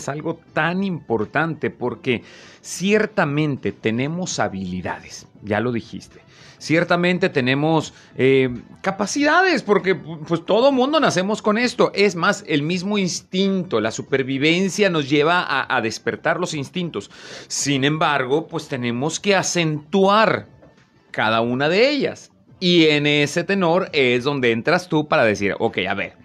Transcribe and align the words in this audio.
Es 0.00 0.08
algo 0.08 0.40
tan 0.54 0.82
importante 0.82 1.68
porque 1.68 2.22
ciertamente 2.62 3.70
tenemos 3.70 4.38
habilidades, 4.38 5.26
ya 5.42 5.60
lo 5.60 5.72
dijiste. 5.72 6.20
Ciertamente 6.56 7.28
tenemos 7.28 7.92
eh, 8.16 8.48
capacidades, 8.80 9.62
porque 9.62 9.94
pues 9.94 10.44
todo 10.46 10.72
mundo 10.72 11.00
nacemos 11.00 11.42
con 11.42 11.58
esto. 11.58 11.90
Es 11.94 12.16
más, 12.16 12.44
el 12.46 12.62
mismo 12.62 12.96
instinto, 12.96 13.80
la 13.80 13.90
supervivencia 13.90 14.88
nos 14.88 15.08
lleva 15.08 15.42
a, 15.42 15.74
a 15.74 15.80
despertar 15.82 16.40
los 16.40 16.54
instintos. 16.54 17.10
Sin 17.48 17.84
embargo, 17.84 18.46
pues 18.46 18.68
tenemos 18.68 19.20
que 19.20 19.36
acentuar 19.36 20.46
cada 21.10 21.42
una 21.42 21.68
de 21.68 21.90
ellas. 21.90 22.30
Y 22.58 22.86
en 22.86 23.06
ese 23.06 23.44
tenor 23.44 23.90
es 23.92 24.24
donde 24.24 24.52
entras 24.52 24.88
tú 24.88 25.08
para 25.08 25.24
decir, 25.24 25.56
ok, 25.58 25.78
a 25.88 25.94
ver, 25.94 26.16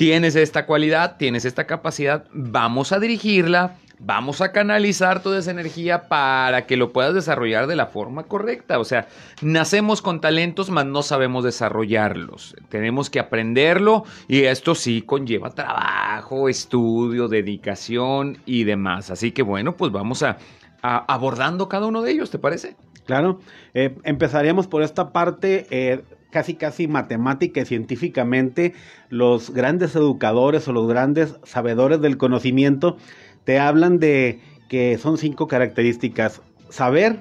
tienes 0.00 0.34
esta 0.34 0.64
cualidad, 0.64 1.18
tienes 1.18 1.44
esta 1.44 1.66
capacidad, 1.66 2.24
vamos 2.32 2.90
a 2.92 2.98
dirigirla, 2.98 3.76
vamos 3.98 4.40
a 4.40 4.50
canalizar 4.50 5.22
toda 5.22 5.38
esa 5.38 5.50
energía 5.50 6.08
para 6.08 6.64
que 6.64 6.78
lo 6.78 6.90
puedas 6.90 7.12
desarrollar 7.12 7.66
de 7.66 7.76
la 7.76 7.84
forma 7.84 8.22
correcta. 8.22 8.78
O 8.78 8.84
sea, 8.84 9.08
nacemos 9.42 10.00
con 10.00 10.22
talentos, 10.22 10.70
mas 10.70 10.86
no 10.86 11.02
sabemos 11.02 11.44
desarrollarlos. 11.44 12.56
Tenemos 12.70 13.10
que 13.10 13.20
aprenderlo 13.20 14.04
y 14.26 14.44
esto 14.44 14.74
sí 14.74 15.02
conlleva 15.02 15.50
trabajo, 15.50 16.48
estudio, 16.48 17.28
dedicación 17.28 18.38
y 18.46 18.64
demás. 18.64 19.10
Así 19.10 19.32
que 19.32 19.42
bueno, 19.42 19.76
pues 19.76 19.92
vamos 19.92 20.22
a, 20.22 20.38
a 20.80 20.96
abordando 21.12 21.68
cada 21.68 21.84
uno 21.84 22.00
de 22.00 22.12
ellos, 22.12 22.30
¿te 22.30 22.38
parece? 22.38 22.74
Claro, 23.04 23.40
eh, 23.74 23.94
empezaríamos 24.04 24.66
por 24.66 24.82
esta 24.82 25.12
parte 25.12 25.66
eh, 25.70 26.04
casi 26.30 26.54
casi 26.54 26.88
matemática 26.88 27.60
y 27.60 27.64
científicamente. 27.64 28.74
Los 29.08 29.50
grandes 29.50 29.94
educadores 29.94 30.66
o 30.68 30.72
los 30.72 30.88
grandes 30.88 31.36
sabedores 31.44 32.00
del 32.00 32.16
conocimiento 32.16 32.96
te 33.44 33.58
hablan 33.58 33.98
de 33.98 34.40
que 34.68 34.98
son 34.98 35.18
cinco 35.18 35.48
características. 35.48 36.42
Saber, 36.68 37.20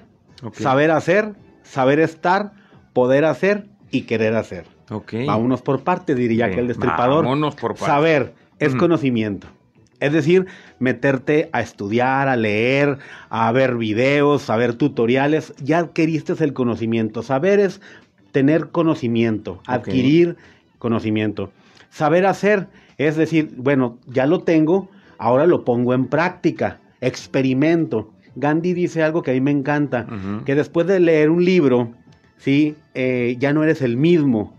saber 0.53 0.91
hacer, 0.91 1.33
saber 1.63 1.99
estar, 1.99 2.53
poder 2.93 3.25
hacer 3.25 3.65
y 3.91 4.01
querer 4.01 4.35
hacer. 4.35 4.65
Ok. 4.91 5.13
Vámonos 5.25 5.61
por 5.61 5.83
parte, 5.83 6.15
diría 6.15 6.51
que 6.51 6.59
el 6.59 6.67
destripador. 6.67 7.25
vámonos 7.25 7.55
por 7.55 7.71
partes. 7.71 7.87
Saber 7.87 8.33
es 8.59 8.69
Ujú. 8.69 8.79
conocimiento. 8.79 9.47
Es 9.99 10.13
decir, 10.13 10.45
meterte 10.79 11.49
a 11.51 11.59
estudiar, 11.61 12.29
a 12.29 12.37
leer, 12.37 12.99
a 13.29 13.51
ver 13.51 13.75
videos, 13.75 14.49
a 14.49 14.55
ver 14.55 14.75
tutoriales. 14.75 15.53
Ya 15.61 15.79
adquiriste 15.79 16.41
el 16.41 16.53
conocimiento. 16.53 17.21
Saber 17.21 17.59
es 17.59 17.81
tener 18.31 18.69
conocimiento, 18.69 19.61
adquirir 19.65 20.37
conocimiento. 20.77 21.51
Saber 21.89 22.25
hacer 22.25 22.67
es 22.99 23.15
decir, 23.15 23.53
bueno, 23.55 23.97
ya 24.07 24.27
lo 24.27 24.41
tengo, 24.41 24.89
ahora 25.17 25.47
lo 25.47 25.63
pongo 25.63 25.93
en 25.93 26.07
práctica, 26.07 26.81
experimento. 26.99 28.11
Gandhi 28.35 28.73
dice 28.73 29.01
algo 29.01 29.23
que 29.23 29.31
a 29.31 29.33
mí 29.33 29.41
me 29.41 29.51
encanta, 29.51 30.05
que 30.45 30.53
después 30.53 30.85
de 30.85 30.99
leer 30.99 31.29
un 31.29 31.43
libro, 31.43 31.93
¿sí? 32.37 32.75
Eh, 32.93 33.37
ya 33.39 33.53
no 33.53 33.63
eres 33.63 33.81
el 33.81 33.95
mismo. 33.95 34.53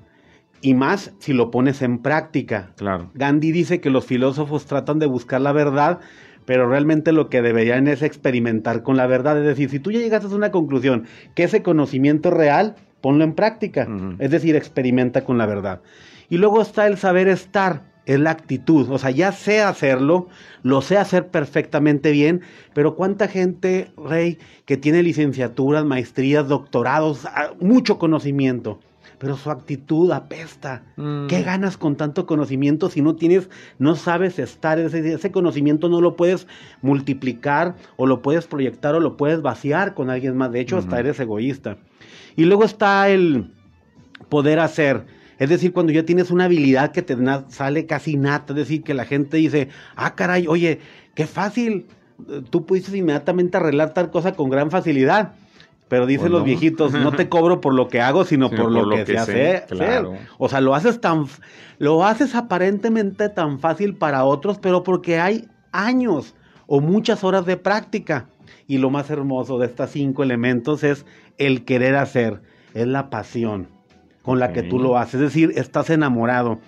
Y 0.62 0.72
más 0.72 1.12
si 1.18 1.34
lo 1.34 1.50
pones 1.50 1.82
en 1.82 1.98
práctica. 1.98 2.70
Claro. 2.77 3.10
Gandhi 3.14 3.52
dice 3.52 3.80
que 3.80 3.90
los 3.90 4.06
filósofos 4.06 4.64
tratan 4.64 4.98
de 4.98 5.06
buscar 5.06 5.42
la 5.42 5.52
verdad, 5.52 6.00
pero 6.46 6.66
realmente 6.66 7.12
lo 7.12 7.28
que 7.28 7.42
deberían 7.42 7.88
es 7.88 8.02
experimentar 8.02 8.82
con 8.82 8.96
la 8.96 9.06
verdad. 9.06 9.38
Es 9.38 9.46
decir, 9.46 9.68
si 9.68 9.80
tú 9.80 9.90
ya 9.90 10.00
llegaste 10.00 10.32
a 10.32 10.36
una 10.36 10.50
conclusión 10.50 11.05
que 11.34 11.45
ese 11.45 11.62
conocimiento 11.62 12.30
es 12.30 12.34
real, 12.34 12.77
ponlo 13.00 13.24
en 13.24 13.34
práctica. 13.34 13.88
Es 14.18 14.30
decir, 14.30 14.56
experimenta 14.56 15.24
con 15.24 15.38
la 15.38 15.46
verdad. 15.46 15.80
Y 16.28 16.38
luego 16.38 16.62
está 16.62 16.86
el 16.86 16.96
saber 16.96 17.28
estar, 17.28 17.83
es 18.06 18.20
la 18.20 18.30
actitud. 18.30 18.88
O 18.90 18.98
sea, 18.98 19.11
ya 19.11 19.33
sé 19.33 19.61
hacerlo, 19.61 20.28
lo 20.62 20.80
sé 20.80 20.96
hacer 20.96 21.28
perfectamente 21.28 22.12
bien, 22.12 22.42
pero 22.72 22.94
cuánta 22.94 23.28
gente, 23.28 23.90
Rey, 23.96 24.39
que 24.64 24.77
tiene 24.77 25.02
licenciaturas, 25.02 25.84
maestrías, 25.84 26.48
doctorados, 26.48 27.27
ah, 27.27 27.50
mucho 27.60 27.98
conocimiento, 27.98 28.78
pero 29.18 29.36
su 29.36 29.50
actitud 29.50 30.10
apesta. 30.12 30.83
Mm. 30.96 31.27
¿Qué 31.27 31.42
ganas 31.42 31.77
con 31.77 31.96
tanto 31.96 32.27
conocimiento 32.27 32.90
si 32.90 33.02
no 33.02 33.16
tienes, 33.16 33.50
no 33.78 33.96
sabes 33.96 34.39
estar? 34.39 34.78
Ese, 34.78 35.14
ese 35.14 35.30
conocimiento 35.30 35.89
no 35.89 36.00
lo 36.00 36.16
puedes 36.16 36.46
multiplicar 36.83 37.74
o 37.96 38.06
lo 38.06 38.22
puedes 38.22 38.46
proyectar 38.46 38.94
o 38.94 39.00
lo 39.00 39.16
puedes 39.16 39.42
vaciar 39.42 39.94
con 39.94 40.10
alguien 40.10 40.36
más. 40.36 40.52
De 40.52 40.60
hecho, 40.60 40.78
hasta 40.78 41.00
eres 41.00 41.18
egoísta. 41.20 41.77
Y 42.40 42.46
luego 42.46 42.64
está 42.64 43.11
el 43.11 43.52
poder 44.30 44.61
hacer. 44.61 45.05
Es 45.39 45.51
decir, 45.51 45.74
cuando 45.74 45.92
ya 45.92 46.06
tienes 46.06 46.30
una 46.30 46.45
habilidad 46.45 46.90
que 46.90 47.02
te 47.02 47.14
sale 47.48 47.84
casi 47.84 48.17
nata, 48.17 48.55
es 48.55 48.56
decir, 48.56 48.83
que 48.83 48.95
la 48.95 49.05
gente 49.05 49.36
dice, 49.36 49.68
ah, 49.95 50.14
caray, 50.14 50.46
oye, 50.48 50.80
qué 51.14 51.27
fácil, 51.27 51.89
tú 52.48 52.64
pudiste 52.64 52.96
inmediatamente 52.96 53.58
arreglar 53.58 53.92
tal 53.92 54.11
cosa 54.11 54.33
con 54.33 54.48
gran 54.48 54.70
facilidad. 54.70 55.34
Pero 55.89 56.06
dicen 56.06 56.33
los 56.33 56.42
viejitos, 56.42 56.95
no 56.95 57.12
te 57.12 57.28
cobro 57.28 57.61
por 57.61 57.74
lo 57.74 57.89
que 57.89 58.01
hago, 58.01 58.24
sino 58.24 58.48
Sino 58.48 58.62
por, 58.62 58.72
lo, 58.72 58.89
que, 58.89 59.05
se 59.05 59.18
sé, 59.18 59.57
hace. 59.57 59.64
claro. 59.68 60.14
O 60.39 60.48
sea, 60.48 60.62
lo 60.62 60.74
haces 60.74 60.98
tan, 60.98 61.27
lo 61.77 62.07
haces 62.07 62.34
aparentemente 62.34 63.28
tan 63.28 63.61
fácil 63.61 63.96
para 63.96 64.24
otros, 64.24 64.58
pero 64.58 64.83
porque 64.83 65.20
hay 65.20 65.46
años 65.72 66.34
o 66.67 66.80
muchas 66.80 67.22
horas 67.22 67.45
de 67.45 67.58
práctica. 67.58 68.30
Y 68.70 68.79
lo 68.79 68.89
más 68.89 69.11
hermoso 69.11 69.58
de 69.58 69.67
estos 69.67 69.91
cinco 69.91 70.23
elementos 70.23 70.85
es 70.85 71.05
el 71.39 71.64
querer 71.64 71.97
hacer, 71.97 72.41
es 72.73 72.86
la 72.86 73.11
pasión 73.11 73.67
con 74.23 74.39
la 74.39 74.53
que 74.53 74.63
tú 74.63 74.79
lo 74.79 74.97
haces, 74.97 75.14
es 75.14 75.20
decir, 75.23 75.51
estás 75.57 75.91
enamorado. 75.91 76.61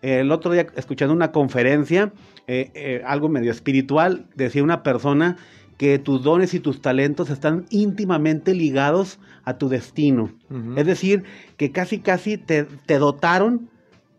El 0.00 0.32
otro 0.32 0.52
día, 0.52 0.68
escuchando 0.76 1.12
una 1.12 1.32
conferencia, 1.32 2.14
eh, 2.46 2.70
eh, 2.72 3.02
algo 3.04 3.28
medio 3.28 3.50
espiritual, 3.50 4.24
decía 4.36 4.62
una 4.62 4.82
persona 4.82 5.36
que 5.76 5.98
tus 5.98 6.22
dones 6.22 6.54
y 6.54 6.60
tus 6.60 6.80
talentos 6.80 7.28
están 7.28 7.66
íntimamente 7.68 8.54
ligados 8.54 9.18
a 9.44 9.58
tu 9.58 9.68
destino. 9.68 10.30
Es 10.76 10.86
decir, 10.86 11.24
que 11.58 11.72
casi 11.72 11.98
casi 11.98 12.38
te, 12.38 12.64
te 12.64 12.96
dotaron 12.96 13.68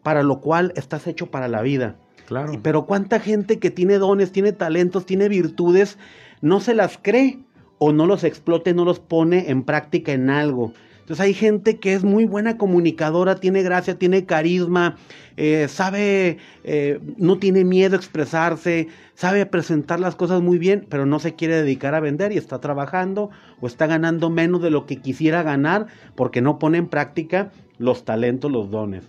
para 0.03 0.21
lo 0.21 0.41
cual 0.41 0.73
estás 0.75 1.07
hecho 1.07 1.31
para 1.31 1.47
la 1.47 1.63
vida. 1.63 1.95
Claro. 2.27 2.53
Pero 2.61 2.85
cuánta 2.85 3.19
gente 3.19 3.57
que 3.57 3.71
tiene 3.71 3.97
dones, 3.97 4.31
tiene 4.31 4.53
talentos, 4.53 5.07
tiene 5.07 5.27
virtudes, 5.27 5.97
no 6.41 6.59
se 6.59 6.73
las 6.73 6.99
cree 7.01 7.39
o 7.77 7.91
no 7.91 8.05
los 8.05 8.23
explota 8.23 8.71
no 8.73 8.85
los 8.85 8.99
pone 8.99 9.49
en 9.49 9.63
práctica 9.63 10.11
en 10.11 10.29
algo. 10.29 10.73
Entonces 10.99 11.25
hay 11.25 11.33
gente 11.33 11.77
que 11.77 11.93
es 11.93 12.03
muy 12.03 12.25
buena 12.25 12.57
comunicadora, 12.57 13.35
tiene 13.35 13.63
gracia, 13.63 13.97
tiene 13.97 14.25
carisma, 14.25 14.97
eh, 15.35 15.67
sabe, 15.67 16.37
eh, 16.63 16.99
no 17.17 17.37
tiene 17.37 17.65
miedo 17.65 17.95
a 17.95 17.97
expresarse, 17.97 18.87
sabe 19.15 19.45
presentar 19.45 19.99
las 19.99 20.15
cosas 20.15 20.41
muy 20.41 20.57
bien, 20.57 20.85
pero 20.89 21.05
no 21.05 21.19
se 21.19 21.33
quiere 21.33 21.55
dedicar 21.55 21.95
a 21.95 21.99
vender 21.99 22.31
y 22.31 22.37
está 22.37 22.61
trabajando 22.61 23.31
o 23.59 23.67
está 23.67 23.87
ganando 23.87 24.29
menos 24.29 24.61
de 24.61 24.69
lo 24.69 24.85
que 24.85 24.97
quisiera 24.97 25.43
ganar 25.43 25.87
porque 26.15 26.39
no 26.39 26.59
pone 26.59 26.77
en 26.77 26.87
práctica 26.87 27.51
los 27.77 28.05
talentos, 28.05 28.51
los 28.51 28.69
dones. 28.69 29.03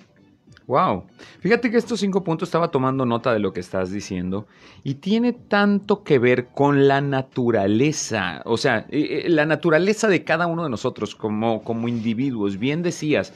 Wow. 0.67 1.07
Fíjate 1.41 1.71
que 1.71 1.77
estos 1.77 2.01
cinco 2.01 2.23
puntos 2.23 2.49
estaba 2.49 2.71
tomando 2.71 3.05
nota 3.05 3.33
de 3.33 3.41
lo 3.41 3.53
que 3.53 3.61
estás 3.61 3.91
diciendo 3.91 4.47
y 4.85 4.95
tiene 4.95 5.33
tanto 5.33 6.05
que 6.05 6.19
ver 6.19 6.49
con 6.49 6.87
la 6.87 7.01
naturaleza, 7.01 8.43
o 8.45 8.57
sea, 8.57 8.87
eh, 8.91 9.25
eh, 9.25 9.29
la 9.29 9.45
naturaleza 9.45 10.09
de 10.09 10.25
cada 10.25 10.47
uno 10.47 10.63
de 10.63 10.71
nosotros 10.71 11.15
como, 11.15 11.63
como 11.65 11.89
individuos. 11.89 12.59
Bien 12.59 12.83
decías, 12.83 13.33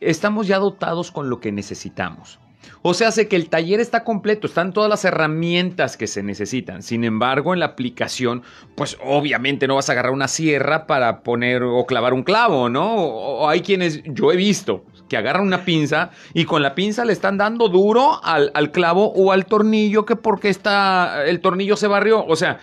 estamos 0.00 0.46
ya 0.46 0.58
dotados 0.58 1.10
con 1.10 1.30
lo 1.30 1.40
que 1.40 1.52
necesitamos. 1.52 2.38
O 2.82 2.94
sea, 2.94 3.08
hace 3.08 3.28
que 3.28 3.36
el 3.36 3.48
taller 3.48 3.80
está 3.80 4.04
completo, 4.04 4.46
están 4.46 4.72
todas 4.72 4.90
las 4.90 5.04
herramientas 5.04 5.96
que 5.96 6.06
se 6.06 6.22
necesitan. 6.22 6.82
Sin 6.82 7.04
embargo, 7.04 7.54
en 7.54 7.60
la 7.60 7.66
aplicación, 7.66 8.42
pues 8.74 8.98
obviamente 9.04 9.66
no 9.66 9.76
vas 9.76 9.88
a 9.88 9.92
agarrar 9.92 10.12
una 10.12 10.28
sierra 10.28 10.86
para 10.86 11.22
poner 11.22 11.62
o 11.62 11.86
clavar 11.86 12.12
un 12.12 12.22
clavo, 12.22 12.68
¿no? 12.68 12.96
O, 12.96 13.40
o 13.40 13.48
hay 13.48 13.60
quienes, 13.60 14.02
yo 14.04 14.32
he 14.32 14.36
visto, 14.36 14.84
que 15.08 15.16
agarran 15.16 15.42
una 15.42 15.64
pinza 15.64 16.10
y 16.34 16.44
con 16.44 16.62
la 16.62 16.74
pinza 16.74 17.04
le 17.04 17.12
están 17.12 17.38
dando 17.38 17.68
duro 17.68 18.20
al, 18.24 18.50
al 18.54 18.70
clavo 18.70 19.12
o 19.12 19.32
al 19.32 19.46
tornillo 19.46 20.04
que 20.04 20.16
porque 20.16 20.48
está, 20.48 21.24
el 21.26 21.40
tornillo 21.40 21.76
se 21.76 21.86
barrió. 21.86 22.24
O 22.24 22.36
sea, 22.36 22.58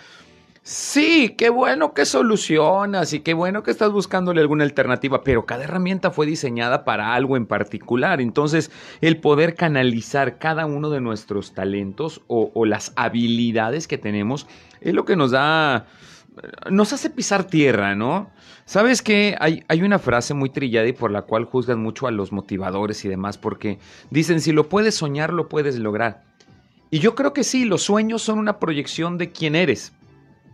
Sí, 0.66 1.36
qué 1.38 1.50
bueno 1.50 1.94
que 1.94 2.06
solucionas 2.06 3.12
y 3.12 3.20
qué 3.20 3.34
bueno 3.34 3.64
que 3.64 3.72
estás 3.72 3.92
buscándole 3.92 4.40
alguna 4.40 4.64
alternativa, 4.64 5.22
pero 5.22 5.46
cada 5.46 5.66
herramienta 5.66 6.10
fue 6.10 6.26
diseñada 6.26 6.86
para 6.86 7.16
algo 7.16 7.36
en 7.36 7.46
particular. 7.46 8.22
Entonces, 8.22 8.72
el 9.02 9.18
poder 9.18 9.56
canalizar 9.56 10.38
cada 10.38 10.66
uno 10.66 10.90
de 10.90 11.02
nuestros 11.02 11.54
talentos 11.54 12.22
o, 12.28 12.50
o 12.54 12.64
las 12.64 12.94
habilidades 12.96 13.90
que 13.90 13.98
tenemos 13.98 14.48
es 14.80 14.94
lo 14.94 15.04
que 15.04 15.18
nos 15.18 15.32
da, 15.32 15.86
nos 16.70 16.94
hace 16.94 17.10
pisar 17.10 17.46
tierra, 17.46 17.96
¿no? 17.96 18.30
¿Sabes 18.66 19.02
qué? 19.02 19.36
Hay, 19.40 19.64
hay 19.68 19.82
una 19.82 20.00
frase 20.00 20.34
muy 20.34 20.50
trillada 20.50 20.88
y 20.88 20.94
por 20.94 21.12
la 21.12 21.24
cual 21.24 21.46
juzgan 21.46 21.80
mucho 21.80 22.08
a 22.08 22.12
los 22.12 22.32
motivadores 22.32 23.04
y 23.06 23.10
demás, 23.10 23.38
porque 23.38 23.80
dicen, 24.10 24.42
si 24.42 24.52
lo 24.52 24.70
puedes 24.70 24.96
soñar, 24.96 25.34
lo 25.34 25.50
puedes 25.50 25.78
lograr. 25.78 26.24
Y 26.94 27.00
yo 27.00 27.16
creo 27.16 27.34
que 27.34 27.44
sí, 27.44 27.66
los 27.66 27.82
sueños 27.82 28.22
son 28.22 28.38
una 28.38 28.60
proyección 28.60 29.18
de 29.18 29.32
quién 29.32 29.56
eres, 29.56 29.94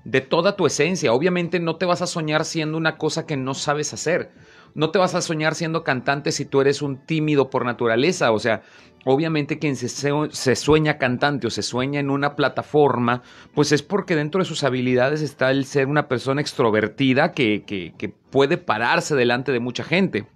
de 0.06 0.22
toda 0.22 0.56
tu 0.56 0.66
esencia. 0.66 1.14
Obviamente 1.14 1.60
no 1.60 1.76
te 1.76 1.86
vas 1.86 2.02
a 2.02 2.08
soñar 2.08 2.46
siendo 2.46 2.78
una 2.78 2.98
cosa 2.98 3.26
que 3.26 3.36
no 3.36 3.54
sabes 3.54 3.94
hacer. 3.94 4.32
No 4.74 4.92
te 4.92 5.00
vas 5.00 5.16
a 5.16 5.22
soñar 5.22 5.56
siendo 5.56 5.84
cantante 5.84 6.32
si 6.32 6.46
tú 6.46 6.62
eres 6.62 6.82
un 6.82 6.98
tímido 6.98 7.50
por 7.50 7.66
naturaleza. 7.66 8.32
O 8.32 8.40
sea, 8.40 8.62
obviamente 9.06 9.60
quien 9.60 9.76
se, 9.76 9.90
se, 9.90 10.56
sueña 10.56 10.98
cantante 10.98 11.48
o 11.48 11.50
se 11.50 11.62
sueña 11.62 12.00
en 12.00 12.10
una 12.10 12.36
plataforma, 12.36 13.24
pues 13.54 13.72
es 13.72 13.82
porque 13.82 14.16
dentro 14.16 14.40
de 14.40 14.46
sus 14.46 14.64
habilidades 14.64 15.22
está 15.22 15.52
el 15.52 15.66
ser 15.66 15.88
una 15.88 16.08
persona 16.08 16.42
extrovertida 16.42 17.32
que, 17.32 17.64
que, 17.66 17.94
que 17.98 18.10
puede 18.10 18.58
pararse 18.58 19.16
delante 19.16 19.52
de 19.52 19.60
mucha 19.60 19.84
gente. 19.84 20.28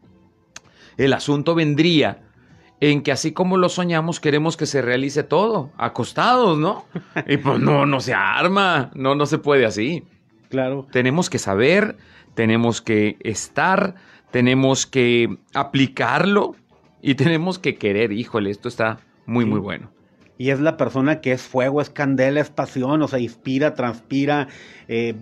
El 0.97 1.13
asunto 1.13 1.55
vendría 1.55 2.21
en 2.79 3.01
que 3.01 3.11
así 3.11 3.31
como 3.31 3.55
lo 3.57 3.69
soñamos, 3.69 4.19
queremos 4.19 4.57
que 4.57 4.65
se 4.65 4.81
realice 4.81 5.23
todo, 5.23 5.71
acostados, 5.77 6.57
¿no? 6.57 6.85
Y 7.27 7.37
pues 7.37 7.59
no, 7.59 7.85
no 7.85 8.01
se 8.01 8.13
arma, 8.13 8.91
no, 8.93 9.15
no 9.15 9.25
se 9.25 9.37
puede 9.37 9.65
así. 9.65 10.03
Claro. 10.49 10.85
Tenemos 10.91 11.29
que 11.29 11.39
saber, 11.39 11.95
tenemos 12.33 12.81
que 12.81 13.17
estar, 13.21 13.95
tenemos 14.31 14.85
que 14.85 15.37
aplicarlo 15.53 16.55
y 17.03 17.15
tenemos 17.15 17.59
que 17.59 17.75
querer. 17.75 18.13
Híjole, 18.13 18.49
esto 18.49 18.69
está 18.69 18.99
muy, 19.25 19.45
muy 19.45 19.59
bueno. 19.59 19.91
Y 20.37 20.49
es 20.49 20.59
la 20.61 20.77
persona 20.77 21.19
que 21.19 21.33
es 21.33 21.43
fuego, 21.43 21.81
es 21.81 21.89
candela, 21.89 22.39
es 22.39 22.49
pasión, 22.49 23.01
o 23.01 23.07
sea, 23.07 23.19
inspira, 23.19 23.75
transpira. 23.75 24.47
Eh, 24.87 25.13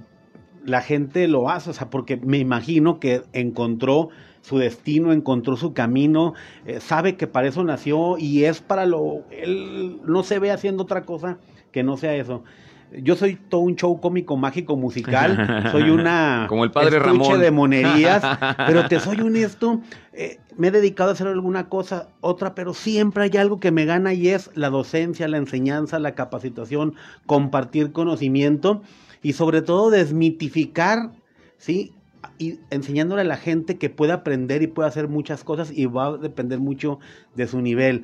la 0.63 0.81
gente 0.81 1.27
lo 1.27 1.49
hace, 1.49 1.71
o 1.71 1.73
sea, 1.73 1.89
porque 1.89 2.17
me 2.17 2.37
imagino 2.37 2.99
que 2.99 3.23
encontró 3.33 4.09
su 4.41 4.59
destino, 4.59 5.11
encontró 5.11 5.55
su 5.55 5.73
camino, 5.73 6.33
eh, 6.65 6.79
sabe 6.79 7.17
que 7.17 7.27
para 7.27 7.47
eso 7.47 7.63
nació 7.63 8.17
y 8.17 8.45
es 8.45 8.61
para 8.61 8.85
lo, 8.85 9.25
él 9.31 9.99
no 10.05 10.23
se 10.23 10.39
ve 10.39 10.51
haciendo 10.51 10.83
otra 10.83 11.01
cosa 11.03 11.39
que 11.71 11.83
no 11.83 11.97
sea 11.97 12.15
eso. 12.15 12.43
Yo 12.91 13.15
soy 13.15 13.35
todo 13.35 13.61
un 13.61 13.75
show 13.75 13.99
cómico, 14.01 14.35
mágico, 14.35 14.75
musical. 14.75 15.69
Soy 15.71 15.89
una. 15.89 16.45
Como 16.49 16.63
el 16.63 16.71
padre 16.71 16.99
Ramón. 16.99 17.39
de 17.39 17.51
monerías. 17.51 18.23
pero 18.67 18.87
te 18.87 18.99
soy 18.99 19.21
honesto. 19.21 19.81
Eh, 20.13 20.39
me 20.57 20.67
he 20.67 20.71
dedicado 20.71 21.09
a 21.09 21.13
hacer 21.13 21.27
alguna 21.27 21.69
cosa, 21.69 22.09
otra, 22.19 22.53
pero 22.53 22.73
siempre 22.73 23.23
hay 23.23 23.37
algo 23.37 23.59
que 23.59 23.71
me 23.71 23.85
gana 23.85 24.13
y 24.13 24.27
es 24.27 24.51
la 24.55 24.69
docencia, 24.69 25.27
la 25.27 25.37
enseñanza, 25.37 25.99
la 25.99 26.15
capacitación, 26.15 26.95
compartir 27.25 27.93
conocimiento 27.93 28.81
y 29.23 29.33
sobre 29.33 29.61
todo 29.61 29.89
desmitificar, 29.89 31.11
¿sí? 31.57 31.93
y 32.37 32.59
enseñándole 32.69 33.21
a 33.21 33.25
la 33.25 33.37
gente 33.37 33.77
que 33.77 33.89
puede 33.89 34.13
aprender 34.13 34.61
y 34.61 34.67
puede 34.67 34.89
hacer 34.89 35.07
muchas 35.07 35.43
cosas 35.43 35.71
y 35.71 35.85
va 35.85 36.07
a 36.07 36.17
depender 36.17 36.59
mucho 36.59 36.99
de 37.35 37.47
su 37.47 37.61
nivel. 37.61 38.03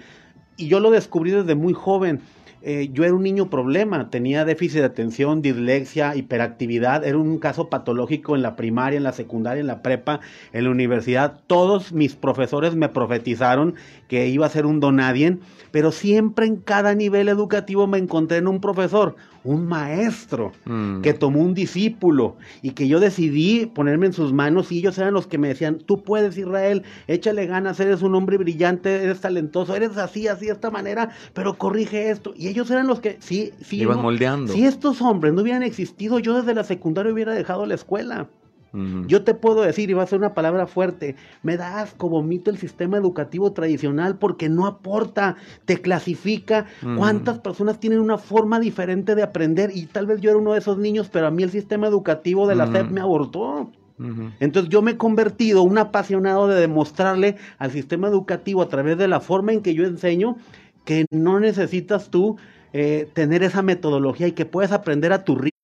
Y 0.58 0.68
yo 0.68 0.80
lo 0.80 0.92
descubrí 0.92 1.32
desde 1.32 1.56
muy 1.56 1.74
joven. 1.74 2.22
Eh, 2.70 2.90
yo 2.92 3.06
era 3.06 3.14
un 3.14 3.24
niño 3.24 3.50
problema, 3.50 4.10
tenía 4.10 4.44
déficit 4.44 4.80
de 4.80 4.88
atención, 4.88 5.42
dislexia, 5.42 6.18
hiperactividad, 6.18 7.06
era 7.06 7.18
un 7.18 7.40
caso 7.40 7.70
patológico 7.70 8.36
en 8.36 8.42
la 8.42 8.58
primaria, 8.58 8.98
en 8.98 9.06
la 9.06 9.14
secundaria, 9.14 9.62
en 9.62 9.68
la 9.68 9.82
prepa, 9.82 10.20
en 10.52 10.66
la 10.66 10.72
universidad. 10.72 11.40
Todos 11.48 11.94
mis 11.94 12.18
profesores 12.18 12.76
me 12.76 12.90
profetizaron 12.90 13.76
que 14.10 14.28
iba 14.28 14.46
a 14.46 14.50
ser 14.50 14.66
un 14.66 14.82
donadien, 14.82 15.40
pero 15.72 15.94
siempre 15.94 16.46
en 16.46 16.58
cada 16.58 16.94
nivel 16.94 17.30
educativo 17.30 17.88
me 17.88 18.00
encontré 18.00 18.40
en 18.40 18.50
un 18.50 18.60
profesor, 18.60 19.16
un 19.48 19.66
maestro, 19.66 20.52
mm. 20.66 21.02
que 21.02 21.14
tomó 21.14 21.40
un 21.40 21.54
discípulo 21.54 22.36
y 22.62 22.72
que 22.72 22.88
yo 22.88 23.00
decidí 23.00 23.66
ponerme 23.66 24.08
en 24.08 24.14
sus 24.14 24.34
manos 24.34 24.72
y 24.72 24.80
ellos 24.80 24.98
eran 24.98 25.14
los 25.14 25.28
que 25.28 25.38
me 25.38 25.48
decían, 25.48 25.80
tú 25.80 26.04
puedes 26.04 26.38
Israel, 26.38 26.84
échale 27.08 27.46
ganas, 27.48 27.80
eres 27.80 28.02
un 28.02 28.14
hombre 28.16 28.38
brillante, 28.38 29.04
eres 29.04 29.22
talentoso, 29.22 29.76
eres 29.76 29.98
así, 29.98 30.28
así, 30.28 30.48
de 30.48 30.52
esta 30.52 30.70
manera, 30.70 31.12
pero 31.34 31.58
corrige 31.58 32.10
esto. 32.10 32.34
Y 32.36 32.48
ellos 32.48 32.70
eran 32.70 32.88
los 32.88 33.00
que, 33.00 33.18
sí, 33.20 33.54
sí. 33.62 33.82
Iban 33.82 34.02
moldeando. 34.02 34.52
Si 34.52 34.66
estos 34.66 35.02
hombres 35.02 35.34
no 35.34 35.42
hubieran 35.42 35.64
existido, 35.64 36.20
yo 36.20 36.36
desde 36.36 36.54
la 36.54 36.64
secundaria 36.64 37.14
hubiera 37.14 37.34
dejado 37.34 37.66
la 37.66 37.76
escuela. 37.76 38.28
Yo 39.08 39.24
te 39.24 39.34
puedo 39.34 39.62
decir, 39.62 39.90
y 39.90 39.94
va 39.94 40.04
a 40.04 40.08
ser 40.08 40.20
una 40.20 40.34
palabra 40.34 40.68
fuerte, 40.68 41.16
me 41.44 41.58
da 41.58 41.82
asco, 41.82 42.10
vomito 42.10 42.52
el 42.52 42.58
sistema 42.58 42.98
educativo 42.98 43.52
tradicional 43.52 44.18
porque 44.18 44.50
no 44.50 44.68
aporta, 44.68 45.36
te 45.66 45.82
clasifica. 45.82 46.66
¿Cuántas 46.98 47.40
personas 47.40 47.80
tienen 47.80 48.00
una 48.00 48.18
forma 48.18 48.60
diferente 48.60 49.16
de 49.16 49.24
aprender? 49.24 49.72
Y 49.74 49.86
tal 49.88 50.06
vez 50.06 50.22
yo 50.22 50.30
era 50.30 50.40
uno 50.40 50.54
de 50.54 50.60
esos 50.60 50.78
niños, 50.78 51.10
pero 51.12 51.28
a 51.28 51.32
mí 51.32 51.44
el 51.44 51.52
sistema 51.52 51.88
educativo 51.88 52.48
de 52.48 52.56
la 52.56 52.68
SEP 52.68 52.90
me 52.92 53.02
abortó. 53.02 53.72
Entonces 54.40 54.70
yo 54.70 54.82
me 54.82 54.92
he 54.92 54.98
convertido 54.98 55.64
un 55.64 55.78
apasionado 55.78 56.48
de 56.48 56.60
demostrarle 56.60 57.38
al 57.58 57.72
sistema 57.72 58.08
educativo 58.08 58.62
a 58.62 58.70
través 58.70 58.98
de 58.98 59.08
la 59.08 59.20
forma 59.20 59.54
en 59.54 59.62
que 59.62 59.74
yo 59.74 59.86
enseño 59.86 60.38
que 60.86 61.06
no 61.10 61.40
necesitas 61.40 62.10
tú 62.10 62.38
eh, 62.74 63.10
tener 63.14 63.44
esa 63.44 63.62
metodología 63.62 64.28
y 64.28 64.34
que 64.34 64.46
puedes 64.46 64.72
aprender 64.72 65.12
a 65.14 65.24
tu 65.24 65.36
ritmo 65.36 65.57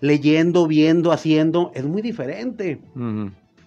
leyendo, 0.00 0.66
viendo, 0.66 1.12
haciendo, 1.12 1.72
es 1.74 1.84
muy 1.84 2.02
diferente. 2.02 2.80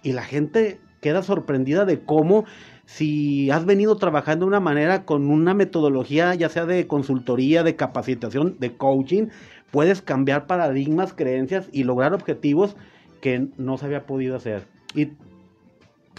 Y 0.02 0.12
la 0.12 0.22
gente 0.22 0.80
queda 1.00 1.22
sorprendida 1.22 1.84
de 1.84 2.00
cómo 2.00 2.44
si 2.86 3.50
has 3.50 3.64
venido 3.64 3.96
trabajando 3.96 4.44
de 4.44 4.48
una 4.48 4.60
manera 4.60 5.04
con 5.04 5.30
una 5.30 5.54
metodología, 5.54 6.34
ya 6.34 6.48
sea 6.48 6.66
de 6.66 6.86
consultoría, 6.86 7.62
de 7.62 7.76
capacitación, 7.76 8.56
de 8.58 8.76
coaching, 8.76 9.28
puedes 9.70 10.02
cambiar 10.02 10.46
paradigmas, 10.46 11.12
creencias 11.12 11.68
y 11.72 11.84
lograr 11.84 12.14
objetivos 12.14 12.76
que 13.20 13.48
no 13.58 13.76
se 13.76 13.86
había 13.86 14.06
podido 14.06 14.36
hacer. 14.36 14.64
Y 14.94 15.10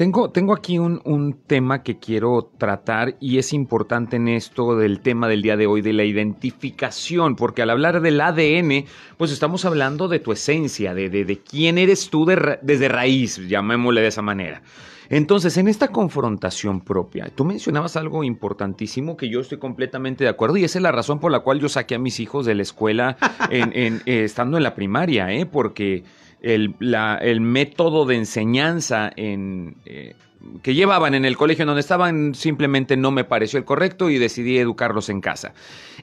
tengo, 0.02 0.32
tengo 0.32 0.56
aquí 0.56 0.80
un, 0.80 1.44
tema 1.46 1.84
que 1.84 2.00
quiero 2.00 2.50
tratar 2.58 3.18
y 3.20 3.38
es 3.38 3.54
importante 3.54 4.16
en 4.16 4.30
esto 4.30 4.76
del 4.76 5.00
tema 5.00 5.28
del 5.28 5.44
día 5.44 5.58
de 5.58 5.68
hoy, 5.68 5.84
de 5.84 5.94
la 5.94 6.04
identificación, 6.04 7.36
porque 7.36 7.62
al 7.62 7.70
hablar 7.70 8.02
del 8.02 8.20
ADN, 8.20 8.86
pues 9.18 9.32
estamos 9.32 9.64
hablando 9.64 10.08
de 10.08 10.18
tu 10.18 10.32
esencia, 10.32 10.96
de, 10.96 11.08
de, 11.12 11.40
quién 11.44 11.78
eres 11.78 12.10
tú 12.10 12.26
desde 12.26 12.88
raíz, 12.88 13.48
llamémosle 13.48 14.02
de 14.02 14.08
esa 14.08 14.24
manera. 14.24 14.64
Entonces, 15.08 15.56
en 15.58 15.68
esta 15.68 15.90
confrontación 15.90 16.82
propia, 16.82 17.30
tú 17.36 17.46
mencionabas 17.46 17.96
algo 17.96 18.24
importantísimo 18.24 19.16
que 19.16 19.30
yo 19.30 19.40
estoy 19.40 19.60
completamente 19.60 20.24
de 20.24 20.32
acuerdo 20.32 20.58
y 20.58 20.64
esa 20.64 20.80
es 20.80 20.84
la 20.84 20.92
razón 20.92 21.20
por 21.20 21.32
la 21.32 21.42
cual 21.42 21.60
yo 21.60 21.70
saqué 21.70 21.94
a 21.94 22.00
mis 22.00 22.20
hijos 22.20 22.48
de 22.48 22.56
la 22.56 22.64
escuela 22.64 23.18
eh, 23.52 24.00
estando 24.08 24.58
en 24.58 24.64
la 24.64 24.74
primaria, 24.74 25.32
¿eh? 25.32 25.46
porque 25.46 26.06
el, 26.42 26.76
el 27.22 27.42
método 27.42 28.06
de 28.06 28.16
enseñanza 28.16 29.12
en, 29.16 29.78
eh, 29.86 30.16
que 30.64 30.74
llevaban 30.74 31.14
en 31.14 31.26
el 31.26 31.38
colegio 31.38 31.66
donde 31.66 31.82
estaban 31.82 32.34
simplemente 32.36 32.98
no 32.98 33.12
me 33.12 33.24
pareció 33.24 33.60
el 33.60 33.66
correcto 33.66 34.10
y 34.10 34.18
decidí 34.18 34.58
educarlos 34.58 35.10
en 35.10 35.22
casa. 35.22 35.54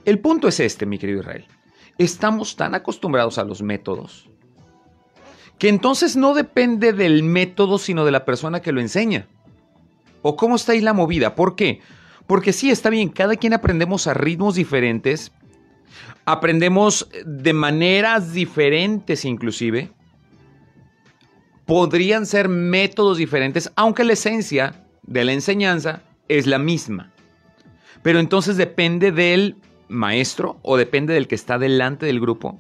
El 0.05 0.21
punto 0.21 0.49
es 0.49 0.61
este, 0.61 0.87
mi 0.87 0.99
querido 0.99 1.21
Israel. 1.21 1.45
Estamos 1.99 2.57
tan 2.57 2.75
acostumbrados 2.75 3.39
a 3.39 3.45
los 3.45 3.63
métodos 3.63 4.29
que 5.59 5.69
entonces 5.69 6.17
no 6.17 6.35
depende 6.35 6.93
del 6.93 7.25
método, 7.25 7.79
sino 7.79 8.05
de 8.05 8.13
la 8.13 8.25
persona 8.25 8.63
que 8.63 8.71
lo 8.71 8.81
enseña. 8.81 9.27
¿O 10.23 10.37
cómo 10.37 10.57
está 10.57 10.73
ahí 10.73 10.81
la 10.81 10.93
movida? 10.93 11.35
¿Por 11.35 11.57
qué? 11.57 11.81
Porque 12.29 12.53
sí, 12.53 12.71
está 12.71 12.91
bien, 12.91 13.09
cada 13.09 13.37
quien 13.37 13.55
aprendemos 13.55 14.07
a 14.07 14.15
ritmos 14.15 14.55
diferentes, 14.55 15.33
aprendemos 16.25 17.09
de 17.25 17.53
maneras 17.53 18.33
diferentes 18.33 19.25
inclusive, 19.25 19.91
podrían 21.69 22.25
ser 22.25 22.49
métodos 22.49 23.19
diferentes, 23.19 23.71
aunque 23.77 24.03
la 24.03 24.15
esencia 24.15 24.87
de 25.03 25.23
la 25.27 25.35
enseñanza 25.35 26.01
es 26.27 26.47
la 26.47 26.59
misma. 26.59 27.13
Pero 28.03 28.21
entonces 28.21 28.57
depende 28.57 29.13
del 29.13 29.55
maestro 29.87 30.57
o 30.63 30.79
depende 30.79 31.13
del 31.13 31.29
que 31.29 31.35
está 31.35 31.59
delante 31.59 32.07
del 32.07 32.21
grupo 32.21 32.59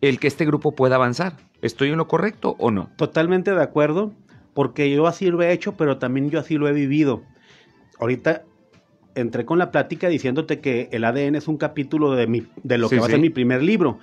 el 0.00 0.18
que 0.18 0.26
este 0.26 0.46
grupo 0.46 0.72
pueda 0.72 0.94
avanzar. 0.94 1.36
¿Estoy 1.60 1.90
en 1.90 1.98
lo 1.98 2.08
correcto 2.08 2.56
o 2.58 2.70
no? 2.70 2.88
Totalmente 2.96 3.50
de 3.50 3.62
acuerdo, 3.62 4.14
porque 4.54 4.90
yo 4.90 5.06
así 5.06 5.26
lo 5.26 5.42
he 5.42 5.52
hecho, 5.52 5.76
pero 5.76 5.98
también 5.98 6.30
yo 6.30 6.40
así 6.40 6.56
lo 6.56 6.66
he 6.66 6.72
vivido. 6.72 7.22
Ahorita 7.98 8.42
entré 9.14 9.44
con 9.44 9.58
la 9.58 9.70
plática 9.70 10.08
diciéndote 10.08 10.60
que 10.60 10.88
el 10.92 11.04
ADN 11.04 11.34
es 11.34 11.46
un 11.46 11.58
capítulo 11.58 12.12
de, 12.12 12.26
mi, 12.26 12.46
de 12.62 12.78
lo 12.78 12.88
que 12.88 13.00
va 13.00 13.06
a 13.06 13.10
ser 13.10 13.20
mi 13.20 13.30
primer 13.30 13.62
libro. 13.62 13.98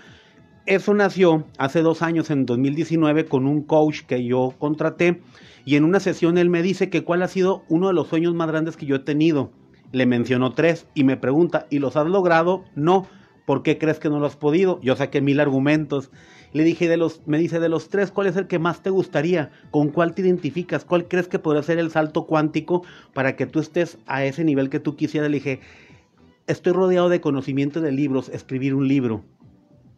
Eso 0.65 0.93
nació 0.93 1.45
hace 1.57 1.81
dos 1.81 2.01
años, 2.01 2.31
en 2.31 2.45
2019, 2.45 3.25
con 3.25 3.47
un 3.47 3.63
coach 3.63 4.03
que 4.07 4.23
yo 4.23 4.53
contraté 4.59 5.21
y 5.65 5.75
en 5.75 5.83
una 5.83 5.99
sesión 5.99 6.37
él 6.37 6.49
me 6.49 6.61
dice 6.61 6.89
que 6.89 7.03
cuál 7.03 7.21
ha 7.21 7.27
sido 7.27 7.63
uno 7.67 7.87
de 7.87 7.93
los 7.93 8.07
sueños 8.07 8.33
más 8.33 8.47
grandes 8.47 8.77
que 8.77 8.85
yo 8.85 8.95
he 8.95 8.99
tenido. 8.99 9.51
Le 9.91 10.05
mencionó 10.05 10.53
tres 10.53 10.87
y 10.93 11.03
me 11.03 11.17
pregunta, 11.17 11.67
¿y 11.69 11.79
los 11.79 11.97
has 11.97 12.07
logrado? 12.07 12.63
No. 12.75 13.07
¿Por 13.45 13.61
qué 13.61 13.77
crees 13.77 13.99
que 13.99 14.09
no 14.09 14.19
lo 14.19 14.25
has 14.25 14.37
podido? 14.37 14.79
Yo 14.81 14.95
saqué 14.95 15.19
mil 15.19 15.41
argumentos. 15.41 16.11
Le 16.53 16.63
dije, 16.63 16.87
de 16.87 16.95
los, 16.95 17.21
me 17.27 17.39
dice, 17.39 17.59
de 17.59 17.67
los 17.67 17.89
tres, 17.89 18.11
¿cuál 18.11 18.27
es 18.27 18.37
el 18.37 18.47
que 18.47 18.57
más 18.57 18.81
te 18.81 18.89
gustaría? 18.89 19.51
¿Con 19.69 19.89
cuál 19.89 20.15
te 20.15 20.21
identificas? 20.21 20.85
¿Cuál 20.85 21.09
crees 21.09 21.27
que 21.27 21.39
podría 21.39 21.63
ser 21.63 21.77
el 21.77 21.91
salto 21.91 22.25
cuántico 22.25 22.83
para 23.13 23.35
que 23.35 23.45
tú 23.45 23.59
estés 23.59 23.97
a 24.05 24.23
ese 24.23 24.45
nivel 24.45 24.69
que 24.69 24.79
tú 24.79 24.95
quisieras? 24.95 25.29
Le 25.29 25.37
dije, 25.37 25.59
estoy 26.47 26.71
rodeado 26.71 27.09
de 27.09 27.19
conocimiento 27.19 27.81
de 27.81 27.91
libros, 27.91 28.29
escribir 28.29 28.75
un 28.75 28.87
libro. 28.87 29.25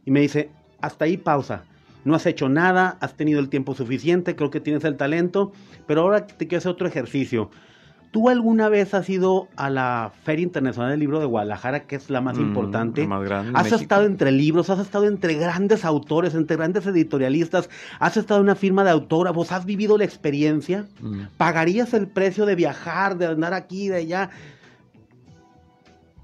Y 0.05 0.11
me 0.11 0.21
dice, 0.21 0.49
hasta 0.81 1.05
ahí 1.05 1.17
pausa. 1.17 1.63
No 2.03 2.13
has 2.15 2.25
hecho 2.27 2.47
nada, 2.49 2.97
has 3.01 3.15
tenido 3.15 3.39
el 3.39 3.49
tiempo 3.49 3.73
suficiente, 3.73 4.35
creo 4.35 4.51
que 4.51 4.59
tienes 4.59 4.83
el 4.83 4.95
talento, 4.95 5.51
pero 5.87 6.01
ahora 6.01 6.27
te 6.27 6.47
quiero 6.47 6.59
hacer 6.59 6.71
otro 6.71 6.87
ejercicio. 6.87 7.49
¿Tú 8.11 8.29
alguna 8.29 8.69
vez 8.69 8.93
has 8.93 9.09
ido 9.09 9.49
a 9.57 9.69
la 9.69 10.13
Feria 10.23 10.43
Internacional 10.43 10.91
del 10.91 10.99
Libro 11.01 11.19
de 11.19 11.25
Guadalajara, 11.25 11.81
que 11.85 11.95
es 11.97 12.09
la 12.09 12.21
más 12.21 12.37
Mm, 12.37 12.41
importante? 12.41 13.01
la 13.01 13.07
más 13.07 13.23
grande 13.23 13.51
de 13.51 13.57
has 13.57 13.63
México. 13.65 13.81
estado 13.81 14.05
entre 14.05 14.31
libros, 14.31 14.69
has 14.69 14.79
estado 14.79 15.05
entre 15.07 15.33
grandes 15.33 15.83
autores, 15.83 16.33
entre 16.35 16.55
grandes 16.55 16.85
editorialistas, 16.85 17.69
has 17.99 18.15
estado 18.15 18.39
en 18.39 18.43
una 18.45 18.55
firma 18.55 18.83
de 18.85 18.91
autógrafos, 18.91 19.51
has 19.51 19.65
vivido 19.65 19.97
la 19.97 20.05
experiencia. 20.05 20.85
Mm. 21.01 21.21
¿Pagarías 21.37 21.93
el 21.93 22.07
precio 22.07 22.45
de 22.45 22.55
viajar, 22.55 23.17
de 23.17 23.25
andar 23.25 23.53
aquí, 23.53 23.89
de 23.89 23.95
allá? 23.97 24.29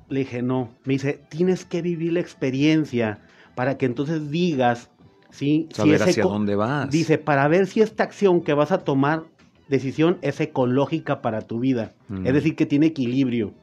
Le 0.09 0.19
dije, 0.19 0.41
no. 0.41 0.69
Me 0.85 0.93
dice, 0.93 1.19
tienes 1.29 1.65
que 1.65 1.81
vivir 1.81 2.13
la 2.13 2.19
experiencia 2.19 3.19
para 3.55 3.77
que 3.77 3.85
entonces 3.85 4.29
digas, 4.29 4.89
¿sí? 5.29 5.67
si 5.69 5.75
Saber 5.75 5.95
ese 5.95 6.09
hacia 6.11 6.23
dónde 6.23 6.55
vas. 6.55 6.89
Dice, 6.89 7.17
para 7.17 7.47
ver 7.47 7.67
si 7.67 7.81
esta 7.81 8.03
acción 8.03 8.41
que 8.41 8.53
vas 8.53 8.71
a 8.71 8.79
tomar, 8.79 9.23
decisión, 9.69 10.17
es 10.21 10.39
ecológica 10.41 11.21
para 11.21 11.41
tu 11.41 11.59
vida. 11.59 11.93
Ujú. 12.09 12.23
Es 12.25 12.33
decir, 12.33 12.55
que 12.55 12.65
tiene 12.65 12.87
equilibrio. 12.87 13.53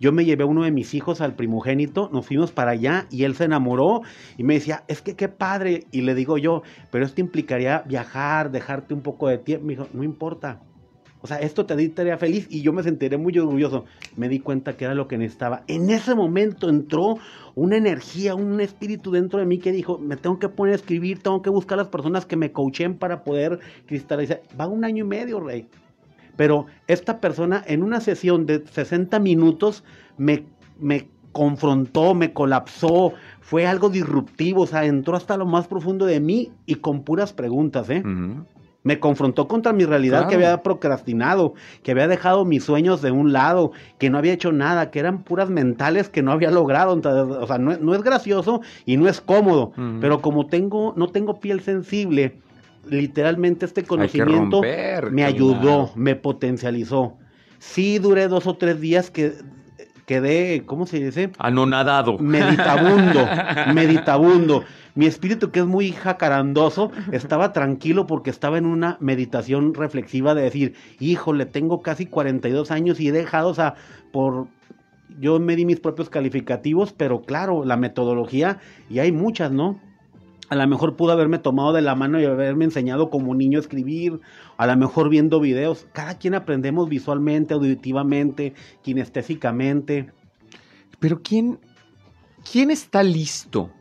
Yo 0.00 0.12
me 0.12 0.24
llevé 0.24 0.42
a 0.42 0.46
uno 0.46 0.64
de 0.64 0.72
mis 0.72 0.92
hijos 0.94 1.20
al 1.20 1.36
primogénito, 1.36 2.10
nos 2.12 2.26
fuimos 2.26 2.50
para 2.50 2.72
allá 2.72 3.06
y 3.10 3.22
él 3.22 3.36
se 3.36 3.44
enamoró 3.44 4.00
y 4.36 4.42
me 4.42 4.54
decía, 4.54 4.82
es 4.88 5.02
que 5.02 5.14
qué 5.14 5.28
padre. 5.28 5.84
Y 5.92 6.02
le 6.02 6.14
digo 6.14 6.36
yo, 6.36 6.62
pero 6.90 7.04
esto 7.04 7.20
implicaría 7.20 7.82
viajar, 7.86 8.50
dejarte 8.50 8.92
un 8.92 9.02
poco 9.02 9.28
de 9.28 9.38
tiempo. 9.38 9.66
Me 9.66 9.74
dijo, 9.74 9.86
no 9.92 10.02
importa. 10.02 10.60
O 11.22 11.26
sea, 11.26 11.38
esto 11.38 11.66
te 11.66 11.74
haría 11.74 12.18
feliz 12.18 12.46
y 12.50 12.62
yo 12.62 12.72
me 12.72 12.82
sentiré 12.82 13.16
muy 13.16 13.36
orgulloso. 13.38 13.84
Me 14.16 14.28
di 14.28 14.40
cuenta 14.40 14.76
que 14.76 14.84
era 14.84 14.94
lo 14.94 15.08
que 15.08 15.18
necesitaba. 15.18 15.62
En 15.66 15.90
ese 15.90 16.14
momento 16.14 16.68
entró 16.68 17.18
una 17.54 17.76
energía, 17.76 18.34
un 18.34 18.60
espíritu 18.60 19.10
dentro 19.10 19.38
de 19.38 19.46
mí 19.46 19.58
que 19.58 19.72
dijo, 19.72 19.98
me 19.98 20.16
tengo 20.16 20.38
que 20.38 20.48
poner 20.48 20.74
a 20.74 20.76
escribir, 20.76 21.22
tengo 21.22 21.42
que 21.42 21.50
buscar 21.50 21.78
las 21.78 21.88
personas 21.88 22.26
que 22.26 22.36
me 22.36 22.52
coachen 22.52 22.96
para 22.96 23.24
poder 23.24 23.58
cristalizar. 23.86 24.42
Va 24.58 24.66
un 24.66 24.84
año 24.84 25.04
y 25.04 25.08
medio, 25.08 25.40
Rey. 25.40 25.66
Pero 26.36 26.66
esta 26.86 27.20
persona 27.20 27.64
en 27.66 27.82
una 27.82 28.00
sesión 28.00 28.46
de 28.46 28.64
60 28.66 29.18
minutos 29.18 29.84
me, 30.18 30.44
me 30.78 31.08
confrontó, 31.32 32.14
me 32.14 32.32
colapsó, 32.32 33.12
fue 33.40 33.66
algo 33.66 33.90
disruptivo, 33.90 34.62
o 34.62 34.66
sea, 34.66 34.84
entró 34.84 35.16
hasta 35.16 35.36
lo 35.36 35.46
más 35.46 35.66
profundo 35.66 36.06
de 36.06 36.20
mí 36.20 36.52
y 36.66 36.76
con 36.76 37.02
puras 37.02 37.32
preguntas, 37.32 37.90
¿eh? 37.90 38.00
Ujú. 38.00 38.44
Me 38.86 39.00
confrontó 39.00 39.48
contra 39.48 39.72
mi 39.72 39.84
realidad 39.84 40.28
que 40.28 40.36
había 40.36 40.62
procrastinado, 40.62 41.54
que 41.82 41.90
había 41.90 42.06
dejado 42.06 42.44
mis 42.44 42.62
sueños 42.62 43.02
de 43.02 43.10
un 43.10 43.32
lado, 43.32 43.72
que 43.98 44.10
no 44.10 44.18
había 44.18 44.32
hecho 44.32 44.52
nada, 44.52 44.92
que 44.92 45.00
eran 45.00 45.24
puras 45.24 45.50
mentales 45.50 46.08
que 46.08 46.22
no 46.22 46.30
había 46.30 46.52
logrado. 46.52 46.92
Entonces, 46.94 47.36
o 47.36 47.46
sea, 47.48 47.58
no, 47.58 47.72
es- 47.72 47.80
no 47.80 47.94
es 47.96 48.02
gracioso 48.02 48.60
y 48.84 48.96
no 48.96 49.08
es 49.08 49.20
cómodo, 49.20 49.72
pero 50.00 50.22
como 50.22 50.46
tengo, 50.46 50.94
no 50.96 51.08
tengo 51.08 51.40
piel 51.40 51.60
sensible, 51.62 52.38
literalmente 52.88 53.66
este 53.66 53.82
conocimiento 53.82 54.62
romper, 54.62 55.10
me 55.10 55.22
claro. 55.22 55.34
ayudó, 55.34 55.90
me 55.96 56.14
potencializó. 56.14 57.16
Sí 57.58 57.98
duré 57.98 58.28
dos 58.28 58.46
o 58.46 58.54
tres 58.56 58.80
días 58.80 59.10
que 59.10 59.32
quedé, 60.06 60.64
¿cómo 60.64 60.86
se 60.86 61.00
dice? 61.00 61.30
Anonadado. 61.38 62.16
meditabundo, 62.18 63.28
meditabundo. 63.74 64.64
Mi 64.94 65.04
espíritu, 65.04 65.50
que 65.50 65.60
es 65.60 65.66
muy 65.66 65.92
jacarandoso, 65.92 66.90
estaba 67.12 67.52
tranquilo 67.52 68.06
porque 68.06 68.30
estaba 68.30 68.56
en 68.56 68.64
una 68.64 68.96
meditación 69.00 69.74
reflexiva 69.74 70.34
de 70.34 70.42
decir, 70.42 70.74
híjole, 71.00 71.44
tengo 71.44 71.82
casi 71.82 72.06
42 72.06 72.70
años 72.70 72.98
y 73.00 73.08
he 73.08 73.12
dejado, 73.12 73.50
o 73.50 73.54
sea, 73.54 73.74
por... 74.12 74.46
Yo 75.18 75.38
me 75.38 75.56
di 75.56 75.64
mis 75.64 75.80
propios 75.80 76.10
calificativos, 76.10 76.92
pero 76.92 77.22
claro, 77.22 77.64
la 77.64 77.76
metodología, 77.76 78.58
y 78.90 78.98
hay 78.98 79.12
muchas, 79.12 79.50
¿no? 79.50 79.80
A 80.48 80.54
lo 80.54 80.66
mejor 80.68 80.96
pudo 80.96 81.12
haberme 81.12 81.38
tomado 81.38 81.72
de 81.72 81.82
la 81.82 81.94
mano 81.94 82.20
y 82.20 82.24
haberme 82.24 82.64
enseñado 82.64 83.10
como 83.10 83.34
niño 83.34 83.58
a 83.58 83.62
escribir, 83.62 84.20
a 84.56 84.66
lo 84.66 84.76
mejor 84.76 85.08
viendo 85.08 85.40
videos. 85.40 85.86
Cada 85.92 86.18
quien 86.18 86.34
aprendemos 86.34 86.88
visualmente, 86.88 87.54
auditivamente, 87.54 88.54
kinestésicamente. 88.82 90.12
Pero 91.00 91.20
¿quién, 91.22 91.58
¿quién 92.50 92.70
está 92.70 93.02
listo 93.02 93.72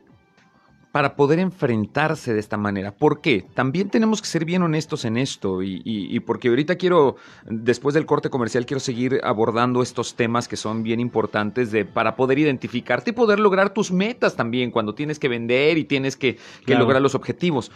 para 0.96 1.18
poder 1.18 1.40
enfrentarse 1.40 2.34
de 2.34 2.40
esta 2.40 2.56
manera? 2.56 2.94
¿Por 2.94 3.20
qué? 3.20 3.44
También 3.54 3.90
tenemos 3.90 4.22
que 4.22 4.30
ser 4.30 4.46
bien 4.46 4.64
honestos 4.64 5.04
en 5.04 5.18
esto 5.18 5.62
y, 5.62 5.82
y- 5.84 6.16
y 6.16 6.22
porque 6.22 6.48
ahorita 6.48 6.78
quiero, 6.78 7.18
después 7.50 7.94
del 7.94 8.06
corte 8.06 8.30
comercial, 8.30 8.66
quiero 8.66 8.80
seguir 8.80 9.20
abordando 9.26 9.82
estos 9.82 10.16
temas 10.16 10.48
que 10.48 10.56
son 10.56 10.84
bien 10.84 11.02
importantes 11.02 11.70
de, 11.74 11.84
para 11.84 12.16
poder 12.16 12.40
identificarte 12.40 13.10
y 13.10 13.14
poder 13.14 13.42
lograr 13.42 13.72
tus 13.74 13.92
metas 13.92 14.38
también 14.38 14.72
cuando 14.72 14.96
tienes 14.96 15.20
que 15.20 15.28
vender 15.28 15.78
y 15.78 15.84
tienes 15.84 16.16
que, 16.16 16.36
que 16.36 16.40
Claro. 16.68 16.84
lograr 16.84 17.02
los 17.02 17.14
objetivos. 17.14 17.74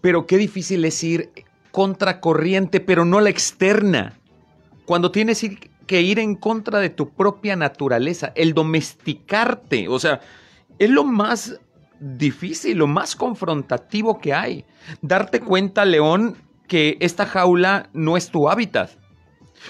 Pero 0.00 0.26
qué 0.26 0.36
difícil 0.36 0.84
es 0.86 1.04
ir 1.04 1.30
contracorriente, 1.70 2.80
pero 2.80 3.04
no 3.04 3.20
la 3.20 3.30
externa. 3.30 4.14
Cuando 4.86 5.12
tienes 5.12 5.46
que 5.86 6.02
ir 6.02 6.18
en 6.18 6.34
contra 6.34 6.80
de 6.80 6.90
tu 6.90 7.10
propia 7.10 7.54
naturaleza, 7.54 8.32
el 8.34 8.54
domesticarte, 8.54 9.86
o 9.86 10.00
sea, 10.00 10.20
es 10.80 10.90
lo 10.90 11.04
más 11.04 11.60
difícil, 12.00 12.78
lo 12.78 12.86
más 12.86 13.16
confrontativo 13.16 14.18
que 14.18 14.34
hay. 14.34 14.64
Darte 15.02 15.40
cuenta, 15.40 15.84
León, 15.84 16.36
que 16.68 16.96
esta 17.00 17.26
jaula 17.26 17.88
no 17.92 18.16
es 18.16 18.30
tu 18.30 18.48
hábitat. 18.48 18.90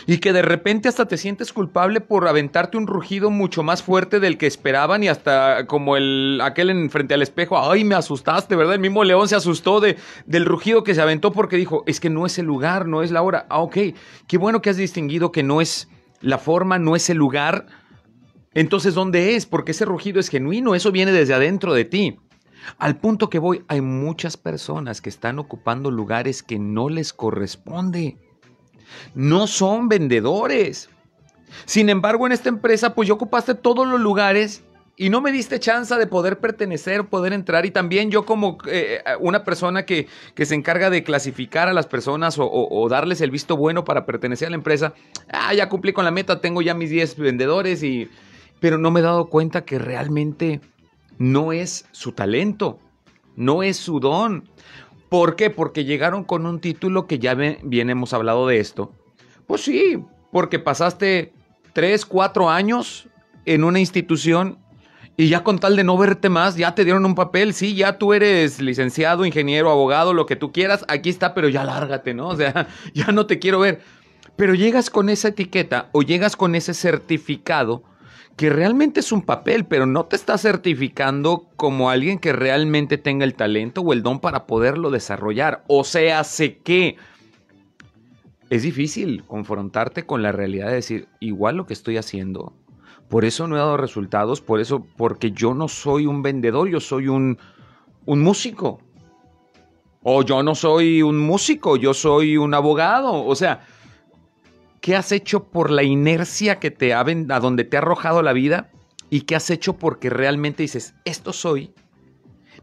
Y 0.06 0.18
que 0.18 0.33
de 0.33 0.42
repente 0.42 0.88
hasta 0.88 1.06
te 1.06 1.16
sientes 1.16 1.52
culpable 1.52 2.00
por 2.00 2.26
aventarte 2.28 2.76
un 2.76 2.87
rugido 2.87 3.30
mucho 3.30 3.62
más 3.62 3.83
fuerte 3.83 4.21
del 4.21 4.37
que 4.37 4.47
esperaban 4.47 5.02
y 5.02 5.09
hasta 5.09 5.66
como 5.66 5.97
el 5.97 6.40
aquel 6.42 6.71
en 6.71 6.90
frente 6.90 7.14
al 7.14 7.23
espejo, 7.23 7.59
ay, 7.59 7.85
me 7.85 7.95
asustaste, 7.95 8.56
¿verdad? 8.56 8.75
El 8.75 8.80
mismo 8.80 9.04
león 9.04 9.28
se 9.28 9.37
asustó 9.37 9.80
de, 9.80 9.97
del 10.26 10.45
rugido 10.45 10.85
que 10.85 10.95
se 10.95 11.00
aventó 11.00 11.33
porque 11.33 11.56
dijo, 11.56 11.85
es 11.87 12.00
que 12.00 12.11
no 12.11 12.26
es 12.26 12.38
el 12.38 12.47
lugar, 12.47 12.87
no 12.87 13.02
es 13.02 13.11
la 13.11 13.23
hora. 13.23 13.47
Ah, 13.49 13.61
ok, 13.61 13.76
qué 14.26 14.38
bueno 14.38 14.61
que 14.61 14.71
has 14.71 14.76
distinguido 14.76 15.33
que 15.33 15.42
no 15.42 15.61
es 15.61 15.88
la 16.21 16.38
forma, 16.38 16.78
no 16.78 16.97
es 16.97 17.09
el 17.09 17.18
lugar. 17.18 17.66
Entonces, 18.56 18.94
¿dónde 18.94 19.36
es? 19.36 19.44
Porque 19.46 19.72
ese 19.72 19.84
rugido 19.84 20.18
es 20.18 20.28
genuino, 20.28 20.75
eso 20.75 20.90
viene 20.90 21.12
desde 21.12 21.34
adentro 21.34 21.75
de 21.75 21.84
ti. 21.84 22.18
Al 22.78 22.96
punto 22.96 23.28
que 23.30 23.38
voy, 23.38 23.64
hay 23.68 23.82
muchas 23.82 24.36
personas 24.36 25.00
que 25.00 25.10
están 25.10 25.38
ocupando 25.38 25.90
lugares 25.90 26.42
que 26.42 26.58
no 26.58 26.88
les 26.88 27.12
corresponde. 27.12 28.16
No 29.14 29.46
son 29.46 29.88
vendedores. 29.88 30.88
Sin 31.66 31.90
embargo, 31.90 32.26
en 32.26 32.32
esta 32.32 32.48
empresa, 32.48 32.94
pues 32.94 33.08
yo 33.08 33.14
ocupaste 33.14 33.54
todos 33.54 33.86
los 33.86 34.00
lugares 34.00 34.64
y 34.96 35.10
no 35.10 35.20
me 35.20 35.30
diste 35.32 35.60
chance 35.60 35.94
de 35.94 36.06
poder 36.06 36.38
pertenecer, 36.40 37.04
poder 37.04 37.34
entrar. 37.34 37.66
Y 37.66 37.70
también 37.70 38.10
yo 38.10 38.25
como 38.25 38.56
eh, 38.66 39.00
una 39.20 39.44
persona 39.44 39.84
que, 39.84 40.08
que 40.34 40.46
se 40.46 40.54
encarga 40.54 40.88
de 40.88 41.04
clasificar 41.04 41.68
a 41.68 41.75
las 41.75 41.86
personas 41.86 42.38
o, 42.38 42.48
o- 42.50 42.88
darles 42.88 43.20
el 43.20 43.30
visto 43.30 43.56
bueno 43.56 43.84
para 43.84 44.06
pertenecer 44.06 44.46
a 44.46 44.50
la 44.50 44.56
empresa, 44.56 44.94
ah, 45.30 45.52
ya 45.52 45.68
cumplí 45.68 45.92
con 45.92 46.06
la 46.06 46.10
meta, 46.10 46.40
tengo 46.40 46.62
ya 46.62 46.72
mis 46.75 46.88
10 46.90 47.16
vendedores 47.18 47.82
y... 47.82 48.08
Pero 48.60 48.78
no 48.78 48.90
me 48.90 49.00
he 49.00 49.02
dado 49.02 49.26
cuenta 49.26 49.64
que 49.64 49.78
realmente 49.78 50.60
no 51.18 51.52
es 51.52 51.86
su 51.92 52.12
talento, 52.12 52.78
no 53.36 53.62
es 53.62 53.76
su 53.76 54.00
don. 54.00 54.48
¿Por 55.08 55.36
qué? 55.36 55.50
Porque 55.50 55.84
llegaron 55.84 56.25
con 56.25 56.46
un 56.46 56.60
título 56.60 57.06
que 57.06 57.18
ya 57.18 57.34
bien 57.34 57.90
hemos 57.90 58.12
hablado 58.12 58.46
de 58.46 58.58
esto. 58.58 58.92
Pues 59.46 59.62
sí, 59.62 60.02
porque 60.32 60.58
pasaste 60.58 61.32
3, 61.72 62.04
4 62.06 62.50
años 62.50 63.08
en 63.44 63.64
una 63.64 63.78
institución 63.78 64.58
y 65.16 65.28
ya 65.28 65.42
con 65.42 65.58
tal 65.58 65.76
de 65.76 65.84
no 65.84 65.96
verte 65.96 66.28
más, 66.28 66.56
ya 66.56 66.75
te 66.75 66.84
dieron 66.84 67.06
un 67.06 67.14
papel, 67.14 67.54
sí, 67.54 67.75
ya 67.75 67.96
tú 67.96 68.12
eres 68.12 68.60
licenciado, 68.60 69.25
ingeniero, 69.25 69.70
abogado, 69.70 70.12
lo 70.12 70.26
que 70.26 70.36
tú 70.36 70.52
quieras, 70.52 70.84
aquí 70.88 71.08
está, 71.08 71.32
pero 71.32 71.48
ya 71.48 71.64
lárgate, 71.64 72.12
¿no? 72.12 72.28
O 72.28 72.36
sea, 72.36 72.68
ya 72.94 73.06
no 73.12 73.26
te 73.26 73.38
quiero 73.38 73.60
ver. 73.60 73.80
Pero 74.36 74.54
llegas 74.54 74.90
con 74.90 75.08
esa 75.08 75.28
etiqueta 75.28 75.88
o 75.92 76.02
llegas 76.02 76.36
con 76.36 76.54
ese 76.54 76.75
certificado 76.75 77.82
que 78.37 78.50
realmente 78.50 79.00
es 79.00 79.12
un 79.12 79.23
papel, 79.23 79.64
pero 79.64 79.87
no 79.87 80.05
te 80.05 80.16
está 80.16 80.37
certificando 80.37 81.49
como 81.57 81.88
alguien 81.88 82.19
que 82.19 82.35
realmente 82.35 82.99
tenga 82.99 83.25
el 83.25 83.35
talento 83.35 83.81
o 83.81 83.93
el 83.95 84.02
don 84.02 84.21
para 84.21 84.47
poderlo 84.47 84.90
desarrollar. 84.90 85.64
O 85.69 85.85
sea, 85.85 86.23
sé 86.23 86.59
que 86.59 86.97
es 88.50 88.62
difícil 88.62 89.25
confrontarte 89.26 90.05
con 90.05 90.23
la 90.23 90.33
realidad 90.33 90.69
de 90.69 90.75
decir, 90.75 91.09
igual 91.19 91.57
lo 91.57 91.66
que 91.66 91.73
estoy 91.73 91.97
haciendo, 91.97 92.52
por 93.09 93.25
eso 93.25 93.47
no 93.47 93.57
he 93.57 93.59
dado 93.59 93.76
resultados, 93.76 94.40
por 94.40 94.61
eso, 94.61 94.87
porque 94.97 95.31
yo 95.31 95.55
no 95.55 95.69
soy 95.69 96.07
un 96.07 96.23
vendedor, 96.23 96.69
yo 96.69 96.81
soy 96.81 97.09
un, 97.09 97.38
un 98.05 98.21
músico. 98.21 98.81
O 100.02 100.23
yo 100.23 100.43
no 100.43 100.55
soy 100.55 101.02
un 101.02 101.19
músico, 101.19 101.76
yo 101.76 101.95
soy 101.95 102.37
un 102.37 102.55
abogado. 102.55 103.25
O 103.25 103.35
sea, 103.35 103.66
¿qué 104.87 104.95
has 104.95 105.11
hecho 105.11 105.49
por 105.49 105.73
la 105.73 105.83
inercia 105.83 106.61
que 106.61 106.71
te 106.71 106.95
ha 106.95 107.00
a 107.00 107.40
donde 107.40 107.64
te 107.64 107.76
ha 107.76 107.81
arrojado 107.81 108.23
la 108.23 108.33
vida? 108.33 108.71
¿Y 109.11 109.23
qué 109.23 109.35
has 109.35 109.50
hecho 109.50 109.73
porque 109.78 110.11
realmente 110.11 110.62
dices, 110.62 110.95
esto 111.05 111.33
soy? 111.33 111.73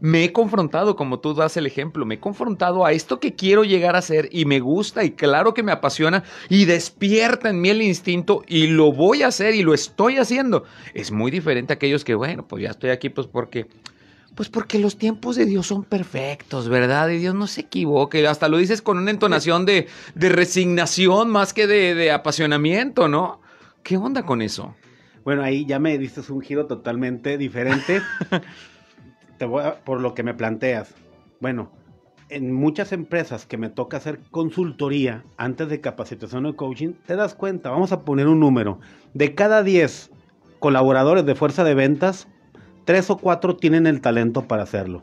Me 0.00 0.24
he 0.24 0.32
confrontado, 0.32 0.96
como 0.96 1.20
tú 1.20 1.34
das 1.34 1.58
el 1.58 1.66
ejemplo, 1.66 2.06
me 2.06 2.14
he 2.14 2.20
confrontado 2.20 2.86
a 2.86 2.92
esto 2.92 3.20
que 3.20 3.34
quiero 3.34 3.62
llegar 3.62 3.94
a 3.94 4.00
ser 4.00 4.30
y 4.32 4.46
me 4.46 4.60
gusta 4.60 5.04
y 5.04 5.10
claro 5.10 5.52
que 5.52 5.62
me 5.62 5.70
apasiona 5.70 6.24
y 6.48 6.64
despierta 6.64 7.50
en 7.50 7.60
mí 7.60 7.68
el 7.68 7.82
instinto 7.82 8.42
y 8.48 8.68
lo 8.68 8.90
voy 8.90 9.22
a 9.22 9.26
hacer 9.26 9.54
y 9.54 9.62
lo 9.62 9.74
estoy 9.74 10.16
haciendo. 10.16 10.64
Es 10.94 11.12
muy 11.12 11.30
diferente 11.30 11.74
a 11.74 11.76
aquellos 11.76 12.04
que, 12.04 12.14
bueno, 12.14 12.48
pues 12.48 12.62
ya 12.62 12.70
estoy 12.70 12.88
aquí 12.88 13.10
pues 13.10 13.26
porque 13.26 13.66
Pues 14.34 14.48
porque 14.48 14.78
los 14.80 14.98
tiempos 14.98 15.36
de 15.36 15.46
Dios 15.46 15.66
son 15.68 15.84
perfectos, 15.84 16.68
¿verdad? 16.68 17.08
Y 17.10 17.18
Dios 17.18 17.34
no 17.36 17.46
se 17.46 17.62
equivoque. 17.62 18.26
Hasta 18.26 18.48
lo 18.48 18.56
dices 18.58 18.82
con 18.82 18.98
una 18.98 19.10
entonación 19.12 19.64
de, 19.64 19.86
de 20.16 20.28
resignación 20.28 21.30
más 21.30 21.52
que 21.54 21.66
de, 21.68 21.94
de 21.94 22.10
apasionamiento, 22.10 23.06
¿no? 23.06 23.40
¿Qué 23.84 23.96
onda 23.96 24.24
con 24.24 24.42
eso? 24.42 24.74
Bueno, 25.24 25.42
ahí 25.42 25.64
ya 25.66 25.78
me 25.78 25.96
diste 25.98 26.20
un 26.32 26.40
giro 26.40 26.66
totalmente 26.66 27.38
diferente. 27.38 28.02
Te 29.38 29.44
voy 29.46 29.62
a- 29.62 29.76
por 29.84 30.00
lo 30.00 30.14
que 30.14 30.22
me 30.22 30.34
planteas. 30.34 30.94
Bueno, 31.40 31.70
en 32.28 32.52
muchas 32.52 32.92
empresas 32.92 33.46
que 33.46 33.56
me 33.56 33.68
toca 33.68 33.98
hacer 33.98 34.20
consultoría 34.30 35.24
antes 35.36 35.68
de 35.68 35.80
capacitación 35.80 36.46
o 36.46 36.56
coaching, 36.56 36.94
te 37.06 37.16
das 37.16 37.34
cuenta, 37.34 37.70
vamos 37.70 37.92
a 37.92 38.00
poner 38.04 38.26
un 38.26 38.40
número. 38.40 38.80
De 39.12 39.34
cada 39.34 39.62
10 39.62 40.10
colaboradores 40.58 41.26
de 41.26 41.34
fuerza 41.34 41.64
de 41.64 41.74
ventas, 41.74 42.26
3 42.84 43.10
o 43.10 43.16
4 43.18 43.56
tienen 43.56 43.86
el 43.86 44.00
talento 44.00 44.42
para 44.42 44.62
hacerlo. 44.62 45.02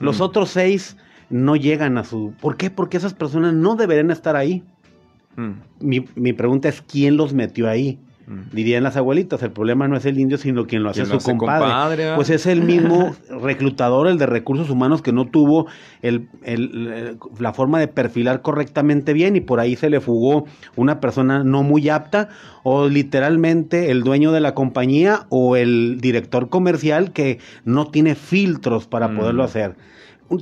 Los 0.00 0.18
Mm. 0.18 0.22
otros 0.22 0.50
6 0.50 0.96
no 1.30 1.56
llegan 1.56 1.98
a 1.98 2.04
su... 2.04 2.34
¿Por 2.40 2.56
qué? 2.56 2.70
Porque 2.70 2.96
esas 2.96 3.14
personas 3.14 3.54
no 3.54 3.74
deberían 3.76 4.10
estar 4.10 4.36
ahí. 4.36 4.62
Mm, 5.36 5.50
Mi, 5.80 6.04
mi 6.14 6.32
pregunta 6.32 6.68
es, 6.68 6.80
¿quién 6.82 7.16
los 7.16 7.32
metió 7.34 7.68
ahí? 7.68 7.98
Dirían 8.52 8.82
las 8.82 8.96
abuelitas, 8.96 9.40
el 9.44 9.52
problema 9.52 9.86
no 9.86 9.96
es 9.96 10.04
el 10.04 10.18
indio, 10.18 10.36
sino 10.36 10.66
quien 10.66 10.82
lo 10.82 10.90
hace 10.90 11.02
¿Quién 11.02 11.06
su 11.06 11.12
lo 11.12 11.18
hace 11.18 11.30
compadre. 11.36 11.66
Pues 12.16 12.28
es 12.30 12.46
el 12.46 12.62
mismo 12.64 13.14
reclutador, 13.40 14.08
el 14.08 14.18
de 14.18 14.26
recursos 14.26 14.68
humanos, 14.68 15.00
que 15.00 15.12
no 15.12 15.26
tuvo 15.26 15.66
el- 16.02 16.28
el- 16.42 16.88
el- 16.92 17.18
la 17.38 17.52
forma 17.52 17.78
de 17.78 17.86
perfilar 17.86 18.42
correctamente 18.42 19.12
bien 19.12 19.36
y 19.36 19.40
por 19.40 19.60
ahí 19.60 19.76
se 19.76 19.90
le 19.90 20.00
fugó 20.00 20.44
una 20.74 20.98
persona 20.98 21.44
no 21.44 21.62
muy 21.62 21.88
apta 21.88 22.28
o 22.64 22.88
literalmente 22.88 23.92
el 23.92 24.02
dueño 24.02 24.32
de 24.32 24.40
la 24.40 24.54
compañía 24.54 25.26
o 25.28 25.54
el 25.54 25.98
director 26.00 26.48
comercial 26.48 27.12
que 27.12 27.38
no 27.64 27.86
tiene 27.92 28.16
filtros 28.16 28.88
para 28.88 29.06
Mm. 29.06 29.16
poderlo 29.18 29.44
hacer. 29.44 29.76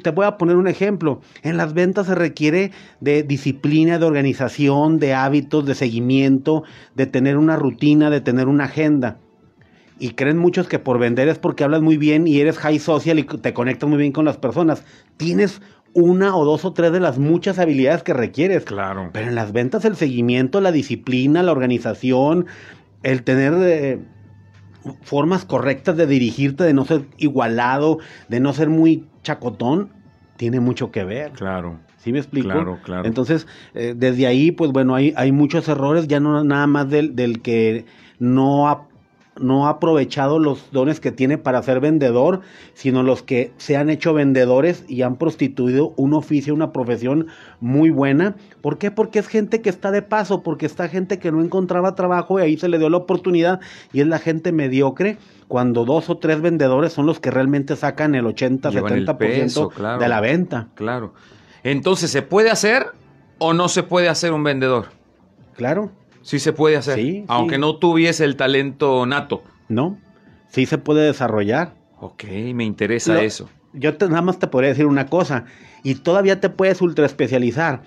Te 0.02 0.10
voy 0.10 0.26
a 0.26 0.36
poner 0.36 0.56
un 0.56 0.68
ejemplo. 0.68 1.20
En 1.42 1.56
las 1.56 1.74
ventas 1.74 2.06
se 2.06 2.14
requiere 2.14 2.70
de 3.00 3.22
disciplina, 3.22 3.98
de 3.98 4.06
organización, 4.06 4.98
de 4.98 5.14
hábitos, 5.14 5.66
de 5.66 5.74
seguimiento, 5.74 6.64
de 6.94 7.06
tener 7.06 7.36
una 7.36 7.56
rutina, 7.56 8.10
de 8.10 8.20
tener 8.20 8.48
una 8.48 8.64
agenda. 8.64 9.18
Y 9.98 10.10
creen 10.10 10.38
muchos 10.38 10.68
que 10.68 10.78
por 10.78 10.98
vender 10.98 11.28
es 11.28 11.38
porque 11.38 11.64
hablas 11.64 11.82
muy 11.82 11.96
bien 11.96 12.26
y 12.26 12.40
eres 12.40 12.58
high 12.58 12.78
social 12.78 13.18
y 13.18 13.24
te 13.24 13.54
conectas 13.54 13.88
muy 13.88 13.98
bien 13.98 14.12
con 14.12 14.24
las 14.24 14.36
personas. 14.36 14.84
Tienes 15.16 15.60
una 15.92 16.36
o 16.36 16.44
dos 16.44 16.64
o 16.64 16.72
tres 16.72 16.92
de 16.92 17.00
las 17.00 17.18
muchas 17.18 17.58
habilidades 17.58 18.02
que 18.02 18.12
requieres. 18.12 18.64
Claro. 18.64 19.10
Pero 19.12 19.28
en 19.28 19.34
las 19.34 19.52
ventas 19.52 19.84
el 19.84 19.96
seguimiento, 19.96 20.60
la 20.60 20.72
disciplina, 20.72 21.42
la 21.42 21.52
organización, 21.52 22.46
el 23.02 23.22
tener 23.22 23.54
eh, 23.58 24.00
formas 25.02 25.44
correctas 25.44 25.96
de 25.96 26.06
dirigirte, 26.06 26.64
de 26.64 26.74
no 26.74 26.84
ser 26.84 27.06
igualado, 27.18 27.98
de 28.28 28.40
no 28.40 28.52
ser 28.52 28.68
muy 28.68 29.06
chacotón, 29.22 29.90
tiene 30.36 30.60
mucho 30.60 30.90
que 30.90 31.04
ver. 31.04 31.32
Claro. 31.32 31.78
¿Sí 31.98 32.12
me 32.12 32.18
explico? 32.18 32.48
Claro, 32.48 32.78
claro. 32.82 33.06
Entonces, 33.06 33.46
eh, 33.74 33.94
desde 33.96 34.26
ahí, 34.26 34.50
pues 34.50 34.72
bueno, 34.72 34.94
hay, 34.94 35.14
hay 35.16 35.32
muchos 35.32 35.68
errores, 35.68 36.06
ya 36.06 36.20
no 36.20 36.44
nada 36.44 36.66
más 36.66 36.90
del, 36.90 37.16
del 37.16 37.40
que 37.40 37.86
no 38.18 38.68
ha, 38.68 38.86
no 39.38 39.66
ha 39.66 39.70
aprovechado 39.70 40.38
los 40.38 40.70
dones 40.70 41.00
que 41.00 41.12
tiene 41.12 41.38
para 41.38 41.62
ser 41.62 41.80
vendedor, 41.80 42.40
sino 42.74 43.02
los 43.02 43.22
que 43.22 43.52
se 43.56 43.76
han 43.76 43.90
hecho 43.90 44.14
vendedores 44.14 44.84
y 44.88 45.02
han 45.02 45.16
prostituido 45.16 45.92
un 45.96 46.14
oficio, 46.14 46.54
una 46.54 46.72
profesión 46.72 47.26
muy 47.60 47.90
buena. 47.90 48.36
¿Por 48.60 48.78
qué? 48.78 48.90
Porque 48.90 49.18
es 49.18 49.26
gente 49.26 49.60
que 49.60 49.70
está 49.70 49.90
de 49.90 50.02
paso, 50.02 50.42
porque 50.42 50.66
está 50.66 50.88
gente 50.88 51.18
que 51.18 51.32
no 51.32 51.42
encontraba 51.42 51.94
trabajo 51.94 52.38
y 52.38 52.42
ahí 52.42 52.56
se 52.56 52.68
le 52.68 52.78
dio 52.78 52.88
la 52.90 52.98
oportunidad 52.98 53.60
y 53.92 54.00
es 54.00 54.06
la 54.06 54.18
gente 54.18 54.52
mediocre. 54.52 55.18
Cuando 55.48 55.84
dos 55.84 56.08
o 56.10 56.16
tres 56.18 56.40
vendedores 56.40 56.92
son 56.92 57.06
los 57.06 57.20
que 57.20 57.30
realmente 57.30 57.76
sacan 57.76 58.14
el 58.14 58.26
80, 58.26 58.70
Llevan 58.70 58.92
el 58.94 59.06
70% 59.06 59.16
peso, 59.18 59.68
claro. 59.68 60.00
de 60.00 60.08
la 60.08 60.20
venta. 60.20 60.68
Claro. 60.74 61.12
Entonces, 61.62 62.10
¿se 62.10 62.22
puede 62.22 62.50
hacer 62.50 62.86
o 63.38 63.52
no 63.52 63.68
se 63.68 63.82
puede 63.82 64.08
hacer 64.08 64.32
un 64.32 64.42
vendedor? 64.42 64.86
Claro. 65.54 65.90
Sí 66.24 66.38
se 66.38 66.52
puede 66.52 66.76
hacer. 66.76 66.96
Sí, 66.98 67.24
aunque 67.28 67.56
sí. 67.56 67.60
no 67.60 67.76
tuviese 67.76 68.24
el 68.24 68.34
talento 68.36 69.04
nato. 69.06 69.42
¿no? 69.68 69.98
Sí 70.48 70.66
se 70.66 70.78
puede 70.78 71.04
desarrollar. 71.06 71.74
Ok, 72.00 72.24
me 72.54 72.64
interesa 72.64 73.14
Lo- 73.14 73.20
eso. 73.20 73.48
Yo 73.72 73.96
te- 73.96 74.08
nada 74.08 74.22
más 74.22 74.38
te 74.38 74.46
podría 74.46 74.70
decir 74.70 74.86
una 74.86 75.06
cosa, 75.06 75.44
y 75.82 75.96
todavía 75.96 76.40
te 76.40 76.48
puedes 76.48 76.80
ultra 76.80 77.06
especializar. 77.06 77.82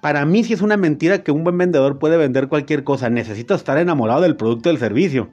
Para 0.00 0.24
mí 0.26 0.44
sí 0.44 0.52
es 0.52 0.62
una 0.62 0.76
mentira 0.76 1.22
que 1.22 1.32
un 1.32 1.42
buen 1.44 1.56
vendedor 1.58 1.98
puede 1.98 2.16
vender 2.16 2.48
cualquier 2.48 2.84
cosa. 2.84 3.08
Necesitas 3.08 3.60
estar 3.60 3.78
enamorado 3.78 4.20
del 4.22 4.36
producto 4.36 4.68
del 4.68 4.78
servicio. 4.78 5.30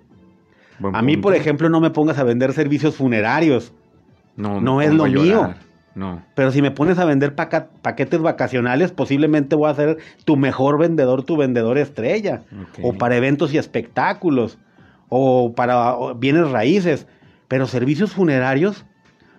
Buen 0.80 0.96
A 0.96 1.02
mí, 1.02 1.18
por 1.18 1.36
ejemplo, 1.36 1.70
no 1.70 1.82
me 1.82 1.90
pongas 1.90 2.18
a 2.20 2.24
vender 2.24 2.54
servicios 2.54 2.96
funerarios. 2.96 3.74
no, 4.36 4.62
no 4.62 4.82
es 4.82 4.94
lo 4.94 5.06
llorar. 5.08 5.58
No. 6.00 6.24
Pero 6.34 6.50
si 6.54 6.62
me 6.62 6.72
pones 6.72 6.98
a 6.98 7.04
vender 7.04 7.36
paquetes 7.36 8.22
vacacionales, 8.22 8.94
posiblemente 8.94 9.58
voy 9.58 9.70
a 9.70 9.76
ser 9.76 9.98
tu 10.24 10.38
mejor 10.38 10.80
vendedor, 10.80 11.24
tu 11.24 11.36
vendedor 11.36 11.78
estrella. 11.78 12.44
O 12.82 12.94
para 12.94 13.18
eventos 13.18 13.54
y 13.54 13.58
espectáculos. 13.58 14.58
O 15.10 15.54
para 15.54 15.94
bienes 16.16 16.52
raíces. 16.52 17.06
Pero 17.50 17.68
servicios 17.68 18.14
funerarios. 18.14 18.86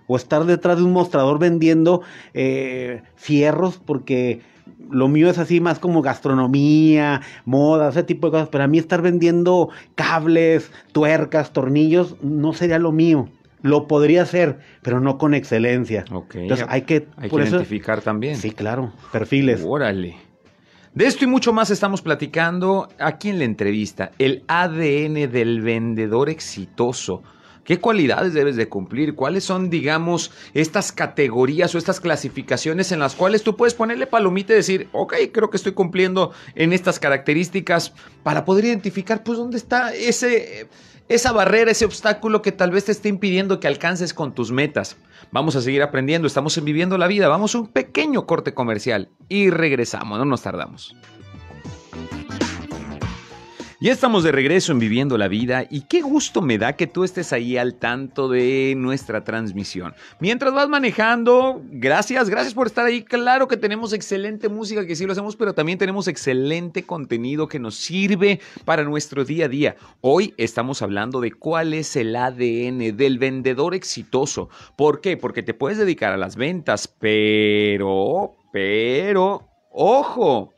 O 0.07 0.17
estar 0.17 0.45
detrás 0.45 0.77
de 0.77 0.83
un 0.83 0.93
mostrador 0.93 1.39
vendiendo 1.39 2.03
eh, 2.35 3.05
fierros 3.15 3.79
porque 3.79 4.43
lo 4.91 5.09
mío 5.09 5.31
es 5.31 5.39
así 5.39 5.63
más 5.63 5.79
como 5.79 6.03
gastronomía, 6.03 7.23
moda, 7.47 7.89
ese 7.89 8.03
tipo 8.03 8.27
de 8.27 8.33
cosas. 8.33 8.49
Pero 8.51 8.65
a 8.65 8.67
mí 8.67 8.77
estar 8.77 9.01
vendiendo 9.01 9.71
cables, 9.95 10.71
tuercas, 10.93 11.55
tornillos, 11.55 12.17
no 12.21 12.53
sería 12.53 12.79
lo 12.79 12.93
mío. 12.93 13.31
Lo 13.63 13.87
podría 13.87 14.23
hacer, 14.23 14.59
pero 14.83 15.01
no 15.01 15.19
con 15.19 15.35
excelencia. 15.35 16.05
Ok. 16.13 16.37
Entonces 16.37 16.67
hay 16.69 16.83
que... 16.83 17.09
Hay 17.17 17.29
por 17.29 17.41
que 17.43 17.47
eso- 17.49 17.57
identificar 17.57 18.01
también. 18.01 18.37
Sí, 18.37 18.51
claro. 18.53 18.93
Perfiles. 19.13 19.63
Órale. 19.67 20.17
De 20.95 21.07
esto 21.07 21.25
y 21.25 21.29
mucho 21.29 21.53
más 21.53 21.71
estamos 21.71 22.03
platicando 22.03 22.89
aquí 22.99 23.29
en 23.29 23.39
la 23.39 23.45
entrevista. 23.45 24.11
El 24.19 24.43
ADN 24.49 25.31
del 25.31 25.61
vendedor 25.61 26.29
exitoso. 26.31 27.23
¿Qué 27.63 27.79
cualidades 27.79 28.33
debes 28.35 28.57
de 28.57 28.69
cumplir? 28.69 29.15
¿Cuáles 29.15 29.45
son, 29.45 29.71
digamos, 29.71 30.33
estas 30.55 30.91
categorías 30.91 31.73
o 31.75 31.79
estas 31.79 32.01
clasificaciones 32.01 32.91
en 32.91 32.99
las 32.99 33.15
cuales 33.15 33.45
tú 33.45 33.55
puedes 33.55 33.75
ponerle 33.75 34.09
palomita 34.09 34.53
y 34.53 34.57
decir, 34.57 34.89
ok, 34.93 35.15
creo 35.33 35.51
que 35.51 35.59
estoy 35.59 35.73
cumpliendo 35.73 36.33
en 36.57 36.73
estas 36.73 36.99
características 36.99 37.93
para 38.25 38.45
poder 38.45 38.65
identificar, 38.65 39.23
pues, 39.23 39.39
dónde 39.39 39.59
está 39.59 39.95
ese, 39.95 40.67
esa 41.11 41.33
barrera, 41.33 41.73
ese 41.73 41.85
obstáculo 41.85 42.41
que 42.41 42.53
tal 42.53 42.71
vez 42.71 42.85
te 42.85 42.93
esté 42.93 43.09
impidiendo 43.09 43.59
que 43.59 43.67
alcances 43.67 44.15
con 44.15 44.33
tus 44.33 44.53
metas? 44.53 44.97
Vamos 45.33 45.57
a 45.57 45.61
seguir 45.61 45.83
aprendiendo, 45.83 46.29
estamos 46.29 46.57
en 46.57 46.65
Viviendo 46.65 46.97
la 46.99 47.09
Vida, 47.09 47.27
vamos 47.27 47.53
a 47.55 47.59
un 47.59 47.67
pequeño 47.67 48.27
corte 48.27 48.55
comercial 48.55 49.09
y 49.29 49.51
regresamos, 49.51 50.19
no 50.19 50.25
nos 50.25 50.43
tardamos. 50.43 50.95
Ya 53.83 53.93
estamos 53.93 54.25
de 54.25 54.31
regreso 54.31 54.73
en 54.73 54.79
Viviendo 54.79 55.17
la 55.17 55.27
Vida 55.27 55.65
y 55.71 55.81
qué 55.81 56.03
gusto 56.03 56.43
me 56.43 56.59
da 56.59 56.75
que 56.75 56.87
tú 56.87 57.03
estés 57.03 57.33
ahí 57.33 57.57
al 57.57 57.77
tanto 57.77 58.29
de 58.29 58.75
nuestra 58.77 59.25
transmisión. 59.25 59.95
Mientras 60.21 60.53
vas 60.53 60.69
manejando, 60.69 61.63
gracias, 61.65 62.29
gracias 62.29 62.53
por 62.53 62.67
estar 62.67 62.85
ahí. 62.85 63.03
Claro 63.03 63.49
que 63.49 63.57
tenemos 63.57 63.95
excelente 63.95 64.51
música, 64.51 64.87
que 64.87 64.95
sí 64.95 65.07
lo 65.07 65.13
hacemos, 65.13 65.35
pero 65.35 65.55
también 65.55 65.79
tenemos 65.79 66.09
excelente 66.09 66.85
contenido 66.85 67.49
que 67.49 67.59
nos 67.59 67.75
sirve 67.77 68.41
para 68.67 68.85
nuestro 68.85 69.25
día 69.25 69.47
a 69.47 69.49
día. 69.49 69.77
Hoy 70.03 70.35
estamos 70.37 70.83
hablando 70.83 71.23
de 71.23 71.33
cuál 71.33 71.73
es 71.73 71.97
el 71.97 72.15
ADN 72.15 72.95
del 72.99 73.19
vendedor 73.19 73.75
exitoso. 73.75 74.51
¿Por 74.77 75.01
qué? 75.01 75.17
Porque 75.17 75.43
te 75.43 75.55
puedes 75.55 75.79
dedicar 75.79 76.13
a 76.13 76.19
las 76.19 76.37
ventas, 76.37 76.87
pero, 76.87 78.37
pero, 78.53 79.49
ojo, 79.73 80.53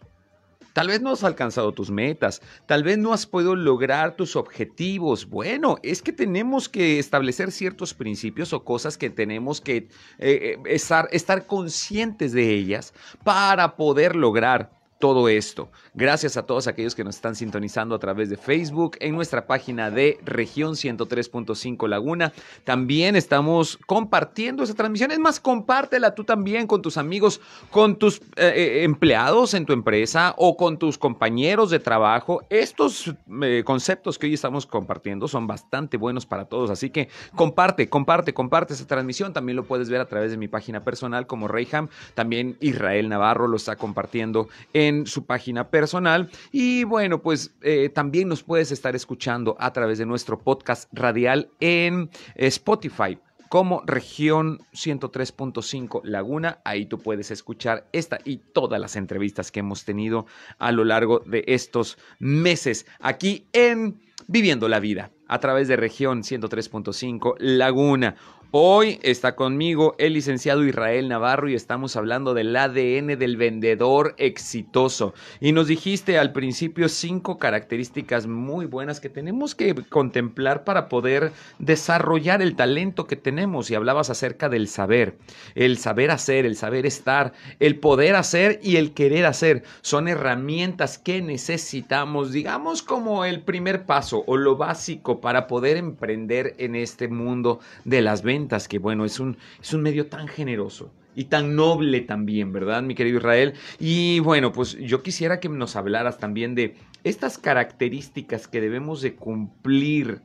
Tal 0.72 0.88
vez 0.88 1.00
no 1.00 1.11
has 1.11 1.24
alcanzado 1.24 1.72
tus 1.72 1.90
metas, 1.90 2.40
tal 2.66 2.82
vez 2.82 2.98
no 2.98 3.12
has 3.12 3.26
podido 3.26 3.54
lograr 3.54 4.16
tus 4.16 4.37
objetivos. 4.37 5.28
Bueno, 5.28 5.76
es 5.82 6.02
que 6.02 6.12
tenemos 6.12 6.68
que 6.68 6.98
establecer 6.98 7.52
ciertos 7.52 7.94
principios 7.94 8.52
o 8.52 8.64
cosas 8.64 8.96
que 8.96 9.11
tenemos 9.11 9.61
que 9.61 9.76
eh, 9.76 9.88
eh, 10.18 10.58
estar, 10.66 11.08
estar 11.12 11.46
conscientes 11.46 12.32
de 12.32 12.50
ellas 12.50 12.94
para 13.24 13.76
poder 13.76 14.16
lograr 14.16 14.81
todo 15.02 15.28
esto. 15.28 15.68
Gracias 15.94 16.36
a 16.36 16.46
todos 16.46 16.68
aquellos 16.68 16.94
que 16.94 17.02
nos 17.02 17.16
están 17.16 17.34
sintonizando 17.34 17.96
a 17.96 17.98
través 17.98 18.30
de 18.30 18.36
Facebook, 18.36 18.96
en 19.00 19.16
nuestra 19.16 19.48
página 19.48 19.90
de 19.90 20.20
región 20.24 20.74
103.5 20.74 21.88
Laguna. 21.88 22.32
También 22.62 23.16
estamos 23.16 23.80
compartiendo 23.88 24.62
esa 24.62 24.74
transmisión. 24.74 25.10
Es 25.10 25.18
más, 25.18 25.40
compártela 25.40 26.14
tú 26.14 26.22
también 26.22 26.68
con 26.68 26.82
tus 26.82 26.98
amigos, 26.98 27.40
con 27.72 27.96
tus 27.96 28.18
eh, 28.36 28.52
eh, 28.54 28.84
empleados 28.84 29.54
en 29.54 29.66
tu 29.66 29.72
empresa 29.72 30.36
o 30.38 30.56
con 30.56 30.78
tus 30.78 30.98
compañeros 30.98 31.70
de 31.70 31.80
trabajo. 31.80 32.46
Estos 32.48 33.12
eh, 33.42 33.64
conceptos 33.66 34.20
que 34.20 34.28
hoy 34.28 34.34
estamos 34.34 34.66
compartiendo 34.66 35.26
son 35.26 35.48
bastante 35.48 35.96
buenos 35.96 36.26
para 36.26 36.44
todos. 36.44 36.70
Así 36.70 36.90
que 36.90 37.08
comparte, 37.34 37.88
comparte, 37.88 38.32
comparte 38.32 38.74
esa 38.74 38.86
transmisión. 38.86 39.32
También 39.32 39.56
lo 39.56 39.64
puedes 39.64 39.90
ver 39.90 40.00
a 40.00 40.06
través 40.06 40.30
de 40.30 40.36
mi 40.36 40.46
página 40.46 40.84
personal 40.84 41.26
como 41.26 41.48
Reyham. 41.48 41.88
También 42.14 42.56
Israel 42.60 43.08
Navarro 43.08 43.48
lo 43.48 43.56
está 43.56 43.74
compartiendo 43.74 44.46
en 44.72 44.91
su 45.07 45.26
página 45.26 45.70
personal. 45.70 46.31
Y 46.50 46.85
bueno, 46.85 47.22
pues 47.22 47.55
eh, 47.62 47.88
también 47.88 48.28
nos 48.28 48.42
puedes 48.42 48.72
estar 48.72 48.94
escuchando 48.96 49.57
a 49.59 49.72
través 49.72 49.98
de 49.98 50.07
nuestro 50.07 50.38
podcast 50.38 50.88
radial 50.92 51.50
en 51.61 52.11
Spotify 52.35 53.18
como 53.52 53.83
región 53.85 54.61
103.5 54.72 56.00
Laguna. 56.05 56.61
Ahí 56.64 56.87
tú 56.87 56.98
puedes 56.98 57.31
escuchar 57.31 57.87
esta 57.92 58.18
y 58.24 58.38
todas 58.38 58.81
las 58.81 58.96
entrevistas 58.96 59.52
que 59.52 59.61
hemos 59.61 59.85
tenido 59.85 60.24
a 60.59 60.72
lo 60.72 60.85
largo 60.85 61.18
de 61.26 61.44
estos 61.46 61.98
meses 62.18 62.87
aquí 62.98 63.46
en 63.52 64.00
Viviendo 64.26 64.70
la 64.70 64.81
Vida 64.81 65.11
a 65.28 65.38
través 65.38 65.68
de 65.68 65.76
región 65.76 66.22
103.5 66.22 67.35
Laguna. 67.40 68.16
Hoy 68.54 68.98
está 69.00 69.34
conmigo 69.34 69.94
el 69.96 70.12
licenciado 70.12 70.62
Israel 70.62 71.08
Navarro 71.08 71.48
y 71.48 71.54
estamos 71.54 71.96
hablando 71.96 72.34
del 72.34 72.54
ADN 72.54 73.18
del 73.18 73.38
vendedor 73.38 74.14
exitoso. 74.18 75.14
Y 75.40 75.52
nos 75.52 75.68
dijiste 75.68 76.18
al 76.18 76.32
principio 76.32 76.90
cinco 76.90 77.38
características 77.38 78.26
muy 78.26 78.66
buenas 78.66 79.00
que 79.00 79.08
tenemos 79.08 79.54
que 79.54 79.74
contemplar 79.88 80.64
para 80.64 80.90
poder 80.90 81.32
desarrollar 81.60 82.42
el 82.42 82.54
talento 82.54 83.06
que 83.06 83.16
tenemos. 83.16 83.70
Y 83.70 83.74
hablabas 83.74 84.10
acerca 84.10 84.50
del 84.50 84.68
saber, 84.68 85.16
el 85.54 85.78
saber 85.78 86.10
hacer, 86.10 86.44
el 86.44 86.56
saber 86.56 86.84
estar, 86.84 87.32
el 87.58 87.76
poder 87.78 88.16
hacer 88.16 88.60
y 88.62 88.76
el 88.76 88.92
querer 88.92 89.24
hacer. 89.24 89.62
Son 89.80 90.08
herramientas 90.08 90.98
que 90.98 91.22
necesitamos, 91.22 92.32
digamos 92.32 92.82
como 92.82 93.24
el 93.24 93.40
primer 93.40 93.86
paso 93.86 94.24
o 94.26 94.36
lo 94.36 94.58
básico 94.58 95.22
para 95.22 95.46
poder 95.46 95.78
emprender 95.78 96.54
en 96.58 96.76
este 96.76 97.08
mundo 97.08 97.58
de 97.86 98.02
las 98.02 98.22
ventas 98.22 98.41
que 98.48 98.78
bueno, 98.78 99.05
es 99.05 99.20
un, 99.20 99.37
es 99.61 99.72
un 99.72 99.83
medio 99.83 100.07
tan 100.09 100.28
generoso 100.28 100.92
y 101.14 101.24
tan 101.24 101.55
noble 101.55 102.00
también, 102.00 102.52
¿verdad, 102.52 102.83
mi 102.83 102.94
querido 102.94 103.18
Israel? 103.18 103.55
Y 103.78 104.20
bueno, 104.20 104.52
pues 104.52 104.76
yo 104.78 105.02
quisiera 105.02 105.40
que 105.40 105.48
nos 105.48 105.76
hablaras 105.76 106.18
también 106.18 106.55
de 106.55 106.74
estas 107.05 107.38
características 107.38 108.48
que 108.48 108.61
debemos 108.61 109.02
de 109.02 109.14
cumplir 109.14 110.20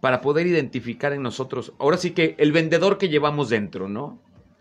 para 0.00 0.20
poder 0.20 0.46
identificar 0.46 1.12
en 1.12 1.22
nosotros, 1.22 1.74
ahora 1.78 1.96
sí 1.96 2.12
que 2.12 2.34
el 2.38 2.52
vendedor 2.52 2.96
que 2.96 3.08
llevamos 3.08 3.50
dentro, 3.50 3.88
¿no? 3.88 4.18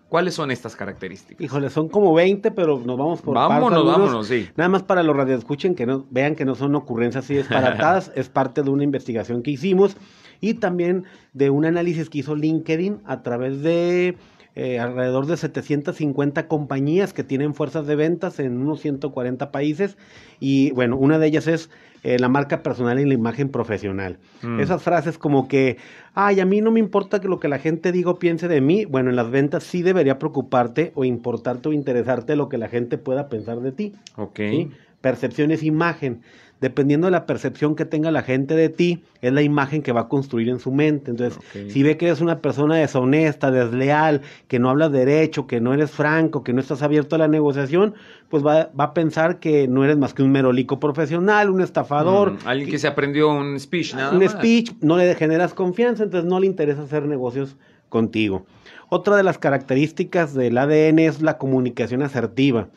¿Cuáles 0.10 0.34
son 0.34 0.50
estas 0.50 0.76
características? 0.76 1.40
Híjole, 1.40 1.70
son 1.70 1.88
como 1.88 2.16
20, 2.16 2.50
pero 2.52 2.80
nos 2.80 2.98
vamos 2.98 3.22
por 3.22 3.36
Vámonos, 3.36 3.86
vámonos, 3.86 4.28
sí. 4.28 4.50
Nada 4.58 4.68
más 4.68 4.82
para 4.82 5.04
los 5.04 5.16
radioescuchen 5.16 5.76
que 5.76 5.86
no 5.86 6.08
vean 6.10 6.36
que 6.36 6.46
no 6.46 6.56
son 6.56 6.76
ocurrencias 6.76 7.26
así 7.26 7.36
disparatadas, 7.36 8.12
es 8.16 8.28
parte 8.28 8.64
de 8.64 8.72
una 8.72 8.84
investigación 8.84 9.44
que 9.44 9.52
hicimos 9.52 9.96
y 10.42 10.56
también 10.56 11.06
de 11.34 11.50
un 11.50 11.66
análisis 11.66 12.10
que 12.10 12.20
hizo 12.20 12.36
LinkedIn 12.36 13.00
a 13.06 13.22
través 13.24 13.62
de 13.62 14.16
eh, 14.56 14.80
alrededor 14.80 15.26
de 15.26 15.38
750 15.38 16.48
compañías 16.48 17.14
que 17.14 17.24
tienen 17.24 17.54
fuerzas 17.54 17.88
de 17.88 17.96
ventas 17.96 18.40
en 18.40 18.58
unos 18.58 18.82
140 18.82 19.52
países 19.52 19.98
y 20.40 20.72
bueno, 20.72 20.98
una 20.98 21.20
de 21.20 21.28
ellas 21.28 21.48
es 21.48 21.70
eh, 22.04 22.18
la 22.18 22.30
marca 22.30 22.64
personal 22.64 23.00
y 23.00 23.06
la 23.06 23.14
imagen 23.14 23.50
profesional. 23.50 24.18
Mm. 24.42 24.60
Esas 24.60 24.82
frases 24.82 25.18
como 25.18 25.48
que, 25.48 25.78
ay, 26.14 26.40
a 26.40 26.46
mí 26.46 26.62
no 26.62 26.72
me 26.72 26.80
importa 26.80 27.22
que 27.22 27.28
lo 27.28 27.40
que 27.40 27.48
la 27.48 27.60
gente 27.60 27.92
diga 27.92 28.12
o 28.12 28.20
piense 28.20 28.48
de 28.48 28.60
mí, 28.60 28.86
bueno, 28.86 29.10
en 29.10 29.16
las 29.16 29.30
ventas 29.30 29.64
sí 29.64 29.84
debería 29.84 30.18
preocuparte 30.18 30.94
o 30.96 31.06
importarte 31.06 31.70
o 31.70 31.74
interesarte 31.74 32.36
lo 32.36 32.50
que 32.50 32.58
la 32.58 32.70
gente 32.70 32.98
pueda 32.98 33.30
pensar 33.30 33.60
de 33.60 33.72
ti. 33.72 33.94
Ok. 34.16 34.40
Percepción 35.02 35.52
es 35.52 35.64
imagen 35.64 36.22
dependiendo 36.62 37.08
de 37.08 37.12
la 37.12 37.26
percepción 37.26 37.76
que 37.76 37.86
tenga 37.86 38.12
la 38.12 38.22
gente 38.22 38.56
de 38.56 38.70
ti, 38.70 39.04
es 39.22 39.32
la 39.32 39.42
imagen 39.42 39.82
que 39.82 39.92
va 39.92 40.02
a 40.02 40.08
construir 40.08 40.50
en 40.50 40.60
su 40.60 40.72
mente. 40.72 41.12
Entonces, 41.12 41.40
si 41.70 41.84
ve 41.84 41.98
que 41.98 42.08
eres 42.08 42.22
una 42.22 42.40
persona 42.40 42.76
deshonesta, 42.76 43.52
desleal, 43.52 44.22
que 44.48 44.60
no 44.60 44.70
hablas 44.70 44.92
derecho, 44.92 45.48
que 45.48 45.62
no 45.62 45.74
eres 45.74 45.92
franco, 45.92 46.44
que 46.44 46.54
no 46.54 46.60
estás 46.60 46.82
abierto 46.82 47.16
a 47.16 47.20
la 47.20 47.28
negociación, 47.28 47.94
pues 48.30 48.46
va, 48.46 48.70
a 48.78 48.94
pensar 48.94 49.40
que 49.40 49.68
no 49.68 49.84
eres 49.84 49.98
más 49.98 50.14
que 50.14 50.24
un 50.24 50.32
merolico 50.32 50.80
profesional, 50.80 51.50
un 51.50 51.62
estafador. 51.62 52.34
Mm, 52.34 52.38
alguien 52.48 52.70
que, 52.70 52.80
se 52.80 52.88
aprendió 52.88 53.30
un 53.30 53.60
speech, 53.60 53.96
nada 53.96 54.16
Un 54.16 54.28
speech, 54.28 54.74
no 54.82 54.98
le 54.98 55.16
generas 55.16 55.54
confianza, 55.54 56.04
entonces 56.04 56.30
no 56.30 56.40
le 56.40 56.46
interesa 56.46 56.84
hacer 56.84 57.06
negocios 57.06 57.56
contigo. 57.88 58.46
Otra 58.90 59.16
de 59.16 59.24
las 59.24 59.38
características 59.38 60.34
del 60.34 60.58
ADN 60.58 61.00
es 61.00 61.22
la 61.22 61.38
comunicación 61.38 62.02
asertiva. 62.02 62.70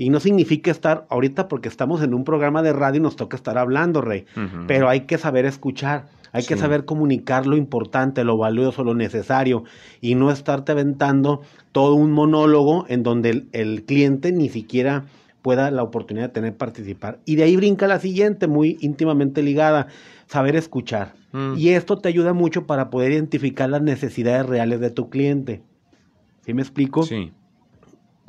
Y 0.00 0.08
no 0.08 0.18
significa 0.18 0.70
estar 0.70 1.06
ahorita 1.10 1.46
porque 1.46 1.68
estamos 1.68 2.02
en 2.02 2.14
un 2.14 2.24
programa 2.24 2.62
de 2.62 2.72
radio 2.72 3.00
y 3.00 3.02
nos 3.02 3.16
toca 3.16 3.36
estar 3.36 3.58
hablando, 3.58 4.00
Rey. 4.00 4.24
Pero 4.66 4.88
hay 4.88 5.00
que 5.02 5.18
saber 5.18 5.44
escuchar. 5.44 6.06
Hay 6.32 6.42
que 6.42 6.56
saber 6.56 6.86
comunicar 6.86 7.46
lo 7.46 7.54
importante, 7.54 8.24
lo 8.24 8.38
valioso, 8.38 8.82
lo 8.82 8.94
necesario 8.94 9.64
y 10.00 10.14
no 10.14 10.30
estarte 10.30 10.72
aventando 10.72 11.42
todo 11.72 11.96
un 11.96 12.12
monólogo 12.12 12.86
en 12.88 13.02
donde 13.02 13.44
el, 13.52 13.84
cliente 13.84 14.32
ni 14.32 14.48
siquiera 14.48 15.04
pueda 15.42 15.70
la 15.70 15.82
oportunidad 15.82 16.28
de 16.28 16.32
tener 16.32 16.56
participar. 16.56 17.18
Y 17.26 17.36
de 17.36 17.42
ahí 17.42 17.56
brinca 17.56 17.86
la 17.86 18.00
siguiente, 18.00 18.46
muy 18.46 18.78
íntimamente 18.80 19.42
ligada, 19.42 19.88
saber 20.28 20.56
escuchar. 20.56 21.12
Mm. 21.32 21.58
Y 21.58 21.70
esto 21.70 21.98
te 21.98 22.08
ayuda 22.08 22.32
mucho 22.32 22.66
para 22.66 22.88
poder 22.88 23.12
identificar 23.12 23.68
las 23.68 23.82
necesidades 23.82 24.46
reales 24.46 24.80
de 24.80 24.88
tu 24.88 25.10
cliente. 25.10 25.60
¿Sí 26.40 26.54
me 26.54 26.62
explico? 26.62 27.02
Sí 27.02 27.34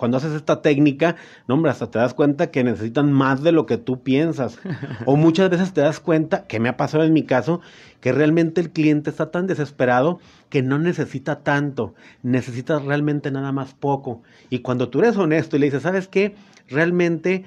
cuando 0.01 0.17
haces 0.17 0.33
esta 0.33 0.63
técnica, 0.63 1.15
no, 1.47 1.53
hombre, 1.53 1.69
hasta 1.69 1.91
te 1.91 1.99
das 1.99 2.15
cuenta 2.15 2.49
que 2.49 2.63
necesitan 2.63 3.11
más 3.11 3.43
de 3.43 3.51
lo 3.51 3.67
que 3.67 3.77
tú 3.77 4.01
piensas. 4.01 4.57
o 5.05 5.15
muchas 5.15 5.51
veces 5.51 5.73
te 5.73 5.81
das 5.81 5.99
cuenta, 5.99 6.47
que 6.47 6.59
me 6.59 6.69
ha 6.69 6.75
pasado 6.75 7.03
en 7.03 7.13
mi 7.13 7.21
caso, 7.21 7.61
que 7.99 8.11
realmente 8.11 8.61
el 8.61 8.71
cliente 8.71 9.11
está 9.11 9.29
tan 9.29 9.45
desesperado 9.45 10.19
que 10.49 10.63
no 10.63 10.79
necesita 10.79 11.43
tanto, 11.43 11.93
necesita 12.23 12.79
realmente 12.79 13.29
nada 13.29 13.51
más 13.51 13.75
poco. 13.75 14.23
Y 14.49 14.61
cuando 14.61 14.89
tú 14.89 15.01
eres 15.01 15.17
honesto 15.17 15.55
y 15.55 15.59
le 15.59 15.67
dices, 15.67 15.83
¿sabes 15.83 16.07
qué? 16.07 16.33
Realmente 16.67 17.45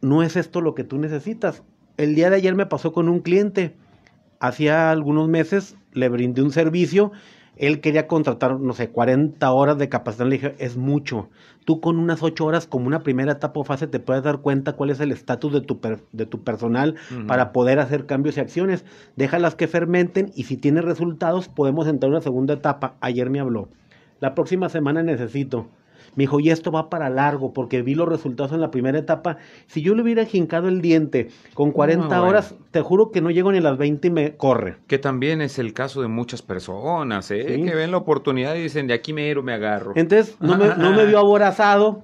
no 0.00 0.24
es 0.24 0.34
esto 0.34 0.60
lo 0.60 0.74
que 0.74 0.82
tú 0.82 0.98
necesitas. 0.98 1.62
El 1.98 2.16
día 2.16 2.30
de 2.30 2.36
ayer 2.36 2.56
me 2.56 2.66
pasó 2.66 2.92
con 2.92 3.08
un 3.08 3.20
cliente. 3.20 3.76
Hacía 4.40 4.90
algunos 4.90 5.28
meses 5.28 5.76
le 5.92 6.08
brindé 6.08 6.42
un 6.42 6.50
servicio 6.50 7.12
él 7.60 7.80
quería 7.80 8.06
contratar, 8.06 8.58
no 8.58 8.72
sé, 8.72 8.88
40 8.88 9.50
horas 9.52 9.76
de 9.76 9.90
capacidad. 9.90 10.26
Le 10.26 10.36
dije, 10.36 10.54
es 10.58 10.78
mucho. 10.78 11.28
Tú 11.66 11.80
con 11.82 11.98
unas 11.98 12.22
8 12.22 12.44
horas, 12.44 12.66
como 12.66 12.86
una 12.86 13.02
primera 13.02 13.32
etapa 13.32 13.60
o 13.60 13.64
fase, 13.64 13.86
te 13.86 14.00
puedes 14.00 14.22
dar 14.22 14.38
cuenta 14.38 14.72
cuál 14.72 14.88
es 14.88 14.98
el 15.00 15.12
estatus 15.12 15.52
de 15.52 15.60
tu, 15.60 15.78
de 16.12 16.26
tu 16.26 16.42
personal 16.42 16.94
para 17.26 17.52
poder 17.52 17.78
hacer 17.78 18.06
cambios 18.06 18.38
y 18.38 18.40
acciones. 18.40 18.86
Déjalas 19.16 19.56
que 19.56 19.68
fermenten 19.68 20.32
y 20.34 20.44
si 20.44 20.56
tiene 20.56 20.80
resultados, 20.80 21.48
podemos 21.48 21.86
entrar 21.86 22.08
a 22.08 22.14
una 22.14 22.22
segunda 22.22 22.54
etapa. 22.54 22.96
Ayer 23.00 23.28
me 23.28 23.40
habló. 23.40 23.68
La 24.20 24.34
próxima 24.34 24.70
semana 24.70 25.02
necesito. 25.02 25.68
Me 26.16 26.24
dijo, 26.24 26.40
y 26.40 26.50
esto 26.50 26.70
va 26.72 26.90
para 26.90 27.08
largo, 27.08 27.52
porque 27.52 27.82
vi 27.82 27.94
los 27.94 28.08
resultados 28.08 28.52
en 28.52 28.60
la 28.60 28.70
primera 28.70 28.98
etapa. 28.98 29.38
Si 29.66 29.82
yo 29.82 29.94
le 29.94 30.02
hubiera 30.02 30.24
jincado 30.24 30.68
el 30.68 30.80
diente 30.80 31.28
con 31.54 31.72
40 31.72 32.14
ah, 32.14 32.22
horas, 32.22 32.54
te 32.70 32.80
juro 32.80 33.10
que 33.10 33.20
no 33.20 33.30
llego 33.30 33.52
ni 33.52 33.58
a 33.58 33.62
las 33.62 33.78
20 33.78 34.08
y 34.08 34.10
me 34.10 34.36
corre. 34.36 34.76
Que 34.86 34.98
también 34.98 35.40
es 35.40 35.58
el 35.58 35.72
caso 35.72 36.02
de 36.02 36.08
muchas 36.08 36.42
personas, 36.42 37.30
¿eh? 37.30 37.44
que 37.64 37.74
ven 37.74 37.90
la 37.90 37.98
oportunidad 37.98 38.54
y 38.56 38.62
dicen, 38.62 38.86
de 38.86 38.94
aquí 38.94 39.12
me, 39.12 39.34
me 39.36 39.52
agarro. 39.52 39.92
Entonces, 39.96 40.36
no 40.40 40.56
me, 40.56 40.68
no 40.76 40.92
me 40.92 41.06
vio 41.06 41.18
aborazado, 41.30 42.02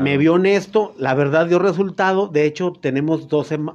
Me 0.00 0.18
vio 0.18 0.34
honesto, 0.34 0.94
la 0.98 1.14
verdad 1.14 1.46
dio 1.46 1.58
resultado. 1.58 2.28
De 2.28 2.44
hecho, 2.44 2.72
tenemos 2.72 3.26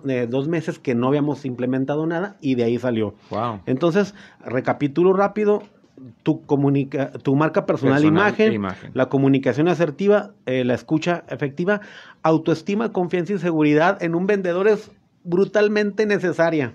eh, 0.07 0.27
dos 0.29 0.47
meses 0.47 0.77
que 0.79 0.93
no 0.93 1.07
habíamos 1.07 1.43
implementado 1.45 2.05
nada 2.05 2.37
y 2.39 2.55
de 2.55 2.63
ahí 2.65 2.77
salió. 2.77 3.15
Wow. 3.31 3.61
Entonces, 3.65 4.13
recapitulo 4.45 5.13
rápido 5.13 5.63
tu, 6.23 6.45
comunica, 6.45 7.11
tu 7.11 7.35
marca 7.35 7.65
personal, 7.65 8.03
imagen, 8.03 8.61
la 8.93 9.09
comunicación 9.09 9.67
asertiva, 9.67 10.31
eh, 10.45 10.63
la 10.63 10.73
escucha 10.73 11.23
efectiva, 11.29 11.81
autoestima, 12.23 12.91
confianza 12.91 13.33
y 13.33 13.39
seguridad 13.39 14.01
en 14.01 14.15
un 14.15 14.27
vendedor 14.27 14.67
es 14.67 14.91
brutalmente 15.23 16.05
necesaria 16.05 16.73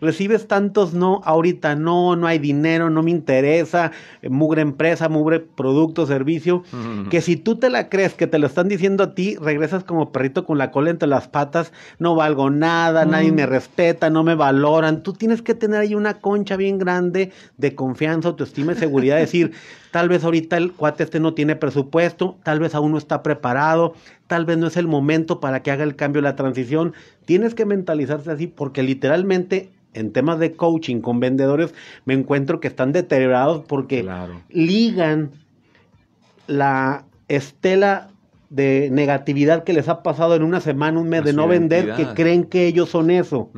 recibes 0.00 0.46
tantos 0.48 0.94
no, 0.94 1.20
ahorita 1.24 1.74
no, 1.74 2.16
no 2.16 2.26
hay 2.26 2.38
dinero, 2.38 2.90
no 2.90 3.02
me 3.02 3.10
interesa, 3.10 3.92
eh, 4.22 4.28
mugre 4.28 4.62
empresa, 4.62 5.08
mugre 5.08 5.40
producto, 5.40 6.06
servicio, 6.06 6.62
que 7.10 7.20
si 7.20 7.36
tú 7.36 7.56
te 7.56 7.70
la 7.70 7.88
crees 7.88 8.14
que 8.14 8.26
te 8.26 8.38
lo 8.38 8.46
están 8.46 8.68
diciendo 8.68 9.04
a 9.04 9.14
ti, 9.14 9.36
regresas 9.36 9.84
como 9.84 10.12
perrito 10.12 10.44
con 10.44 10.58
la 10.58 10.70
cola 10.70 10.90
entre 10.90 11.08
las 11.08 11.28
patas, 11.28 11.72
no 11.98 12.14
valgo 12.14 12.50
nada, 12.50 13.04
nadie 13.04 13.32
me 13.32 13.46
respeta, 13.46 14.10
no 14.10 14.22
me 14.22 14.34
valoran. 14.34 15.02
Tú 15.02 15.12
tienes 15.12 15.42
que 15.42 15.54
tener 15.54 15.80
ahí 15.80 15.94
una 15.94 16.20
concha 16.20 16.56
bien 16.56 16.78
grande 16.78 17.32
de 17.56 17.74
confianza, 17.74 18.28
autoestima 18.28 18.72
y 18.72 18.76
seguridad, 18.76 19.16
decir, 19.16 19.52
tal 19.90 20.08
vez 20.08 20.24
ahorita 20.24 20.56
el 20.56 20.72
cuate 20.72 21.04
este 21.04 21.20
no 21.20 21.34
tiene 21.34 21.56
presupuesto, 21.56 22.36
tal 22.42 22.60
vez 22.60 22.74
aún 22.74 22.92
no 22.92 22.98
está 22.98 23.22
preparado, 23.22 23.94
tal 24.26 24.44
vez 24.44 24.58
no 24.58 24.66
es 24.66 24.76
el 24.76 24.86
momento 24.86 25.40
para 25.40 25.62
que 25.62 25.70
haga 25.70 25.84
el 25.84 25.96
cambio, 25.96 26.22
la 26.22 26.36
transición. 26.36 26.94
Tienes 27.24 27.54
que 27.54 27.64
mentalizarse 27.64 28.30
así 28.30 28.46
porque 28.46 28.82
literalmente 28.82 29.70
en 29.94 30.12
temas 30.12 30.38
de 30.38 30.52
coaching 30.52 31.00
con 31.00 31.20
vendedores 31.20 31.74
me 32.04 32.14
encuentro 32.14 32.60
que 32.60 32.68
están 32.68 32.92
deteriorados 32.92 33.64
porque 33.66 34.06
ligan 34.50 35.30
la 36.46 37.04
estela 37.28 38.08
de 38.50 38.90
negatividad 38.92 39.64
que 39.64 39.72
les 39.72 39.88
ha 39.88 40.02
pasado 40.02 40.36
en 40.36 40.42
una 40.42 40.60
semana, 40.60 41.00
un 41.00 41.08
mes 41.08 41.24
de 41.24 41.32
no 41.32 41.48
vender, 41.48 41.94
que 41.94 42.06
creen 42.14 42.44
que 42.44 42.66
ellos 42.66 42.90
son 42.90 43.10
eso. 43.10 43.50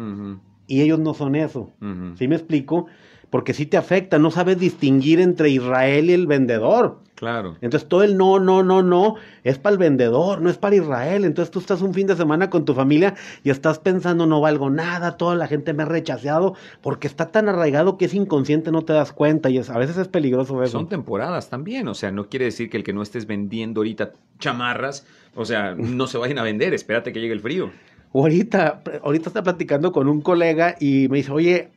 Y 0.67 0.83
ellos 0.83 0.99
no 0.99 1.15
son 1.15 1.35
eso. 1.35 1.71
¿Sí 2.17 2.29
me 2.29 2.37
explico? 2.37 2.87
Porque 3.31 3.55
sí 3.55 3.67
te 3.67 3.77
afecta, 3.77 4.19
no 4.19 4.31
sabes 4.31 4.59
distinguir 4.59 5.21
entre 5.21 5.51
Israel 5.51 6.11
y 6.11 6.13
el 6.13 6.27
vendedor. 6.27 6.99
Claro. 7.19 7.57
Entonces 7.61 7.89
todo 7.89 8.05
el 8.05 8.17
no, 8.17 8.39
no, 8.39 8.63
no, 8.63 8.81
no 8.85 9.17
es 9.43 9.59
para 9.59 9.73
el 9.73 9.79
vendedor, 9.79 10.41
no 10.41 10.51
es 10.51 10.57
para 10.57 10.77
Israel. 10.77 11.25
Entonces 11.25 11.51
tú 11.51 11.59
estás 11.59 11.83
un 11.83 11.93
fin 11.93 12.07
de 12.07 12.15
semana 12.15 12.49
con 12.49 12.65
tu 12.65 12.75
familia 12.75 13.15
y 13.43 13.51
estás 13.51 13.81
pensando 13.81 14.27
no 14.27 14.41
valgo 14.41 14.71
nada, 14.71 15.17
toda 15.17 15.35
la 15.35 15.49
gente 15.49 15.73
me 15.73 15.83
ha 15.83 15.87
rechazado 15.87 16.55
porque 16.81 17.09
está 17.09 17.33
tan 17.33 17.49
arraigado 17.49 17.99
que 17.99 18.05
es 18.05 18.15
inconsciente, 18.15 18.71
no 18.71 18.83
te 18.83 18.93
das 18.93 19.13
cuenta 19.13 19.51
y 19.51 19.59
a 19.59 19.79
veces 19.79 19.97
es 19.97 20.07
peligroso 20.07 20.63
eso. 20.63 20.79
Son 20.79 20.89
temporadas 20.89 21.51
también, 21.51 21.89
o 21.89 21.95
sea, 21.95 22.13
no 22.13 22.29
quiere 22.29 22.45
decir 22.45 22.71
que 22.71 22.77
el 22.77 22.85
que 22.85 22.93
no 22.93 23.03
estés 23.03 23.27
vendiendo 23.27 23.81
ahorita 23.81 24.13
chamarras, 24.39 25.05
o 25.35 25.45
sea, 25.45 25.75
no 25.75 26.07
se 26.07 26.19
vayan 26.19 26.39
a 26.39 26.45
vender, 26.45 26.73
espérate 26.73 27.13
que 27.13 27.21
llegue 27.21 27.35
el 27.35 27.41
frío. 27.41 27.73
Ahorita, 28.15 28.83
ahorita 29.03 29.29
está 29.29 29.43
platicando 29.43 29.91
con 29.91 30.09
un 30.09 30.21
colega 30.23 30.77
y 30.79 31.09
me 31.09 31.19
dice, 31.19 31.33
oye, 31.33 31.71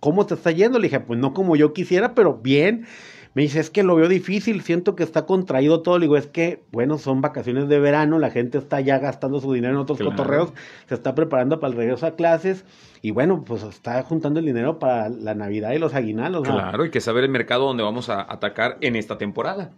¿cómo 0.00 0.26
te 0.26 0.34
está 0.34 0.50
yendo? 0.50 0.78
Le 0.78 0.88
dije, 0.88 1.00
pues 1.00 1.18
no 1.18 1.32
como 1.32 1.56
yo 1.56 1.72
quisiera, 1.72 2.14
pero 2.14 2.34
bien. 2.34 2.86
Me 3.34 3.42
dice, 3.42 3.60
es 3.60 3.70
que 3.70 3.82
lo 3.82 3.94
veo 3.94 4.08
difícil, 4.08 4.62
siento 4.62 4.96
que 4.96 5.04
está 5.04 5.26
contraído 5.26 5.82
todo. 5.82 5.98
Le 5.98 6.06
digo, 6.06 6.16
es 6.16 6.26
que, 6.26 6.64
bueno, 6.72 6.98
son 6.98 7.20
vacaciones 7.20 7.68
de 7.68 7.78
verano, 7.78 8.18
la 8.18 8.30
gente 8.30 8.58
está 8.58 8.80
ya 8.80 8.98
gastando 8.98 9.40
su 9.40 9.52
dinero 9.52 9.74
en 9.74 9.80
otros 9.80 9.98
cotorreos, 9.98 10.52
se 10.88 10.94
está 10.94 11.14
preparando 11.14 11.60
para 11.60 11.72
el 11.72 11.76
regreso 11.76 12.06
a 12.06 12.16
clases 12.16 12.64
y 13.00 13.12
bueno, 13.12 13.44
pues 13.46 13.62
está 13.62 14.02
juntando 14.02 14.40
el 14.40 14.46
dinero 14.46 14.78
para 14.78 15.08
la 15.08 15.34
Navidad 15.34 15.72
y 15.72 15.78
los 15.78 15.94
aguinaldos. 15.94 16.48
Claro, 16.48 16.82
hay 16.82 16.90
que 16.90 17.00
saber 17.00 17.24
el 17.24 17.30
mercado 17.30 17.66
donde 17.66 17.82
vamos 17.82 18.08
a 18.08 18.22
atacar 18.22 18.78
en 18.80 18.96
esta 18.96 19.18
temporada. 19.18 19.70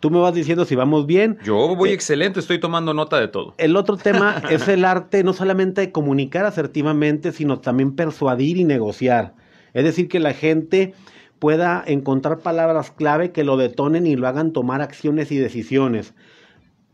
Tú 0.00 0.10
me 0.10 0.18
vas 0.18 0.34
diciendo 0.34 0.64
si 0.64 0.74
vamos 0.74 1.06
bien. 1.06 1.38
Yo 1.44 1.76
voy 1.76 1.90
eh, 1.90 1.92
excelente, 1.92 2.40
estoy 2.40 2.58
tomando 2.58 2.94
nota 2.94 3.20
de 3.20 3.28
todo. 3.28 3.54
El 3.58 3.76
otro 3.76 3.96
tema 3.96 4.42
es 4.50 4.66
el 4.68 4.84
arte 4.84 5.22
no 5.22 5.32
solamente 5.32 5.80
de 5.80 5.92
comunicar 5.92 6.44
asertivamente, 6.44 7.30
sino 7.30 7.60
también 7.60 7.94
persuadir 7.94 8.56
y 8.56 8.64
negociar. 8.64 9.34
Es 9.74 9.84
decir, 9.84 10.08
que 10.08 10.20
la 10.20 10.34
gente 10.34 10.94
pueda 11.38 11.82
encontrar 11.86 12.38
palabras 12.38 12.90
clave 12.90 13.32
que 13.32 13.44
lo 13.44 13.56
detonen 13.56 14.06
y 14.06 14.16
lo 14.16 14.28
hagan 14.28 14.52
tomar 14.52 14.80
acciones 14.80 15.32
y 15.32 15.38
decisiones. 15.38 16.14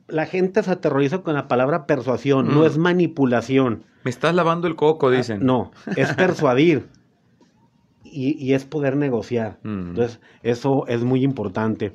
La 0.07 0.25
gente 0.25 0.63
se 0.63 0.71
aterroriza 0.71 1.19
con 1.19 1.35
la 1.35 1.49
palabra 1.49 1.87
persuasión, 1.87 2.49
no 2.49 2.63
mm. 2.63 2.65
es 2.65 2.79
manipulación. 2.79 3.85
Me 4.05 4.11
estás 4.11 4.35
lavando 4.35 4.67
el 4.67 4.77
coco, 4.77 5.09
ah, 5.09 5.13
dicen. 5.13 5.45
no, 5.45 5.71
es 5.97 6.13
persuadir. 6.15 6.89
y, 8.05 8.55
es 8.55 8.65
poder 8.65 8.97
negociar. 8.97 9.59
Mm. 9.65 9.91
Entonces, 9.91 10.21
eso 10.43 10.87
es 10.87 11.05
muy 11.05 11.25
importante. 11.25 11.93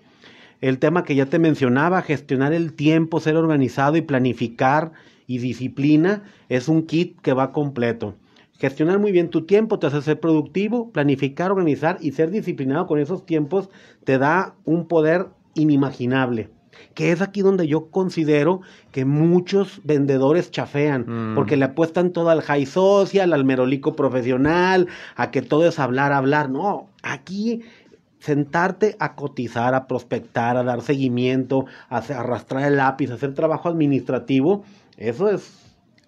El 0.61 0.79
tema 0.79 1.03
que 1.03 1.15
ya 1.15 1.25
te 1.25 1.39
mencionaba, 1.39 2.03
gestionar 2.03 2.53
el 2.53 2.73
tiempo, 2.73 3.19
ser 3.19 3.35
organizado 3.35 3.97
y 3.97 4.01
planificar 4.01 4.91
y 5.27 5.39
disciplina, 5.39 6.23
es 6.49 6.67
un 6.67 6.85
kit 6.85 7.19
que 7.19 7.33
va 7.33 7.51
completo. 7.51 8.15
Gestionar 8.59 8.99
muy 8.99 9.11
bien 9.11 9.29
tu 9.29 9.45
tiempo 9.45 9.79
te 9.79 9.87
hace 9.87 10.01
ser 10.01 10.19
productivo, 10.19 10.91
planificar, 10.91 11.51
organizar 11.51 11.97
y 12.01 12.11
ser 12.11 12.29
disciplinado 12.29 12.87
con 12.87 12.99
esos 12.99 13.25
tiempos 13.25 13.69
te 14.03 14.17
da 14.17 14.55
un 14.63 14.87
poder 14.87 15.27
inimaginable. 15.55 16.49
Que 16.95 17.11
es 17.11 17.21
aquí 17.21 17.41
donde 17.41 17.67
yo 17.67 17.89
considero 17.91 18.61
que 18.91 19.05
muchos 19.05 19.81
vendedores 19.83 20.49
chafean, 20.49 21.05
mm. 21.31 21.35
porque 21.35 21.57
le 21.57 21.65
apuestan 21.65 22.11
todo 22.11 22.29
al 22.29 22.41
high 22.41 22.65
social, 22.65 23.33
al 23.33 23.45
merolico 23.45 23.95
profesional, 23.95 24.87
a 25.15 25.29
que 25.29 25.41
todo 25.41 25.67
es 25.67 25.77
hablar, 25.77 26.13
hablar. 26.13 26.49
No, 26.49 26.89
aquí 27.03 27.61
sentarte 28.19 28.95
a 28.99 29.15
cotizar, 29.15 29.75
a 29.75 29.87
prospectar, 29.87 30.55
a 30.55 30.63
dar 30.63 30.81
seguimiento, 30.81 31.65
a 31.89 31.97
arrastrar 31.97 32.63
el 32.63 32.77
lápiz, 32.77 33.11
a 33.11 33.15
hacer 33.15 33.33
trabajo 33.33 33.67
administrativo, 33.67 34.63
eso 34.97 35.29
es 35.29 35.62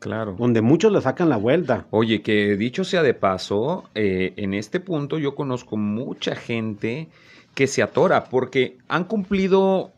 Claro. 0.05 0.35
Donde 0.37 0.61
muchos 0.61 0.91
le 0.91 1.01
sacan 1.01 1.29
la 1.29 1.37
vuelta. 1.37 1.87
Oye, 1.89 2.21
que 2.21 2.55
dicho 2.57 2.83
sea 2.83 3.01
de 3.01 3.15
paso, 3.15 3.85
eh, 3.95 4.33
en 4.37 4.53
este 4.53 4.79
punto 4.79 5.17
yo 5.17 5.33
conozco 5.33 5.77
mucha 5.77 6.35
gente 6.35 7.09
que 7.55 7.65
se 7.65 7.81
atora 7.81 8.25
porque 8.25 8.77
han 8.87 9.05
cumplido 9.05 9.93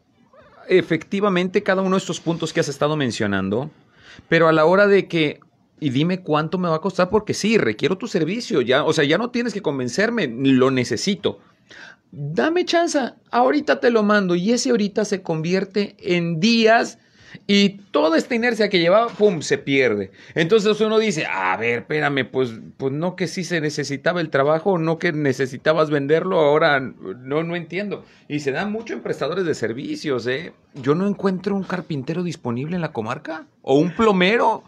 efectivamente 0.69 1.61
cada 1.61 1.81
uno 1.81 1.97
de 1.97 1.99
estos 1.99 2.21
puntos 2.21 2.53
que 2.53 2.61
has 2.61 2.69
estado 2.69 2.95
mencionando, 2.95 3.69
pero 4.29 4.47
a 4.47 4.53
la 4.53 4.63
hora 4.63 4.87
de 4.87 5.09
que 5.09 5.41
y 5.81 5.89
dime 5.89 6.21
cuánto 6.21 6.57
me 6.57 6.69
va 6.69 6.77
a 6.77 6.81
costar 6.81 7.09
porque 7.09 7.33
sí, 7.33 7.57
requiero 7.57 7.97
tu 7.97 8.07
servicio, 8.07 8.61
ya, 8.61 8.85
o 8.85 8.93
sea, 8.93 9.03
ya 9.03 9.17
no 9.17 9.29
tienes 9.29 9.53
que 9.53 9.61
convencerme, 9.61 10.27
lo 10.27 10.71
necesito. 10.71 11.39
Dame 12.13 12.63
chance, 12.63 12.97
ahorita 13.29 13.81
te 13.81 13.91
lo 13.91 14.03
mando 14.03 14.35
y 14.35 14.53
ese 14.53 14.69
ahorita 14.69 15.03
se 15.03 15.21
convierte 15.21 15.97
en 15.99 16.39
días 16.39 16.97
y 17.45 17.81
toda 17.91 18.17
esta 18.17 18.35
inercia 18.35 18.69
que 18.69 18.79
llevaba, 18.79 19.07
¡pum!, 19.07 19.41
se 19.41 19.57
pierde. 19.57 20.11
Entonces 20.35 20.79
uno 20.81 20.97
dice, 20.97 21.25
a 21.25 21.55
ver, 21.57 21.79
espérame, 21.79 22.25
pues, 22.29 22.53
pues 22.77 22.93
no 22.93 23.15
que 23.15 23.27
sí 23.27 23.43
se 23.43 23.61
necesitaba 23.61 24.21
el 24.21 24.29
trabajo, 24.29 24.77
no 24.77 24.97
que 24.97 25.11
necesitabas 25.11 25.89
venderlo, 25.89 26.39
ahora 26.39 26.79
no, 26.79 27.43
no 27.43 27.55
entiendo. 27.55 28.03
Y 28.27 28.39
se 28.39 28.51
dan 28.51 28.71
mucho 28.71 28.93
en 28.93 29.01
prestadores 29.01 29.45
de 29.45 29.55
servicios, 29.55 30.25
¿eh? 30.27 30.53
Yo 30.73 30.95
no 30.95 31.07
encuentro 31.07 31.55
un 31.55 31.63
carpintero 31.63 32.23
disponible 32.23 32.75
en 32.75 32.81
la 32.81 32.91
comarca, 32.91 33.45
o 33.61 33.77
un 33.77 33.95
plomero. 33.95 34.63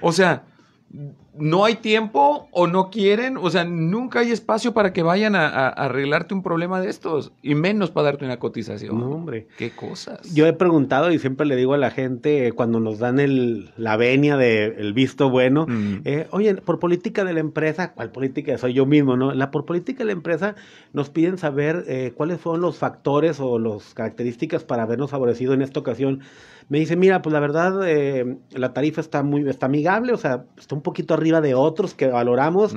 O 0.00 0.12
sea, 0.12 0.44
no 0.90 1.64
hay 1.64 1.76
tiempo 1.76 2.48
o 2.50 2.66
no 2.66 2.90
quieren, 2.90 3.36
o 3.36 3.50
sea, 3.50 3.64
nunca 3.64 4.20
hay 4.20 4.32
espacio 4.32 4.72
para 4.72 4.92
que 4.92 5.02
vayan 5.02 5.36
a, 5.36 5.68
arreglarte 5.68 6.34
un 6.34 6.42
problema 6.42 6.80
de 6.80 6.88
estos 6.88 7.32
y 7.42 7.54
menos 7.54 7.90
para 7.90 8.06
darte 8.06 8.24
una 8.24 8.38
cotización. 8.38 8.98
No, 8.98 9.10
hombre. 9.10 9.46
Qué 9.56 9.70
cosas. 9.70 10.34
Yo 10.34 10.46
he 10.46 10.52
preguntado 10.52 11.12
y 11.12 11.18
siempre 11.18 11.46
le 11.46 11.56
digo 11.56 11.74
a 11.74 11.78
la 11.78 11.90
gente 11.90 12.52
cuando 12.52 12.80
nos 12.80 12.98
dan 12.98 13.20
el, 13.20 13.70
la 13.76 13.96
venia 13.96 14.36
del 14.36 14.92
visto 14.94 15.30
bueno, 15.30 15.66
mm. 15.68 16.00
eh, 16.04 16.26
oye, 16.30 16.54
por 16.54 16.78
política 16.78 17.24
de 17.24 17.34
la 17.34 17.40
empresa, 17.40 17.92
¿cuál 17.92 18.10
política? 18.10 18.56
Soy 18.58 18.72
yo 18.72 18.86
mismo, 18.86 19.16
¿no? 19.16 19.32
La 19.32 19.50
por 19.50 19.64
política 19.66 19.98
de 19.98 20.06
la 20.06 20.12
empresa 20.12 20.56
nos 20.92 21.10
piden 21.10 21.38
saber 21.38 21.84
eh, 21.86 22.12
cuáles 22.16 22.40
fueron 22.40 22.62
los 22.62 22.78
factores 22.78 23.38
o 23.40 23.58
las 23.58 23.94
características 23.94 24.64
para 24.64 24.84
habernos 24.84 25.10
favorecido 25.10 25.52
en 25.52 25.62
esta 25.62 25.80
ocasión 25.80 26.22
me 26.68 26.78
dice, 26.78 26.96
mira, 26.96 27.22
pues 27.22 27.32
la 27.32 27.40
verdad, 27.40 27.88
eh, 27.88 28.36
la 28.50 28.72
tarifa 28.72 29.00
está 29.00 29.22
muy, 29.22 29.48
está 29.48 29.66
amigable, 29.66 30.12
o 30.12 30.16
sea, 30.18 30.44
está 30.58 30.74
un 30.74 30.82
poquito 30.82 31.14
arriba 31.14 31.40
de 31.40 31.54
otros 31.54 31.94
que 31.94 32.08
valoramos, 32.08 32.74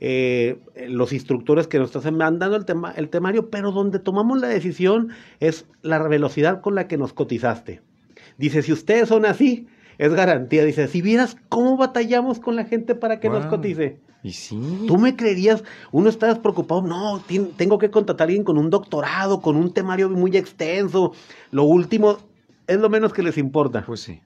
eh, 0.00 0.58
los 0.88 1.12
instructores 1.12 1.66
que 1.66 1.78
nos 1.78 1.94
están 1.94 2.16
mandando 2.16 2.56
el, 2.56 2.64
tema, 2.64 2.92
el 2.96 3.08
temario, 3.08 3.48
pero 3.50 3.72
donde 3.72 3.98
tomamos 3.98 4.40
la 4.40 4.48
decisión 4.48 5.08
es 5.40 5.66
la 5.82 6.06
velocidad 6.06 6.60
con 6.60 6.74
la 6.74 6.86
que 6.86 6.98
nos 6.98 7.12
cotizaste. 7.14 7.80
Dice, 8.36 8.62
si 8.62 8.72
ustedes 8.72 9.08
son 9.08 9.24
así, 9.24 9.66
es 9.98 10.14
garantía. 10.14 10.64
Dice, 10.64 10.88
si 10.88 11.02
vieras 11.02 11.36
cómo 11.48 11.76
batallamos 11.76 12.40
con 12.40 12.56
la 12.56 12.64
gente 12.64 12.94
para 12.94 13.20
que 13.20 13.28
nos 13.28 13.46
cotice. 13.46 13.98
Y 14.22 14.32
sí. 14.32 14.58
Tú 14.86 14.96
me 14.98 15.16
creerías, 15.16 15.64
uno 15.92 16.08
está 16.08 16.34
preocupado, 16.42 16.82
no, 16.82 17.22
tengo 17.56 17.78
que 17.78 17.90
contratar 17.90 18.24
a 18.24 18.28
alguien 18.28 18.44
con 18.44 18.58
un 18.58 18.68
doctorado, 18.68 19.40
con 19.40 19.56
un 19.56 19.72
temario 19.72 20.10
muy 20.10 20.36
extenso. 20.36 21.12
Lo 21.50 21.64
último, 21.64 22.18
es 22.70 22.80
lo 22.80 22.88
menos 22.88 23.12
que 23.12 23.22
les 23.22 23.36
importa. 23.36 23.84
Pues 23.84 24.00
sí. 24.00 24.20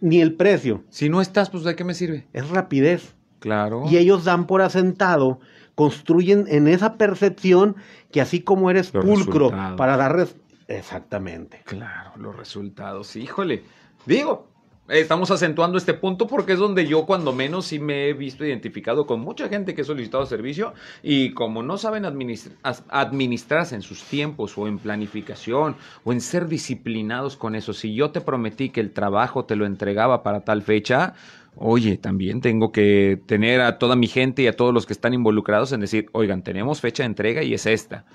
Ni 0.00 0.20
el 0.20 0.34
precio. 0.34 0.84
Si 0.90 1.08
no 1.08 1.20
estás, 1.20 1.50
pues 1.50 1.64
¿de 1.64 1.74
qué 1.74 1.84
me 1.84 1.94
sirve? 1.94 2.26
Es 2.32 2.48
rapidez. 2.50 3.14
Claro. 3.40 3.84
Y 3.88 3.96
ellos 3.96 4.24
dan 4.24 4.46
por 4.46 4.62
asentado, 4.62 5.40
construyen 5.74 6.46
en 6.48 6.68
esa 6.68 6.96
percepción 6.96 7.76
que 8.12 8.20
así 8.20 8.40
como 8.40 8.70
eres 8.70 8.90
pulcro 8.90 9.50
para 9.76 9.96
darles... 9.96 10.36
Exactamente. 10.66 11.62
Claro, 11.64 12.12
los 12.16 12.36
resultados. 12.36 13.16
Híjole. 13.16 13.64
Digo, 14.04 14.48
Estamos 14.88 15.30
acentuando 15.30 15.76
este 15.76 15.92
punto 15.92 16.26
porque 16.26 16.54
es 16.54 16.58
donde 16.58 16.86
yo 16.86 17.04
cuando 17.04 17.34
menos 17.34 17.66
sí 17.66 17.78
me 17.78 18.08
he 18.08 18.14
visto 18.14 18.46
identificado 18.46 19.06
con 19.06 19.20
mucha 19.20 19.46
gente 19.50 19.74
que 19.74 19.82
ha 19.82 19.84
solicitado 19.84 20.24
servicio 20.24 20.72
y 21.02 21.34
como 21.34 21.62
no 21.62 21.76
saben 21.76 22.06
administrarse 22.06 23.74
en 23.74 23.82
sus 23.82 24.02
tiempos 24.04 24.56
o 24.56 24.66
en 24.66 24.78
planificación 24.78 25.76
o 26.04 26.12
en 26.14 26.22
ser 26.22 26.48
disciplinados 26.48 27.36
con 27.36 27.54
eso, 27.54 27.74
si 27.74 27.94
yo 27.94 28.12
te 28.12 28.22
prometí 28.22 28.70
que 28.70 28.80
el 28.80 28.92
trabajo 28.92 29.44
te 29.44 29.56
lo 29.56 29.66
entregaba 29.66 30.22
para 30.22 30.40
tal 30.40 30.62
fecha, 30.62 31.12
oye, 31.54 31.98
también 31.98 32.40
tengo 32.40 32.72
que 32.72 33.20
tener 33.26 33.60
a 33.60 33.78
toda 33.78 33.94
mi 33.94 34.06
gente 34.06 34.40
y 34.40 34.46
a 34.46 34.56
todos 34.56 34.72
los 34.72 34.86
que 34.86 34.94
están 34.94 35.12
involucrados 35.12 35.70
en 35.72 35.80
decir, 35.80 36.06
oigan, 36.12 36.42
tenemos 36.42 36.80
fecha 36.80 37.02
de 37.02 37.08
entrega 37.08 37.42
y 37.42 37.52
es 37.52 37.66
esta. 37.66 38.06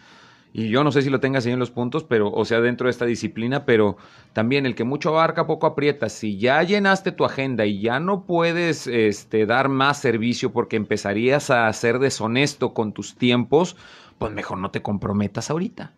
Y 0.55 0.69
yo 0.69 0.83
no 0.83 0.91
sé 0.91 1.01
si 1.01 1.09
lo 1.09 1.19
tengas 1.19 1.47
ahí 1.47 1.51
en 1.51 1.57
los 1.57 1.71
puntos, 1.71 2.03
pero, 2.03 2.31
o 2.31 2.45
sea, 2.45 2.61
dentro 2.61 2.85
de 2.85 2.91
esta 2.91 3.05
disciplina, 3.05 3.65
pero 3.65 3.97
también 4.33 4.67
el 4.67 4.75
que 4.75 4.83
mucho 4.83 5.09
abarca, 5.09 5.47
poco 5.47 5.65
aprieta. 5.65 6.09
Si 6.09 6.37
ya 6.37 6.61
llenaste 6.61 7.11
tu 7.11 7.25
agenda 7.25 7.65
y 7.65 7.81
ya 7.81 7.99
no 7.99 8.25
puedes 8.27 8.85
este, 8.85 9.47
dar 9.47 9.67
más 9.67 9.97
servicio 9.99 10.53
porque 10.53 10.75
empezarías 10.75 11.49
a 11.49 11.73
ser 11.73 11.97
deshonesto 11.97 12.75
con 12.75 12.93
tus 12.93 13.15
tiempos, 13.15 13.75
pues 14.19 14.31
mejor 14.31 14.59
no 14.59 14.69
te 14.69 14.83
comprometas 14.83 15.49
ahorita. 15.49 15.93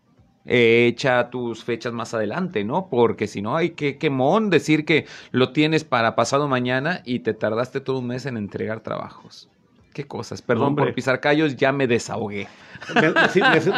Echa 0.45 1.29
tus 1.29 1.65
fechas 1.65 1.91
más 1.91 2.13
adelante, 2.13 2.63
¿no? 2.63 2.87
Porque 2.89 3.27
si 3.27 3.41
no, 3.41 3.57
hay 3.57 3.71
que 3.71 3.97
quemón 3.97 4.49
decir 4.49 4.85
que 4.85 5.05
lo 5.31 5.51
tienes 5.51 5.83
para 5.83 6.15
pasado 6.15 6.47
mañana 6.47 7.01
y 7.03 7.19
te 7.19 7.33
tardaste 7.33 7.81
todo 7.81 7.99
un 7.99 8.07
mes 8.07 8.25
en 8.25 8.37
entregar 8.37 8.79
trabajos. 8.79 9.49
Qué 9.95 10.03
cosas. 10.03 10.41
Perdón 10.41 10.75
por 10.75 10.93
pisar 10.93 11.21
callos, 11.21 11.55
ya 11.55 11.71
me 11.71 11.87
desahogué. 11.87 12.49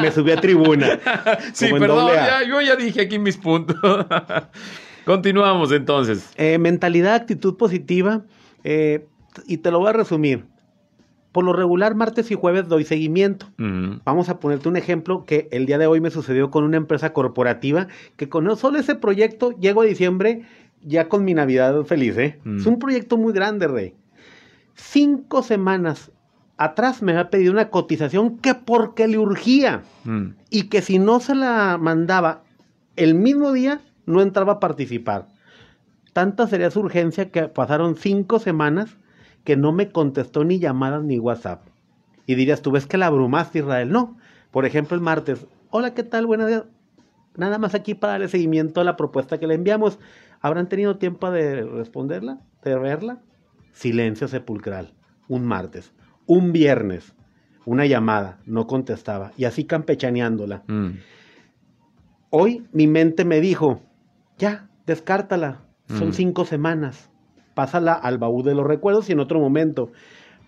Me, 0.01 0.12
subí 0.12 0.32
a 0.32 0.41
tribuna. 0.41 0.99
sí, 1.53 1.71
perdón, 1.71 2.10
yo 2.49 2.60
ya 2.60 2.75
dije 2.75 3.01
aquí 3.01 3.19
mis 3.19 3.38
puntos. 3.38 3.77
Continuamos 5.06 5.71
entonces. 5.71 6.34
Eh, 6.36 6.58
mentalidad, 6.58 7.13
actitud 7.13 7.56
positiva. 7.56 8.23
Eh, 8.63 9.06
y 9.45 9.58
te 9.58 9.69
lo 9.69 9.77
voy 9.77 9.89
a 9.89 9.93
resumir. 9.93 10.45
por 11.32 11.43
lo 11.45 11.53
regular 11.53 11.93
martes 11.93 12.32
y 12.32 12.34
jueves 12.34 12.67
doy 12.67 12.84
seguimiento. 12.84 13.45
Vamos 14.03 14.30
a 14.30 14.39
ponerte 14.39 14.69
un 14.69 14.75
ejemplo 14.75 15.23
que 15.23 15.47
el 15.51 15.67
día 15.67 15.77
de 15.77 15.86
hoy 15.86 16.01
me 16.01 16.10
sucedió 16.10 16.49
con 16.49 16.63
una 16.63 16.77
empresa 16.77 17.13
corporativa 17.13 17.89
que 18.15 18.27
con 18.27 18.58
solo 18.58 18.80
ese 18.80 18.95
proyecto 18.95 19.51
llego 19.51 19.84
a 19.84 19.86
diciembre 19.86 20.47
ya 20.82 21.10
con 21.10 21.23
mi 21.23 21.36
Navidad 21.36 21.84
feliz, 21.84 22.17
¿eh? 22.17 22.39
Es 22.58 22.65
un 22.65 22.80
proyecto 22.80 23.17
muy 23.17 23.34
grande, 23.34 23.67
Rey. 23.67 23.93
Cinco 24.80 25.42
semanas 25.42 26.12
atrás 26.58 27.02
me 27.02 27.12
había 27.12 27.30
pedido 27.30 27.52
una 27.52 27.70
cotización 27.70 28.38
que 28.38 28.54
porque 28.54 29.08
le 29.08 29.18
urgía 29.18 29.82
Mm. 30.06 30.36
y 30.50 30.70
que 30.70 30.82
si 30.82 31.00
no 31.00 31.20
se 31.20 31.36
la 31.36 31.78
mandaba 31.80 32.44
el 32.96 33.16
mismo 33.16 33.52
día, 33.52 33.82
no 34.06 34.22
entraba 34.22 34.54
a 34.54 34.60
participar. 34.60 35.28
Tanta 36.13 36.48
sería 36.48 36.72
su 36.72 36.80
urgencia 36.80 37.30
que 37.32 37.48
pasaron 37.48 37.96
cinco 37.96 38.40
semanas 38.40 38.98
que 39.44 39.56
no 39.58 39.72
me 39.72 39.92
contestó 39.92 40.44
ni 40.44 40.60
llamadas 40.60 41.04
ni 41.04 41.20
WhatsApp. 41.20 41.68
Y 42.26 42.36
dirías, 42.36 42.62
tú 42.62 42.72
ves 42.72 42.86
que 42.88 42.98
la 42.98 43.08
abrumaste, 43.08 43.60
Israel. 43.60 43.92
No. 43.92 44.18
Por 44.52 44.66
ejemplo, 44.66 44.96
el 44.96 45.02
martes, 45.02 45.46
hola, 45.70 45.94
¿qué 45.94 46.04
tal? 46.04 46.26
Buenos 46.26 46.48
días. 46.48 46.63
Nada 47.36 47.58
más 47.58 47.76
aquí 47.76 47.94
para 47.94 48.13
darle 48.13 48.28
seguimiento 48.30 48.82
a 48.82 48.84
la 48.84 48.96
propuesta 48.98 49.40
que 49.40 49.48
le 49.48 49.54
enviamos. 49.56 50.00
¿Habrán 50.42 50.68
tenido 50.70 50.98
tiempo 50.98 51.30
de 51.32 51.63
responderla? 51.63 52.40
¿De 52.63 52.78
verla? 52.78 53.20
Silencio 53.78 54.28
sepulcral. 54.28 54.94
Un 55.28 55.46
martes. 55.46 55.94
Un 56.26 56.52
viernes. 56.52 57.13
Una 57.63 57.86
llamada. 57.86 58.40
No 58.48 58.66
contestaba. 58.66 59.34
Y 59.38 59.46
así 59.46 59.66
campechaneándola. 59.66 60.63
Mm. 60.68 60.98
Hoy 62.32 62.63
mi 62.74 62.88
mente 62.88 63.24
me 63.24 63.40
dijo, 63.40 63.82
ya, 64.40 64.68
descártala. 64.88 65.62
Son 65.88 66.10
Mm. 66.10 66.13
cinco 66.13 66.46
semanas. 66.46 67.12
Pásala 67.54 67.94
al 67.94 68.18
baúl 68.18 68.44
de 68.44 68.56
los 68.56 68.66
recuerdos 68.66 69.10
y 69.10 69.13
en 69.13 69.20
otro 69.20 69.40
momento. 69.40 69.92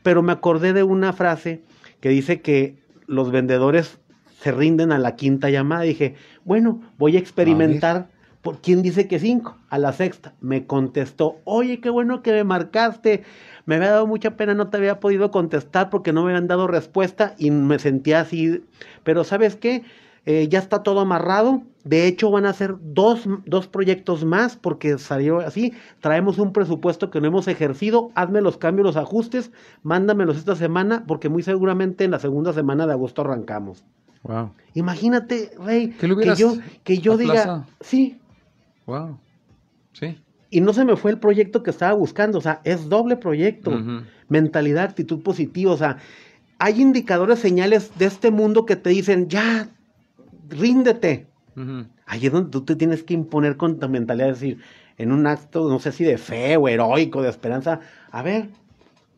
Pero 0.01 0.23
me 0.23 0.31
acordé 0.31 0.73
de 0.73 0.81
una 0.83 1.13
frase 1.13 1.61
que 2.01 2.09
dice 2.09 2.41
que 2.41 2.79
los 3.05 3.31
vendedores 3.31 3.99
se 4.39 4.51
rinden 4.51 4.91
a 4.91 4.97
la 4.97 5.15
quinta 5.15 5.49
llamada. 5.51 5.83
dije, 5.83 6.15
bueno, 6.45 6.81
voy 6.97 7.15
a 7.15 7.19
experimentar. 7.19 8.09
¿Por 8.41 8.61
quién 8.61 8.81
dice 8.81 9.07
que 9.07 9.19
cinco? 9.19 9.57
A 9.69 9.77
la 9.77 9.91
sexta. 9.91 10.33
Me 10.39 10.65
contestó, 10.65 11.37
oye, 11.43 11.81
qué 11.81 11.89
bueno 11.89 12.21
que 12.21 12.31
me 12.31 12.43
marcaste. 12.43 13.23
Me 13.65 13.75
había 13.75 13.91
dado 13.91 14.07
mucha 14.07 14.37
pena, 14.37 14.53
no 14.53 14.69
te 14.69 14.77
había 14.77 14.99
podido 14.99 15.29
contestar 15.29 15.89
porque 15.89 16.13
no 16.13 16.23
me 16.23 16.31
habían 16.31 16.47
dado 16.47 16.67
respuesta 16.67 17.35
y 17.37 17.51
me 17.51 17.79
sentía 17.79 18.21
así. 18.21 18.63
Pero 19.03 19.23
¿sabes 19.23 19.55
qué? 19.57 19.83
Eh, 20.25 20.47
ya 20.47 20.59
está 20.59 20.83
todo 20.83 21.01
amarrado. 21.01 21.63
De 21.83 22.07
hecho, 22.07 22.31
van 22.31 22.45
a 22.45 22.53
ser 22.53 22.75
dos, 22.79 23.27
dos 23.45 23.67
proyectos 23.67 24.23
más 24.23 24.55
porque 24.55 24.97
salió 24.97 25.39
así. 25.39 25.73
Traemos 25.99 26.37
un 26.37 26.53
presupuesto 26.53 27.09
que 27.09 27.19
no 27.19 27.27
hemos 27.27 27.47
ejercido. 27.47 28.11
Hazme 28.15 28.41
los 28.41 28.57
cambios, 28.57 28.85
los 28.85 28.97
ajustes. 28.97 29.51
Mándamelos 29.83 30.37
esta 30.37 30.55
semana 30.55 31.03
porque 31.07 31.29
muy 31.29 31.43
seguramente 31.43 32.05
en 32.05 32.11
la 32.11 32.19
segunda 32.19 32.53
semana 32.53 32.87
de 32.87 32.93
agosto 32.93 33.21
arrancamos. 33.21 33.83
Wow. 34.23 34.51
Imagínate, 34.73 35.51
Rey, 35.59 35.89
Que 35.89 36.35
yo, 36.35 36.53
que 36.83 36.97
yo 36.99 37.17
diga, 37.17 37.65
sí, 37.79 38.19
Wow. 38.89 39.17
Sí. 39.93 40.17
y 40.51 40.61
no 40.61 40.73
se 40.73 40.83
me 40.85 40.95
fue 40.95 41.11
el 41.11 41.19
proyecto 41.19 41.61
que 41.63 41.69
estaba 41.69 41.93
buscando, 41.93 42.37
o 42.39 42.41
sea, 42.41 42.61
es 42.63 42.89
doble 42.89 43.15
proyecto. 43.17 43.71
Mentalidad, 44.29 44.83
actitud 44.85 45.21
positiva, 45.21 45.71
o 45.73 45.77
sea, 45.77 45.97
hay 46.57 46.81
indicadores, 46.81 47.39
señales 47.39 47.91
de 47.97 48.05
este 48.05 48.31
mundo 48.31 48.65
que 48.65 48.75
te 48.75 48.89
dicen, 48.89 49.27
ya, 49.29 49.69
ríndete. 50.49 51.27
Ujú. 51.55 51.85
Ahí 52.05 52.25
es 52.25 52.31
donde 52.31 52.49
tú 52.51 52.61
te 52.61 52.75
tienes 52.75 53.03
que 53.03 53.13
imponer 53.13 53.57
con 53.57 53.79
tu 53.79 53.87
mentalidad, 53.89 54.29
es 54.29 54.39
decir, 54.39 54.59
en 54.97 55.11
un 55.11 55.27
acto, 55.27 55.69
no 55.69 55.79
sé 55.79 55.91
si 55.91 56.03
de 56.03 56.17
fe 56.17 56.57
o 56.57 56.67
heroico, 56.67 57.21
de 57.21 57.29
esperanza, 57.29 57.79
a 58.11 58.21
ver, 58.23 58.49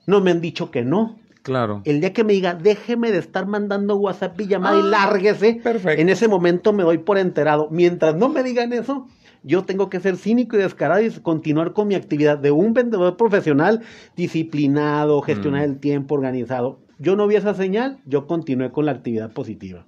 no 0.05 0.19
me 0.21 0.31
han 0.31 0.41
dicho 0.41 0.69
que 0.71 0.83
no. 0.83 1.17
Claro. 1.43 1.81
El 1.85 2.01
día 2.01 2.13
que 2.13 2.23
me 2.23 2.33
diga, 2.33 2.53
déjeme 2.53 3.11
de 3.11 3.17
estar 3.17 3.47
mandando 3.47 3.95
WhatsApp 3.95 4.39
y 4.41 4.47
llamada 4.47 4.77
y 4.77 4.81
Ah, 4.81 4.85
lárguese, 5.07 5.55
perfecto. 5.63 5.99
en 6.01 6.09
ese 6.09 6.27
momento 6.27 6.71
me 6.73 6.83
doy 6.83 6.99
por 6.99 7.17
enterado. 7.17 7.67
Mientras 7.71 8.15
no 8.15 8.29
me 8.29 8.43
digan 8.43 8.73
eso, 8.73 9.07
yo 9.43 9.63
tengo 9.63 9.89
que 9.89 9.99
ser 9.99 10.17
cínico 10.17 10.55
y 10.55 10.59
descarado 10.59 11.01
y 11.01 11.09
continuar 11.19 11.73
con 11.73 11.87
mi 11.87 11.95
actividad 11.95 12.37
de 12.37 12.51
un 12.51 12.73
vendedor 12.73 13.17
profesional, 13.17 13.81
disciplinado, 14.15 15.21
gestionar 15.21 15.61
Mm. 15.67 15.71
el 15.71 15.79
tiempo, 15.79 16.15
organizado. 16.15 16.79
Yo 16.99 17.15
no 17.15 17.27
vi 17.27 17.35
esa 17.35 17.53
señal, 17.53 17.97
yo 18.05 18.27
continué 18.27 18.71
con 18.71 18.85
la 18.85 18.91
actividad 18.91 19.31
positiva. 19.31 19.85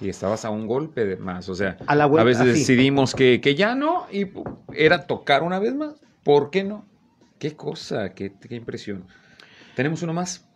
Y 0.00 0.08
estabas 0.08 0.44
a 0.44 0.50
un 0.50 0.66
golpe 0.66 1.04
de 1.04 1.16
más. 1.16 1.48
O 1.48 1.54
sea, 1.54 1.76
A 1.86 1.94
la 1.94 2.06
vuelta, 2.06 2.24
veces 2.24 2.42
así. 2.42 2.50
decidimos 2.60 3.14
que, 3.14 3.40
que 3.40 3.54
ya 3.54 3.74
no 3.74 4.06
y 4.12 4.26
era 4.72 5.06
tocar 5.06 5.42
una 5.42 5.58
vez 5.58 5.74
más. 5.74 5.94
¿Por 6.24 6.50
qué 6.50 6.64
no? 6.64 6.84
Qué 7.38 7.54
cosa, 7.54 8.10
qué, 8.14 8.32
qué 8.48 8.56
impresión. 8.56 9.04
Tenemos 9.76 10.02
uno 10.02 10.12
más. 10.12 10.46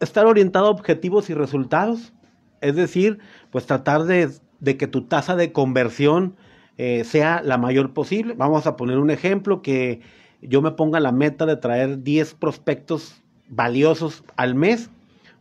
estar 0.00 0.26
orientado 0.26 0.66
a 0.66 0.70
objetivos 0.70 1.30
y 1.30 1.34
resultados, 1.34 2.12
es 2.60 2.74
decir, 2.76 3.18
pues 3.50 3.64
tratar 3.66 4.04
de, 4.04 4.28
de 4.60 4.76
que 4.76 4.86
tu 4.86 5.02
tasa 5.06 5.36
de 5.36 5.52
conversión 5.52 6.36
eh, 6.78 7.04
sea 7.04 7.42
la 7.42 7.58
mayor 7.58 7.92
posible. 7.92 8.34
Vamos 8.36 8.66
a 8.66 8.76
poner 8.76 8.98
un 8.98 9.10
ejemplo, 9.10 9.62
que 9.62 10.00
yo 10.42 10.62
me 10.62 10.72
ponga 10.72 11.00
la 11.00 11.12
meta 11.12 11.46
de 11.46 11.56
traer 11.56 12.02
10 12.02 12.34
prospectos 12.34 13.22
valiosos 13.48 14.24
al 14.36 14.54
mes. 14.54 14.90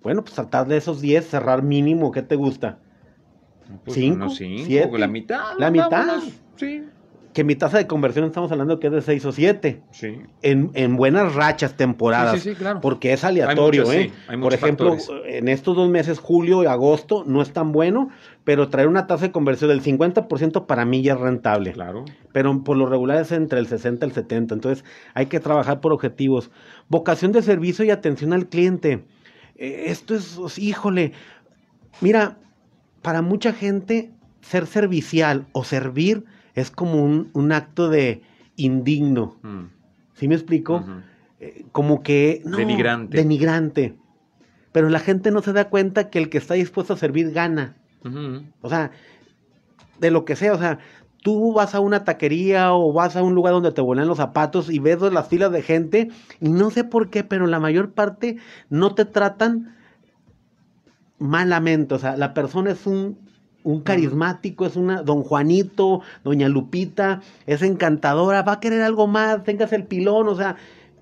Bueno, 0.01 0.23
pues 0.23 0.35
tratar 0.35 0.67
de 0.67 0.77
esos 0.77 1.01
10 1.01 1.27
cerrar 1.27 1.63
mínimo, 1.63 2.11
¿qué 2.11 2.21
te 2.21 2.35
gusta? 2.35 2.79
Pues 3.83 3.95
Cinco, 3.95 4.15
unos 4.15 4.35
cinco, 4.35 4.63
siete. 4.65 4.97
la 4.97 5.07
mitad. 5.07 5.43
La 5.57 5.71
mitad. 5.71 6.19
Sí, 6.55 6.83
Que 7.35 7.43
mi 7.43 7.55
tasa 7.55 7.77
de 7.77 7.85
conversión 7.85 8.23
estamos 8.23 8.49
hablando 8.49 8.79
que 8.79 8.87
es 8.87 8.93
de 8.93 9.01
6 9.01 9.25
o 9.25 9.31
7, 9.33 9.81
sí. 9.91 10.21
en, 10.41 10.71
en 10.73 10.95
buenas 10.95 11.35
rachas 11.35 11.75
temporadas. 11.75 12.41
Sí, 12.41 12.51
sí, 12.51 12.55
claro. 12.55 12.79
Porque 12.79 13.11
es 13.11 13.25
aleatorio, 13.25 13.81
muchos, 13.81 13.93
¿eh? 13.93 14.03
sí, 14.03 14.13
hay 14.29 14.37
Por 14.37 14.45
muchos 14.45 14.53
ejemplo, 14.53 14.95
factores. 14.95 15.23
en 15.35 15.49
estos 15.49 15.75
dos 15.75 15.89
meses, 15.89 16.19
julio 16.19 16.63
y 16.63 16.65
agosto, 16.65 17.25
no 17.27 17.41
es 17.41 17.51
tan 17.51 17.73
bueno, 17.73 18.09
pero 18.45 18.69
traer 18.69 18.87
una 18.87 19.05
tasa 19.05 19.25
de 19.25 19.31
conversión 19.33 19.69
del 19.69 19.83
50% 19.83 20.65
para 20.65 20.85
mí 20.85 21.01
ya 21.01 21.15
es 21.15 21.19
rentable. 21.19 21.73
Claro. 21.73 22.05
Pero 22.31 22.63
por 22.63 22.77
lo 22.77 22.85
regular 22.85 23.21
es 23.21 23.33
entre 23.33 23.59
el 23.59 23.67
60 23.67 24.05
y 24.05 24.09
el 24.09 24.15
70. 24.15 24.53
Entonces 24.55 24.85
hay 25.13 25.25
que 25.25 25.41
trabajar 25.41 25.81
por 25.81 25.91
objetivos. 25.91 26.51
Vocación 26.87 27.33
de 27.33 27.41
servicio 27.41 27.83
y 27.83 27.91
atención 27.91 28.31
al 28.31 28.47
cliente. 28.47 29.03
Eh, 29.57 29.83
esto 29.87 30.15
es, 30.15 30.39
híjole, 30.57 31.11
mira, 31.99 32.37
para 33.01 33.21
mucha 33.21 33.51
gente 33.51 34.13
ser 34.39 34.67
servicial 34.67 35.47
o 35.51 35.65
servir 35.65 36.23
es 36.55 36.71
como 36.71 37.03
un, 37.03 37.29
un 37.33 37.51
acto 37.51 37.89
de 37.89 38.23
indigno. 38.55 39.37
Mm. 39.43 39.65
¿Sí 40.13 40.27
me 40.27 40.35
explico? 40.35 40.83
Eh, 41.39 41.65
como 41.71 42.01
que... 42.01 42.41
no, 42.45 42.57
Denigrante. 42.57 43.17
Denigrante. 43.17 43.95
Pero 44.71 44.89
la 44.89 44.99
gente 44.99 45.31
no 45.31 45.41
se 45.41 45.53
da 45.53 45.69
cuenta 45.69 46.09
que 46.09 46.19
el 46.19 46.29
que 46.29 46.37
está 46.37 46.53
dispuesto 46.53 46.93
a 46.93 46.97
servir 46.97 47.31
gana. 47.31 47.75
O 48.61 48.69
sea, 48.69 48.91
de 49.99 50.11
lo 50.11 50.25
que 50.25 50.35
sea, 50.35 50.53
o 50.53 50.59
sea, 50.59 50.77
tú 51.23 51.53
vas 51.53 51.73
a 51.73 51.79
una 51.79 52.03
taquería 52.03 52.71
o 52.71 52.93
vas 52.93 53.15
a 53.15 53.23
un 53.23 53.33
lugar 53.33 53.53
donde 53.53 53.71
te 53.71 53.81
vuelan 53.81 54.07
los 54.07 54.17
zapatos 54.17 54.69
y 54.69 54.77
ves 54.77 55.01
las 55.01 55.27
filas 55.27 55.51
de 55.51 55.63
gente 55.63 56.09
y 56.39 56.49
no 56.49 56.69
sé 56.69 56.83
por 56.83 57.09
qué, 57.09 57.23
pero 57.23 57.47
la 57.47 57.59
mayor 57.59 57.93
parte 57.93 58.37
no 58.69 58.93
te 58.93 59.05
tratan 59.05 59.75
malamente, 61.17 61.95
o 61.95 61.97
sea, 61.97 62.15
la 62.15 62.35
persona 62.35 62.71
es 62.71 62.85
un, 62.85 63.17
un 63.65 63.81
carismático, 63.81 64.65
es 64.67 64.75
una 64.75 65.01
don 65.01 65.23
Juanito, 65.23 66.01
doña 66.23 66.47
Lupita, 66.47 67.21
es 67.47 67.63
encantadora, 67.63 68.43
va 68.43 68.53
a 68.53 68.59
querer 68.59 68.83
algo 68.83 69.07
más, 69.07 69.43
tengas 69.43 69.73
el 69.73 69.85
pilón, 69.85 70.27
o 70.27 70.35
sea, 70.35 70.55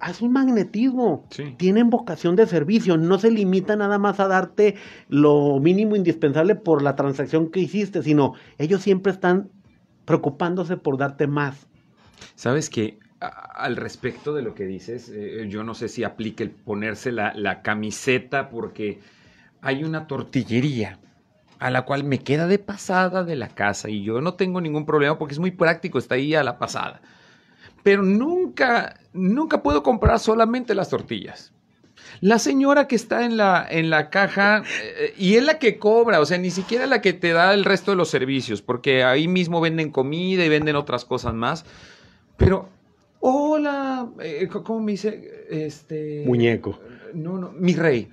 es 0.10 0.22
un 0.22 0.32
magnetismo. 0.32 1.28
Sí. 1.30 1.56
Tienen 1.58 1.90
vocación 1.90 2.38
de 2.38 2.48
servicio, 2.48 2.98
no 2.98 3.20
se 3.20 3.32
limita 3.32 3.76
nada 3.76 4.00
más 4.00 4.22
a 4.22 4.30
darte 4.30 4.76
lo 5.10 5.60
mínimo 5.60 5.98
indispensable 5.98 6.56
por 6.56 6.82
la 6.82 6.96
transacción 6.96 7.52
que 7.52 7.60
hiciste, 7.60 8.02
sino 8.02 8.34
ellos 8.58 8.82
siempre 8.82 9.12
están 9.12 9.50
preocupándose 10.06 10.78
por 10.78 10.98
darte 10.98 11.28
más. 11.28 11.68
Sabes 12.36 12.70
que 12.70 12.98
al 13.20 13.76
respecto 13.76 14.34
de 14.34 14.42
lo 14.42 14.56
que 14.56 14.64
dices, 14.64 15.12
eh, 15.14 15.48
yo 15.50 15.66
no 15.66 15.74
sé 15.74 15.90
si 15.90 16.06
aplique 16.06 16.44
el 16.44 16.52
ponerse 16.52 17.12
la, 17.12 17.34
la 17.34 17.62
camiseta 17.62 18.50
porque 18.50 19.02
hay 19.62 19.84
una 19.84 20.08
tortillería 20.08 21.00
a 21.64 21.70
la 21.70 21.84
cual 21.84 22.04
me 22.04 22.20
queda 22.20 22.46
de 22.46 22.60
pasada 22.60 23.24
de 23.24 23.38
la 23.38 23.48
casa 23.48 23.90
y 23.90 24.04
yo 24.04 24.20
no 24.20 24.34
tengo 24.34 24.60
ningún 24.60 24.86
problema 24.86 25.18
porque 25.18 25.34
es 25.34 25.40
muy 25.40 25.52
práctico, 25.52 25.98
está 25.98 26.16
ahí 26.16 26.36
a 26.36 26.44
la 26.44 26.60
pasada. 26.60 27.02
Pero 27.84 28.04
nunca, 28.04 29.00
nunca 29.14 29.64
puedo 29.64 29.82
comprar 29.82 30.20
solamente 30.20 30.76
las 30.76 30.90
tortillas. 30.90 31.54
La 32.20 32.38
señora 32.38 32.86
que 32.90 32.98
está 32.98 33.24
en 33.24 33.38
la, 33.38 33.66
en 33.70 33.90
la 33.90 34.10
caja 34.10 34.64
eh, 34.82 35.14
y 35.18 35.36
es 35.36 35.46
la 35.46 35.58
que 35.58 35.80
cobra, 35.80 36.20
o 36.20 36.26
sea, 36.26 36.38
ni 36.38 36.52
siquiera 36.52 36.86
la 36.86 37.00
que 37.00 37.14
te 37.14 37.32
da 37.32 37.54
el 37.54 37.64
resto 37.64 37.92
de 37.92 37.98
los 37.98 38.10
servicios, 38.10 38.62
porque 38.62 39.06
ahí 39.06 39.30
mismo 39.30 39.62
venden 39.62 39.90
comida 39.90 40.44
y 40.44 40.50
venden 40.50 40.76
otras 40.76 41.06
cosas 41.06 41.34
más. 41.34 41.66
Pero, 42.36 42.68
hola, 43.22 44.10
eh, 44.20 44.50
¿cómo 44.50 44.82
me 44.82 44.92
dice? 44.92 45.46
Este. 45.50 46.24
Muñeco. 46.26 46.78
No, 47.14 47.38
no, 47.38 47.54
mi 47.54 47.74
rey. 47.74 48.10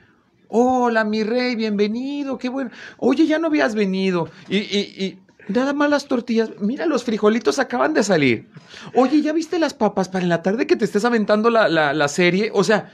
Hola, 0.53 1.05
mi 1.05 1.22
rey, 1.22 1.55
bienvenido, 1.55 2.36
qué 2.36 2.48
bueno. 2.48 2.70
Oye, 2.98 3.26
ya 3.26 3.38
no 3.38 3.46
habías 3.46 3.76
venido. 3.76 4.28
Y, 4.48 4.59
y, 4.59 4.80
y 4.98 5.18
nada 5.46 5.72
más 5.72 5.88
las 5.88 6.07
tortillas. 6.07 6.51
Mira, 6.59 6.86
los 6.86 7.05
frijolitos 7.05 7.61
acaban 7.61 7.94
de 7.94 8.03
salir. 8.03 8.48
Oye, 8.94 9.22
¿ya 9.22 9.32
viste 9.32 9.61
las 9.61 9.74
papas 9.74 10.09
para 10.09 10.24
en 10.24 10.28
la 10.28 10.42
tarde 10.42 10.66
que 10.66 10.74
te 10.74 10.84
estés 10.84 11.05
aventando 11.05 11.51
la, 11.51 11.68
la, 11.68 11.94
la 11.94 12.09
serie? 12.09 12.51
O 12.53 12.64
sea, 12.64 12.90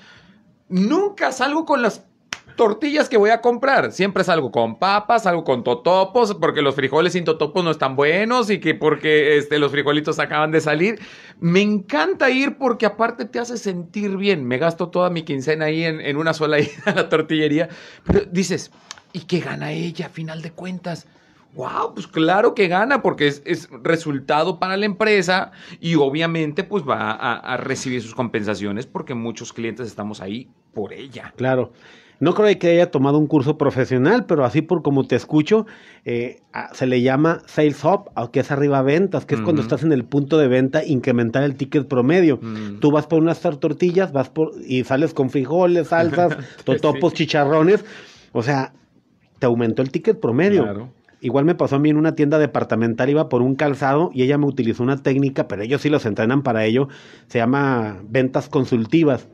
nunca 0.69 1.33
salgo 1.33 1.65
con 1.65 1.81
las 1.81 2.05
tortillas 2.57 3.09
que 3.09 3.17
voy 3.17 3.31
a 3.31 3.41
comprar. 3.41 3.93
Siempre 3.93 4.23
es 4.23 4.29
algo 4.29 4.51
con 4.51 4.79
papas, 4.79 5.27
algo 5.27 5.45
con 5.45 5.63
totopos, 5.63 6.35
porque 6.35 6.63
los 6.63 6.75
frijoles 6.75 7.13
sin 7.13 7.25
totopos 7.25 7.63
no 7.63 7.71
están 7.71 7.95
buenos 7.95 8.51
y 8.51 8.59
que 8.59 8.75
porque 8.75 9.37
este, 9.37 9.59
los 9.59 9.71
frijolitos 9.71 10.19
acaban 10.19 10.51
de 10.51 10.61
salir. 10.61 10.99
Me 11.39 11.61
encanta 11.63 12.31
ir 12.31 12.57
porque 12.59 12.87
aparte 12.87 13.27
te 13.27 13.39
hace 13.39 13.59
sentir 13.59 14.17
bien. 14.17 14.45
Me 14.45 14.59
gasto 14.59 14.89
toda 14.89 15.11
mi 15.11 15.23
quincena 15.23 15.67
ahí 15.67 15.85
en, 15.85 16.01
en 16.01 16.17
una 16.17 16.35
sola 16.35 16.59
ida 16.61 16.83
a 16.87 16.95
la 16.95 17.09
tortillería. 17.09 17.69
Pero 18.05 18.23
dices, 18.31 18.73
¿y 19.13 19.21
qué 19.21 19.41
gana 19.41 19.73
ella 19.73 20.07
a 20.07 20.11
final 20.11 20.43
de 20.43 20.51
cuentas? 20.51 21.07
Wow, 21.55 21.95
pues 21.95 22.07
claro 22.07 22.55
que 22.55 22.69
gana 22.69 23.01
porque 23.01 23.29
es, 23.29 23.43
es, 23.47 23.71
resultado 23.83 24.59
para 24.59 24.77
la 24.77 24.85
empresa 24.85 25.53
y 25.81 25.95
obviamente 25.95 26.65
pues 26.65 26.85
va 26.87 27.13
a 27.13 27.57
recibir 27.57 28.03
sus 28.03 28.15
compensaciones 28.15 28.87
porque 28.87 29.15
muchos 29.15 29.55
clientes 29.55 29.87
estamos 29.87 30.21
ahí 30.21 30.51
por 30.75 30.93
ella. 30.93 31.33
Claro. 31.37 31.73
No 32.19 32.35
creo 32.35 32.59
que 32.59 32.69
haya 32.71 32.91
tomado 32.91 33.19
un 33.19 33.27
curso 33.27 33.59
profesional, 33.59 34.25
pero 34.27 34.45
así 34.45 34.63
por 34.63 34.83
como 34.83 35.05
te 35.05 35.17
escucho, 35.17 35.67
eh, 36.05 36.41
se 36.73 36.87
le 36.87 37.03
llama 37.03 37.41
Sales 37.47 37.85
Up, 37.85 38.11
que 38.31 38.41
es 38.41 38.51
arriba 38.51 38.81
ventas, 38.83 39.27
que 39.27 39.35
es 39.35 39.41
uh 39.41 39.43
-huh. 39.43 39.45
cuando 39.45 39.63
estás 39.63 39.83
en 39.83 39.93
el 39.93 40.05
punto 40.05 40.39
de 40.39 40.49
venta, 40.49 40.85
incrementar 40.85 41.45
el 41.45 41.57
ticket 41.57 41.87
promedio. 41.87 42.37
Uh 42.37 42.47
-huh. 42.47 42.81
Tú 42.81 42.91
vas 42.91 43.07
por 43.07 43.21
unas 43.21 43.41
tortillas, 43.41 44.13
vas 44.13 44.31
por 44.31 44.53
y 44.67 44.85
sales 44.85 45.13
con 45.13 45.29
frijoles, 45.29 45.89
salsas, 45.89 46.37
totopos, 46.65 47.13
sí. 47.13 47.19
chicharrones. 47.25 47.85
O 48.33 48.43
sea, 48.43 48.73
te 49.39 49.47
aumentó 49.47 49.83
el 49.83 49.91
ticket 49.91 50.19
promedio. 50.19 50.63
Claro. 50.63 50.89
Igual 51.21 51.45
me 51.45 51.55
pasó 51.55 51.77
a 51.77 51.79
mí 51.79 51.91
en 51.91 51.97
una 51.97 52.15
tienda 52.15 52.39
departamental, 52.39 53.11
iba 53.11 53.29
por 53.29 53.43
un 53.43 53.57
calzado 53.57 54.11
y 54.13 54.23
ella 54.23 54.39
me 54.39 54.47
utilizó 54.47 54.83
una 54.83 54.99
técnica, 54.99 55.49
pero 55.49 55.63
ellos 55.63 55.81
sí 55.81 55.89
los 55.89 56.07
entrenan 56.07 56.43
para 56.43 56.65
ello, 56.65 56.89
se 57.27 57.39
llama 57.39 57.99
ventas 58.09 58.49
consultivas 58.49 59.27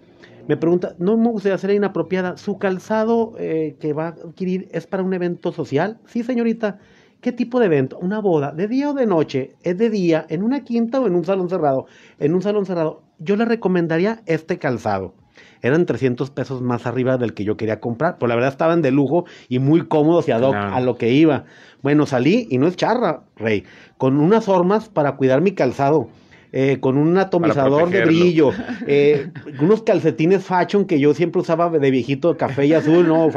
me 0.49 0.57
pregunta, 0.57 0.95
no 0.99 1.17
me 1.17 1.31
gustaría 1.31 1.59
ser 1.59 1.71
inapropiada, 1.71 2.37
¿su 2.37 2.59
calzado 2.59 3.35
eh, 3.39 3.77
que 3.81 3.93
va 3.93 4.07
a 4.07 4.09
adquirir 4.09 4.69
es 4.73 4.87
para 4.87 5.03
un 5.03 5.15
evento 5.15 5.53
social? 5.53 5.99
Sí, 6.07 6.23
señorita. 6.23 6.79
¿Qué 7.21 7.31
tipo 7.31 7.61
de 7.61 7.67
evento? 7.67 7.99
¿Una 8.01 8.21
boda? 8.21 8.51
¿De 8.51 8.67
día 8.67 8.91
o 8.91 8.95
de 8.95 9.07
noche? 9.07 9.55
¿Es 9.63 9.79
de 9.79 9.91
día? 9.91 10.27
¿En 10.29 10.43
una 10.43 10.65
quinta 10.65 11.01
o 11.01 11.07
en 11.07 11.15
un 11.15 11.25
salón 11.25 11.49
cerrado? 11.49 11.87
En 12.19 12.35
un 12.35 12.43
salón 12.43 12.67
cerrado. 12.67 13.03
Yo 13.19 13.37
le 13.37 13.45
recomendaría 13.45 14.23
este 14.27 14.59
calzado. 14.59 15.15
Eran 15.63 15.87
300 15.87 16.31
pesos 16.31 16.61
más 16.63 16.85
arriba 16.85 17.19
del 17.19 17.35
que 17.35 17.45
yo 17.45 17.57
quería 17.57 17.79
comprar, 17.79 18.17
pero 18.19 18.27
la 18.29 18.35
verdad 18.35 18.51
estaban 18.51 18.83
de 18.83 18.91
lujo 18.91 19.25
y 19.49 19.61
muy 19.61 19.87
cómodos 19.87 20.27
y 20.27 20.33
ad 20.33 20.43
hoc 20.43 20.51
claro. 20.51 20.75
a 20.75 20.81
lo 20.81 20.97
que 20.97 21.13
iba. 21.13 21.45
Bueno, 21.83 22.07
salí 22.07 22.49
y 22.51 22.59
no 22.59 22.67
es 22.67 22.75
charra, 22.75 23.23
Rey, 23.37 23.63
con 23.99 24.19
unas 24.19 24.45
formas 24.45 24.89
para 24.89 25.17
cuidar 25.17 25.41
mi 25.41 25.53
calzado 25.53 26.09
eh, 26.53 26.79
con 26.81 26.99
un 26.99 27.17
atomizador 27.17 27.91
de 27.91 28.05
brillo, 28.05 28.53
eh, 28.87 29.31
unos 29.59 29.83
calcetines 29.83 30.45
fashion 30.45 30.85
que 30.85 31.01
yo 31.01 31.15
siempre 31.15 31.41
usaba 31.41 31.71
de 31.71 31.91
viejito, 31.91 32.37
café 32.37 32.67
y 32.67 32.75
azul, 32.75 33.09
no, 33.09 33.29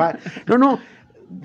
no, 0.48 0.58
no. 0.58 0.80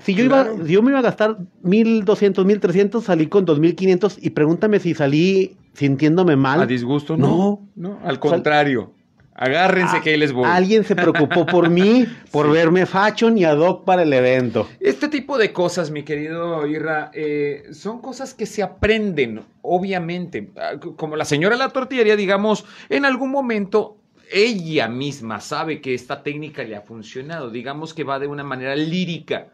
Si 0.03 0.13
yo, 0.13 0.27
claro. 0.27 0.55
iba, 0.55 0.65
si 0.67 0.73
yo 0.73 0.83
me 0.83 0.91
iba 0.91 0.99
a 0.99 1.03
gastar 1.03 1.37
1200, 1.63 2.45
1300, 2.45 3.03
salí 3.03 3.27
con 3.27 3.45
2500 3.45 4.17
y 4.21 4.29
pregúntame 4.31 4.79
si 4.79 4.93
salí 4.93 5.57
sintiéndome 5.73 6.35
mal. 6.35 6.61
¿A 6.61 6.65
disgusto? 6.67 7.17
No, 7.17 7.67
no, 7.75 7.89
no 7.89 7.99
al 8.03 8.19
contrario. 8.19 8.93
Agárrense 9.41 9.97
a, 9.97 10.01
que 10.01 10.11
ahí 10.11 10.17
les 10.17 10.33
voy. 10.33 10.45
Alguien 10.47 10.83
se 10.83 10.95
preocupó 10.95 11.47
por 11.47 11.67
mí, 11.67 12.05
por 12.31 12.45
sí. 12.45 12.51
verme 12.51 12.85
fashion 12.85 13.39
y 13.39 13.43
ad 13.43 13.57
hoc 13.57 13.85
para 13.85 14.03
el 14.03 14.13
evento. 14.13 14.69
Este 14.79 15.07
tipo 15.07 15.39
de 15.39 15.51
cosas, 15.51 15.89
mi 15.89 16.03
querido 16.03 16.67
Irra, 16.67 17.09
eh, 17.11 17.63
son 17.71 18.01
cosas 18.01 18.35
que 18.35 18.45
se 18.45 18.61
aprenden, 18.61 19.43
obviamente. 19.63 20.51
Como 20.95 21.15
la 21.15 21.25
señora 21.25 21.55
de 21.55 21.63
la 21.63 21.69
tortillería, 21.69 22.15
digamos, 22.15 22.65
en 22.87 23.03
algún 23.03 23.31
momento 23.31 23.97
ella 24.31 24.87
misma 24.87 25.41
sabe 25.41 25.81
que 25.81 25.95
esta 25.95 26.21
técnica 26.21 26.63
le 26.63 26.75
ha 26.75 26.81
funcionado. 26.81 27.49
Digamos 27.49 27.95
que 27.95 28.03
va 28.03 28.19
de 28.19 28.27
una 28.27 28.43
manera 28.43 28.75
lírica. 28.75 29.47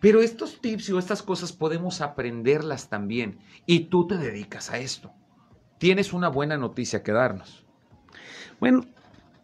Pero 0.00 0.22
estos 0.22 0.62
tips 0.62 0.88
o 0.88 0.98
estas 0.98 1.22
cosas 1.22 1.52
podemos 1.52 2.00
aprenderlas 2.00 2.88
también. 2.88 3.38
Y 3.66 3.80
tú 3.80 4.06
te 4.06 4.16
dedicas 4.16 4.70
a 4.70 4.78
esto. 4.78 5.12
Tienes 5.76 6.14
una 6.14 6.28
buena 6.28 6.56
noticia 6.56 7.02
que 7.02 7.12
darnos. 7.12 7.66
Bueno, 8.58 8.86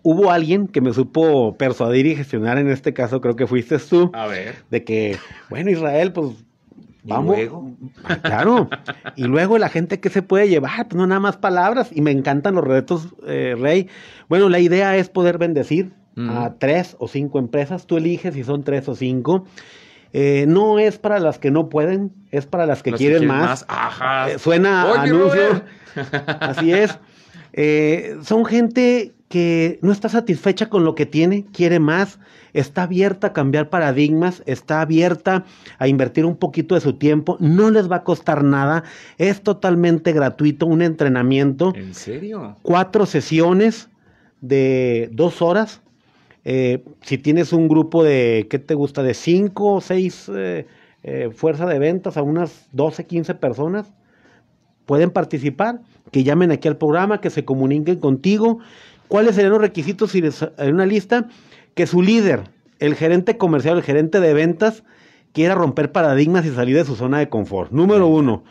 hubo 0.02 0.30
alguien 0.30 0.66
que 0.66 0.80
me 0.80 0.92
supo 0.92 1.56
persuadir 1.56 2.06
y 2.06 2.16
gestionar, 2.16 2.58
en 2.58 2.68
este 2.68 2.92
caso 2.92 3.20
creo 3.20 3.36
que 3.36 3.46
fuiste 3.46 3.78
tú. 3.78 4.10
A 4.12 4.26
ver. 4.26 4.56
De 4.70 4.84
que, 4.84 5.16
bueno, 5.48 5.70
Israel, 5.70 6.12
pues 6.12 6.44
vamos. 7.04 7.36
¿Y 7.36 7.40
luego? 7.40 7.70
Claro. 8.22 8.68
y 9.16 9.24
luego 9.24 9.58
la 9.58 9.68
gente 9.68 10.00
que 10.00 10.10
se 10.10 10.22
puede 10.22 10.48
llevar, 10.48 10.88
pues 10.88 10.96
no 10.96 11.06
nada 11.06 11.20
más 11.20 11.36
palabras. 11.36 11.90
Y 11.92 12.02
me 12.02 12.10
encantan 12.10 12.54
los 12.54 12.64
retos, 12.64 13.14
eh, 13.26 13.54
Rey. 13.58 13.88
Bueno, 14.28 14.48
la 14.48 14.58
idea 14.58 14.96
es 14.96 15.08
poder 15.08 15.38
bendecir 15.38 15.92
mm. 16.16 16.30
a 16.30 16.54
tres 16.58 16.96
o 16.98 17.08
cinco 17.08 17.38
empresas. 17.38 17.86
Tú 17.86 17.96
eliges 17.96 18.34
si 18.34 18.44
son 18.44 18.64
tres 18.64 18.88
o 18.88 18.94
cinco. 18.94 19.44
Eh, 20.14 20.44
no 20.46 20.78
es 20.78 20.98
para 20.98 21.20
las 21.20 21.38
que 21.38 21.50
no 21.50 21.70
pueden, 21.70 22.12
es 22.32 22.44
para 22.44 22.66
las 22.66 22.82
que, 22.82 22.90
las 22.90 22.98
quieren, 22.98 23.20
que 23.20 23.26
quieren, 23.26 23.40
más. 23.40 23.48
más. 23.48 23.66
Ajá. 23.68 24.30
Eh, 24.30 24.38
suena 24.38 24.86
Oye, 24.86 25.10
anuncio. 25.10 25.62
Así 26.40 26.72
es. 26.72 26.98
Son 28.26 28.44
gente 28.44 29.12
que 29.32 29.78
no 29.80 29.92
está 29.92 30.10
satisfecha 30.10 30.68
con 30.68 30.84
lo 30.84 30.94
que 30.94 31.06
tiene, 31.06 31.46
quiere 31.54 31.80
más, 31.80 32.18
está 32.52 32.82
abierta 32.82 33.28
a 33.28 33.32
cambiar 33.32 33.70
paradigmas, 33.70 34.42
está 34.44 34.82
abierta 34.82 35.46
a 35.78 35.88
invertir 35.88 36.26
un 36.26 36.36
poquito 36.36 36.74
de 36.74 36.82
su 36.82 36.98
tiempo, 36.98 37.38
no 37.40 37.70
les 37.70 37.90
va 37.90 37.96
a 37.96 38.04
costar 38.04 38.44
nada, 38.44 38.84
es 39.16 39.40
totalmente 39.40 40.12
gratuito, 40.12 40.66
un 40.66 40.82
entrenamiento. 40.82 41.72
¿En 41.74 41.94
serio? 41.94 42.58
Cuatro 42.60 43.06
sesiones 43.06 43.88
de 44.42 45.08
dos 45.12 45.40
horas. 45.40 45.80
Eh, 46.44 46.84
si 47.00 47.16
tienes 47.16 47.54
un 47.54 47.68
grupo 47.68 48.04
de, 48.04 48.48
¿qué 48.50 48.58
te 48.58 48.74
gusta? 48.74 49.02
De 49.02 49.14
cinco 49.14 49.76
o 49.76 49.80
seis 49.80 50.30
eh, 50.34 50.66
eh, 51.04 51.30
fuerzas 51.34 51.70
de 51.70 51.78
ventas 51.78 52.18
a 52.18 52.22
unas 52.22 52.68
12, 52.72 53.06
15 53.06 53.34
personas, 53.36 53.94
pueden 54.84 55.10
participar, 55.10 55.80
que 56.10 56.22
llamen 56.22 56.50
aquí 56.50 56.68
al 56.68 56.76
programa, 56.76 57.22
que 57.22 57.30
se 57.30 57.46
comuniquen 57.46 57.98
contigo. 57.98 58.58
¿Cuáles 59.12 59.34
serían 59.34 59.52
los 59.52 59.60
requisitos 59.60 60.10
si 60.10 60.22
hay 60.56 60.70
una 60.70 60.86
lista? 60.86 61.28
Que 61.74 61.86
su 61.86 62.00
líder, 62.00 62.44
el 62.78 62.94
gerente 62.94 63.36
comercial, 63.36 63.76
el 63.76 63.82
gerente 63.82 64.20
de 64.20 64.32
ventas, 64.32 64.84
quiera 65.34 65.54
romper 65.54 65.92
paradigmas 65.92 66.46
y 66.46 66.50
salir 66.50 66.76
de 66.76 66.86
su 66.86 66.96
zona 66.96 67.18
de 67.18 67.28
confort. 67.28 67.72
Número 67.72 68.06
uno. 68.06 68.42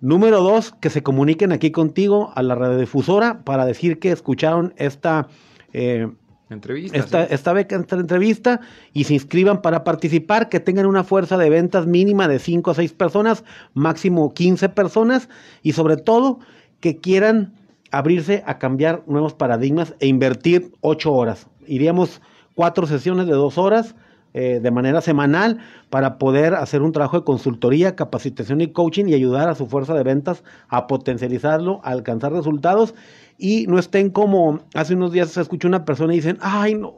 Número 0.00 0.40
dos, 0.40 0.72
que 0.80 0.88
se 0.88 1.02
comuniquen 1.02 1.52
aquí 1.52 1.70
contigo 1.70 2.32
a 2.34 2.42
la 2.42 2.54
radiodifusora 2.54 3.44
para 3.44 3.66
decir 3.66 3.98
que 3.98 4.10
escucharon 4.10 4.72
esta, 4.78 5.28
eh, 5.74 6.08
entrevista, 6.48 6.96
esta, 6.96 7.26
¿sí? 7.26 7.34
esta, 7.34 7.52
beca, 7.52 7.76
esta 7.76 7.96
entrevista 7.96 8.60
y 8.94 9.04
se 9.04 9.12
inscriban 9.12 9.60
para 9.60 9.84
participar, 9.84 10.48
que 10.48 10.60
tengan 10.60 10.86
una 10.86 11.04
fuerza 11.04 11.36
de 11.36 11.50
ventas 11.50 11.86
mínima 11.86 12.26
de 12.26 12.38
5 12.38 12.70
a 12.70 12.74
6 12.74 12.94
personas, 12.94 13.44
máximo 13.74 14.32
15 14.32 14.70
personas 14.70 15.28
y 15.62 15.72
sobre 15.72 15.98
todo 15.98 16.38
que 16.80 16.96
quieran 16.96 17.52
abrirse 17.90 18.42
a 18.46 18.58
cambiar 18.58 19.02
nuevos 19.06 19.34
paradigmas 19.34 19.94
e 20.00 20.06
invertir 20.06 20.72
ocho 20.80 21.12
horas. 21.12 21.46
Iríamos 21.66 22.20
cuatro 22.54 22.86
sesiones 22.86 23.26
de 23.26 23.32
dos 23.32 23.58
horas 23.58 23.94
eh, 24.34 24.60
de 24.62 24.70
manera 24.70 25.00
semanal 25.00 25.58
para 25.88 26.18
poder 26.18 26.54
hacer 26.54 26.82
un 26.82 26.92
trabajo 26.92 27.18
de 27.18 27.24
consultoría, 27.24 27.96
capacitación 27.96 28.60
y 28.60 28.68
coaching 28.68 29.06
y 29.06 29.14
ayudar 29.14 29.48
a 29.48 29.54
su 29.54 29.66
fuerza 29.66 29.94
de 29.94 30.02
ventas 30.02 30.44
a 30.68 30.86
potencializarlo, 30.86 31.80
a 31.82 31.90
alcanzar 31.90 32.32
resultados 32.32 32.94
y 33.38 33.66
no 33.66 33.78
estén 33.78 34.10
como 34.10 34.60
hace 34.74 34.94
unos 34.94 35.12
días 35.12 35.30
se 35.30 35.40
escuchó 35.40 35.68
una 35.68 35.84
persona 35.84 36.12
y 36.12 36.16
dicen, 36.16 36.38
ay 36.42 36.74
no, 36.74 36.94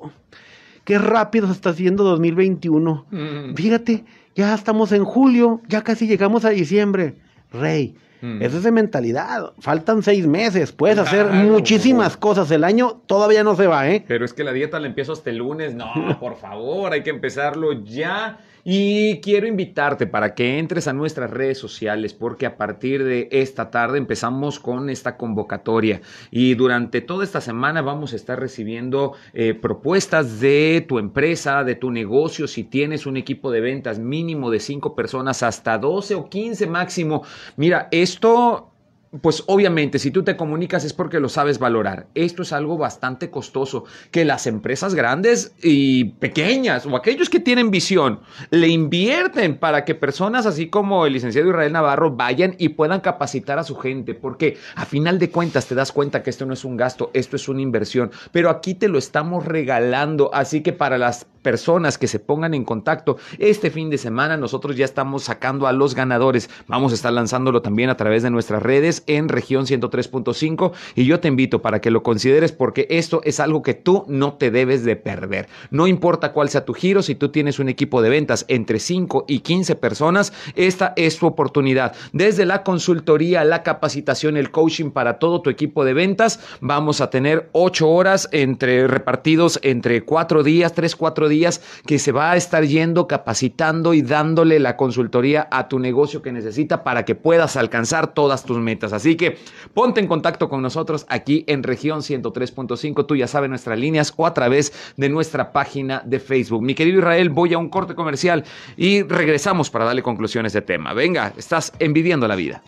qué 0.85 0.99
rápido 0.99 1.47
se 1.47 1.53
está 1.53 1.71
haciendo 1.71 2.03
2021. 2.03 3.07
Mm. 3.11 3.55
Fíjate, 3.55 4.05
ya 4.35 4.55
estamos 4.55 4.91
en 4.93 5.05
julio, 5.05 5.61
ya 5.69 5.83
casi 5.83 6.07
llegamos 6.07 6.45
a 6.45 6.51
diciembre. 6.51 7.17
Rey, 7.53 7.95
Mm. 8.21 8.43
Eso 8.43 8.59
es 8.59 8.63
de 8.63 8.73
mentalidad. 8.73 9.53
Faltan 9.59 10.03
seis 10.03 10.27
meses. 10.27 10.73
Puedes 10.73 10.99
claro. 11.01 11.29
hacer 11.29 11.45
muchísimas 11.45 12.17
cosas. 12.17 12.51
El 12.51 12.65
año 12.65 13.03
todavía 13.07 13.45
no 13.45 13.57
se 13.57 13.67
va, 13.67 13.89
¿eh? 13.89 14.05
Pero 14.07 14.25
es 14.25 14.33
que 14.33 14.45
la 14.45 14.53
dieta 14.53 14.81
la 14.81 14.87
empiezo 14.87 15.13
hasta 15.13 15.31
el 15.31 15.37
lunes. 15.39 15.75
No, 15.75 15.87
por 16.21 16.37
favor, 16.37 16.93
hay 16.93 17.03
que 17.03 17.11
empezarlo 17.11 17.73
ya. 17.85 18.39
Y 18.71 19.21
quiero 19.21 19.47
invitarte 19.47 20.07
para 20.07 20.35
que 20.35 20.59
entres 20.59 20.89
a 20.89 20.93
nuestras 20.93 21.31
redes 21.31 21.57
sociales 21.57 22.13
porque 22.13 22.45
a 22.45 22.59
partir 22.59 23.03
de 23.03 23.27
esta 23.33 23.71
tarde 23.71 23.97
empezamos 23.97 24.59
con 24.59 24.91
esta 24.91 25.17
convocatoria 25.17 26.03
y 26.31 26.53
durante 26.53 27.01
toda 27.01 27.25
esta 27.25 27.41
semana 27.41 27.81
vamos 27.81 28.13
a 28.13 28.17
estar 28.17 28.39
recibiendo 28.39 29.15
eh, 29.33 29.55
propuestas 29.55 30.39
de 30.39 30.85
tu 30.87 30.99
empresa, 30.99 31.65
de 31.65 31.77
tu 31.77 31.91
negocio, 31.91 32.47
si 32.47 32.63
tienes 32.63 33.07
un 33.07 33.17
equipo 33.17 33.51
de 33.51 33.63
ventas 33.63 33.99
mínimo 33.99 34.51
de 34.51 34.61
5 34.61 34.95
personas 34.95 35.43
hasta 35.43 35.79
12 35.79 36.17
o 36.17 36.29
15 36.29 36.67
máximo. 36.67 37.23
Mira, 37.57 37.89
esto 37.91 38.75
pues 39.21 39.43
obviamente 39.47 39.99
si 39.99 40.11
tú 40.11 40.23
te 40.23 40.37
comunicas 40.37 40.85
es 40.85 40.93
porque 40.93 41.21
lo 41.21 41.29
sabes 41.29 41.59
valorar. 41.59 42.07
Esto 42.15 42.43
es 42.43 42.53
algo 42.53 42.77
bastante 42.77 43.31
costoso 43.31 43.85
que 44.11 44.25
las 44.25 44.47
empresas 44.47 44.95
grandes 44.95 45.53
y 45.63 46.05
pequeñas 46.05 46.87
o 46.87 46.97
aquellos 46.97 47.31
que 47.31 47.41
tienen 47.41 47.71
visión 47.71 48.21
le 48.51 48.69
invierten 48.69 49.59
para 49.59 49.85
que 49.85 49.95
personas 49.95 50.47
así 50.47 50.69
como 50.69 51.07
el 51.07 51.15
licenciado 51.15 51.49
Israel 51.49 51.73
Navarro 51.73 52.15
vayan 52.15 52.55
y 52.59 52.71
puedan 52.71 53.01
capacitar 53.01 53.59
a 53.59 53.65
su 53.65 53.77
gente 53.77 54.15
porque 54.15 54.59
a 54.75 54.85
final 54.85 55.19
de 55.19 55.31
cuentas 55.31 55.67
te 55.67 55.75
das 55.75 55.93
cuenta 55.93 56.23
que 56.23 56.31
esto 56.31 56.47
no 56.47 56.53
es 56.55 56.65
un 56.65 56.77
gasto, 56.77 57.11
esto 57.15 57.37
es 57.37 57.49
una 57.49 57.63
inversión, 57.63 58.11
pero 58.33 58.51
aquí 58.51 58.75
te 58.75 58.89
lo 58.89 58.99
estamos 58.99 59.45
regalando, 59.45 60.31
así 60.35 60.63
que 60.63 60.73
para 60.73 60.99
las 60.99 61.27
personas 61.49 61.97
que 61.97 62.09
se 62.09 62.19
pongan 62.19 62.53
en 62.53 62.63
contacto 62.63 63.17
este 63.39 63.71
fin 63.71 63.89
de 63.89 63.97
semana, 63.97 64.37
nosotros 64.37 64.77
ya 64.77 64.85
estamos 64.85 65.23
sacando 65.23 65.67
a 65.67 65.73
los 65.73 65.95
ganadores. 65.95 66.51
Vamos 66.67 66.93
a 66.93 66.95
estar 66.95 67.11
lanzándolo 67.11 67.63
también 67.63 67.89
a 67.89 67.97
través 67.97 68.23
de 68.23 68.29
nuestras 68.29 68.63
redes 68.63 69.03
en 69.07 69.31
región 69.31 69.65
103.5 69.65 70.73
y 70.95 71.07
yo 71.07 71.21
te 71.21 71.29
invito 71.29 71.63
para 71.63 71.81
que 71.81 71.91
lo 71.91 72.03
consideres 72.03 72.53
porque 72.53 72.87
esto 72.91 73.23
es 73.25 73.41
algo 73.41 73.63
que 73.63 73.73
tú 73.73 74.05
no 74.09 74.35
te 74.35 74.51
debes 74.51 74.85
de 74.85 74.97
perder. 74.97 75.49
No 75.71 75.87
importa 75.87 76.35
cuál 76.35 76.51
sea 76.51 76.67
tu 76.67 76.75
giro, 76.75 77.01
si 77.01 77.15
tú 77.15 77.31
tienes 77.31 77.59
un 77.59 77.71
equipo 77.71 78.03
de 78.03 78.11
ventas 78.11 78.45
entre 78.49 78.79
5 78.79 79.25
y 79.27 79.39
15 79.39 79.75
personas, 79.77 80.35
esta 80.55 80.93
es 80.97 81.19
tu 81.19 81.27
oportunidad. 81.27 81.95
Desde 82.13 82.45
la 82.45 82.63
consultoría, 82.63 83.43
la 83.45 83.63
capacitación, 83.63 84.37
el 84.37 84.51
coaching 84.51 84.91
para 84.91 85.19
todo 85.19 85.41
tu 85.41 85.49
equipo 85.49 85.87
de 85.87 85.95
ventas, 85.95 86.41
vamos 86.61 87.01
a 87.01 87.09
tener 87.09 87.49
8 87.53 87.89
horas 87.89 88.29
entre 88.33 88.87
repartidos 88.87 89.59
entre 89.63 90.05
4 90.05 90.43
días, 90.43 90.75
3, 90.75 90.95
4 90.95 91.29
días 91.29 91.38
que 91.87 91.99
se 91.99 92.13
va 92.13 92.33
a 92.33 92.37
estar 92.37 92.65
yendo 92.65 93.07
capacitando 93.07 93.95
y 93.95 94.03
dándole 94.03 94.59
la 94.59 94.77
consultoría 94.77 95.49
a 95.51 95.69
tu 95.69 95.79
negocio 95.79 96.23
que 96.23 96.33
necesita 96.33 96.85
para 96.85 97.05
que 97.05 97.15
puedas 97.15 97.57
alcanzar 97.57 98.15
todas 98.15 98.45
tus 98.45 98.59
metas. 98.59 98.93
Así 98.93 99.17
que 99.17 99.39
ponte 99.75 100.01
en 100.01 100.07
contacto 100.07 100.49
con 100.49 100.63
nosotros 100.63 101.07
aquí 101.09 101.45
en 101.47 101.63
región 101.63 102.01
103.5. 102.01 103.07
Tú 103.07 103.17
ya 103.17 103.27
sabes 103.27 103.51
nuestras 103.51 103.79
líneas 103.79 104.13
o 104.17 104.27
a 104.27 104.35
través 104.35 104.73
de 104.97 105.09
nuestra 105.09 105.53
página 105.53 106.03
de 106.05 106.21
Facebook. 106.21 106.63
Mi 106.63 106.75
querido 106.75 106.99
Israel, 106.99 107.31
voy 107.31 107.55
a 107.55 107.59
un 107.59 107.69
corte 107.69 107.95
comercial 107.95 108.45
y 108.77 109.03
regresamos 109.03 109.71
para 109.71 109.85
darle 109.85 110.03
conclusiones 110.03 110.53
de 110.53 110.63
tema. 110.63 110.93
Venga, 110.93 111.33
estás 111.37 111.73
envidiando 111.79 112.27
la 112.29 112.37
vida. 112.37 112.63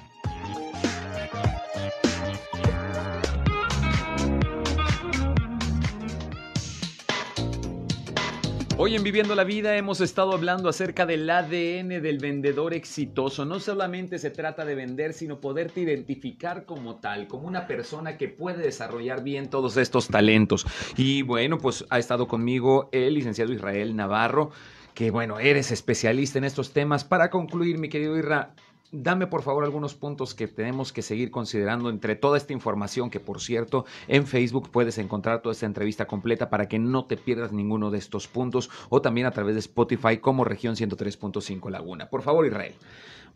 Hoy 8.83 8.97
en 8.97 9.03
Viviendo 9.03 9.35
la 9.35 9.45
Vida 9.45 9.76
hemos 9.76 10.01
estado 10.01 10.33
hablando 10.33 10.66
acerca 10.70 11.05
del 11.05 11.28
ADN 11.28 12.01
del 12.01 12.16
vendedor 12.18 12.72
exitoso. 12.72 13.45
No 13.45 13.61
solamente 13.61 14.18
se 14.18 14.31
trata 14.31 14.64
de 14.64 14.74
vender, 14.74 15.12
sino 15.12 15.39
poderte 15.39 15.83
identificar 15.83 16.64
como 16.64 16.97
tal, 16.97 17.28
como 17.28 17.47
una 17.47 17.66
persona 17.66 18.16
que 18.16 18.28
puede 18.28 18.62
desarrollar 18.62 19.22
bien 19.22 19.51
todos 19.51 19.76
estos 19.76 20.09
talentos. 20.09 20.66
Y 20.97 21.20
bueno, 21.20 21.59
pues 21.59 21.85
ha 21.91 21.99
estado 21.99 22.26
conmigo 22.26 22.89
el 22.91 23.12
licenciado 23.12 23.53
Israel 23.53 23.95
Navarro, 23.95 24.51
que 24.95 25.11
bueno, 25.11 25.39
eres 25.39 25.72
especialista 25.72 26.39
en 26.39 26.45
estos 26.45 26.72
temas. 26.72 27.05
Para 27.05 27.28
concluir, 27.28 27.76
mi 27.76 27.91
querido 27.91 28.16
Israel, 28.18 28.49
Dame 28.93 29.28
por 29.28 29.43
favor 29.43 29.62
algunos 29.62 29.95
puntos 29.95 30.34
que 30.34 30.49
tenemos 30.49 30.93
que 30.93 31.03
seguir 31.03 31.30
considerando 31.30 31.91
entre 31.91 32.16
toda 32.16 32.36
esta 32.36 32.53
información 32.53 33.09
que 33.09 33.20
por 33.20 33.41
cierto 33.41 33.84
en 34.09 34.26
Facebook 34.26 34.70
puedes 34.70 34.99
encontrar 34.99 35.43
toda 35.43 35.53
esta 35.53 35.66
entrevista 35.66 36.07
completa 36.07 36.51
para 36.51 36.66
que 36.68 36.80
no 36.80 37.05
te 37.05 37.16
pierdas 37.16 37.53
ninguno 37.53 37.93
de 37.93 37.99
estos 37.99 38.26
puntos 38.26 38.68
o 38.88 39.01
también 39.01 39.28
a 39.28 39.30
través 39.30 39.55
de 39.55 39.61
Spotify 39.61 40.18
como 40.18 40.43
región 40.43 40.74
103.5 40.74 41.70
Laguna. 41.70 42.11
Por 42.11 42.22
favor 42.22 42.45
Israel. 42.45 42.74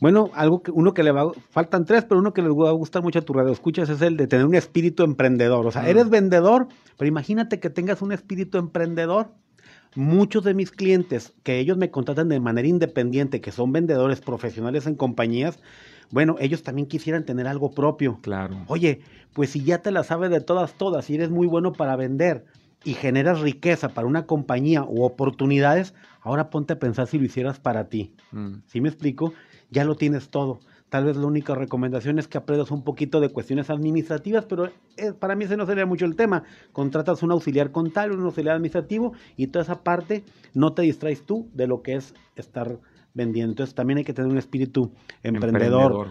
Bueno, 0.00 0.30
algo 0.34 0.60
que 0.60 0.72
uno 0.72 0.92
que 0.92 1.04
le 1.04 1.12
va, 1.12 1.32
faltan 1.50 1.84
tres, 1.84 2.04
pero 2.04 2.18
uno 2.18 2.32
que 2.32 2.42
les 2.42 2.50
va 2.50 2.70
a 2.70 2.72
gustar 2.72 3.02
mucho 3.02 3.20
a 3.20 3.22
tu 3.22 3.32
radio 3.32 3.52
escuchas 3.52 3.88
es 3.88 4.02
el 4.02 4.16
de 4.16 4.26
tener 4.26 4.46
un 4.46 4.56
espíritu 4.56 5.04
emprendedor. 5.04 5.64
O 5.66 5.70
sea, 5.70 5.88
eres 5.88 6.10
vendedor, 6.10 6.66
pero 6.98 7.08
imagínate 7.08 7.60
que 7.60 7.70
tengas 7.70 8.02
un 8.02 8.10
espíritu 8.10 8.58
emprendedor 8.58 9.28
muchos 9.94 10.44
de 10.44 10.54
mis 10.54 10.70
clientes 10.70 11.32
que 11.42 11.58
ellos 11.58 11.76
me 11.76 11.90
contratan 11.90 12.28
de 12.28 12.40
manera 12.40 12.68
independiente, 12.68 13.40
que 13.40 13.52
son 13.52 13.72
vendedores 13.72 14.20
profesionales 14.20 14.86
en 14.86 14.94
compañías, 14.94 15.58
bueno, 16.10 16.36
ellos 16.38 16.62
también 16.62 16.86
quisieran 16.86 17.24
tener 17.24 17.46
algo 17.46 17.72
propio. 17.72 18.18
Claro. 18.22 18.56
Oye, 18.68 19.00
pues 19.32 19.50
si 19.50 19.64
ya 19.64 19.78
te 19.78 19.90
la 19.90 20.04
sabes 20.04 20.30
de 20.30 20.40
todas, 20.40 20.74
todas, 20.74 21.08
y 21.10 21.14
eres 21.14 21.30
muy 21.30 21.46
bueno 21.46 21.72
para 21.72 21.96
vender 21.96 22.44
y 22.84 22.94
generas 22.94 23.40
riqueza 23.40 23.88
para 23.88 24.06
una 24.06 24.26
compañía 24.26 24.84
u 24.84 25.02
oportunidades, 25.02 25.94
ahora 26.20 26.50
ponte 26.50 26.74
a 26.74 26.78
pensar 26.78 27.06
si 27.06 27.18
lo 27.18 27.24
hicieras 27.24 27.58
para 27.58 27.88
ti. 27.88 28.14
Mm. 28.32 28.56
¿Sí 28.66 28.80
me 28.80 28.88
explico? 28.88 29.32
Ya 29.70 29.84
lo 29.84 29.96
tienes 29.96 30.28
todo. 30.28 30.60
Tal 30.94 31.06
vez 31.06 31.16
la 31.16 31.26
única 31.26 31.56
recomendación 31.56 32.20
es 32.20 32.28
que 32.28 32.38
aprendas 32.38 32.70
un 32.70 32.84
poquito 32.84 33.18
de 33.18 33.28
cuestiones 33.28 33.68
administrativas, 33.68 34.44
pero 34.44 34.66
eh, 34.96 35.12
para 35.18 35.34
mí 35.34 35.42
ese 35.42 35.56
no 35.56 35.66
sería 35.66 35.86
mucho 35.86 36.04
el 36.04 36.14
tema. 36.14 36.44
Contratas 36.70 37.20
un 37.24 37.32
auxiliar 37.32 37.72
contable, 37.72 38.14
un 38.14 38.22
auxiliar 38.22 38.54
administrativo 38.54 39.12
y 39.36 39.48
toda 39.48 39.64
esa 39.64 39.82
parte 39.82 40.22
no 40.52 40.72
te 40.72 40.82
distraes 40.82 41.26
tú 41.26 41.50
de 41.52 41.66
lo 41.66 41.82
que 41.82 41.96
es 41.96 42.14
estar 42.36 42.78
vendiendo. 43.12 43.50
Entonces 43.50 43.74
también 43.74 43.98
hay 43.98 44.04
que 44.04 44.12
tener 44.12 44.30
un 44.30 44.38
espíritu 44.38 44.92
emprendedor. 45.24 46.10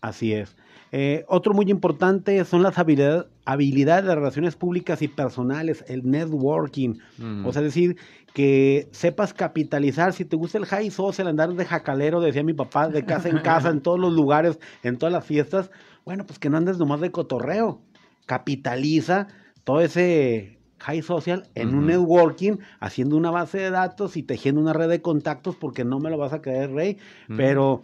así 0.00 0.32
es. 0.32 0.56
Eh, 0.90 1.24
otro 1.28 1.54
muy 1.54 1.70
importante 1.70 2.44
son 2.44 2.64
las 2.64 2.76
habilidades, 2.76 3.26
habilidades 3.44 4.04
de 4.04 4.16
relaciones 4.16 4.56
públicas 4.56 5.00
y 5.00 5.06
personales, 5.06 5.84
el 5.86 6.10
networking. 6.10 6.94
Mm. 7.18 7.46
O 7.46 7.52
sea, 7.52 7.62
decir, 7.62 7.96
que 8.38 8.88
sepas 8.92 9.34
capitalizar. 9.34 10.12
Si 10.12 10.24
te 10.24 10.36
gusta 10.36 10.58
el 10.58 10.66
high 10.66 10.92
social, 10.92 11.26
andar 11.26 11.52
de 11.54 11.64
jacalero, 11.64 12.20
decía 12.20 12.44
mi 12.44 12.54
papá, 12.54 12.86
de 12.86 13.04
casa 13.04 13.28
en 13.28 13.38
casa, 13.42 13.68
en 13.68 13.80
todos 13.80 13.98
los 13.98 14.12
lugares, 14.12 14.60
en 14.84 14.96
todas 14.96 15.12
las 15.12 15.26
fiestas, 15.26 15.72
bueno, 16.04 16.24
pues 16.24 16.38
que 16.38 16.48
no 16.48 16.56
andes 16.56 16.78
nomás 16.78 17.00
de 17.00 17.10
cotorreo. 17.10 17.82
Capitaliza 18.26 19.26
todo 19.64 19.80
ese 19.80 20.57
high 20.78 21.02
social 21.02 21.44
en 21.54 21.74
un 21.74 21.86
networking, 21.86 22.58
haciendo 22.80 23.16
una 23.16 23.30
base 23.30 23.58
de 23.58 23.70
datos 23.70 24.16
y 24.16 24.22
tejiendo 24.22 24.60
una 24.60 24.72
red 24.72 24.88
de 24.88 25.02
contactos, 25.02 25.56
porque 25.56 25.84
no 25.84 25.98
me 25.98 26.10
lo 26.10 26.18
vas 26.18 26.32
a 26.32 26.40
creer, 26.40 26.72
Rey, 26.72 26.98
pero 27.36 27.82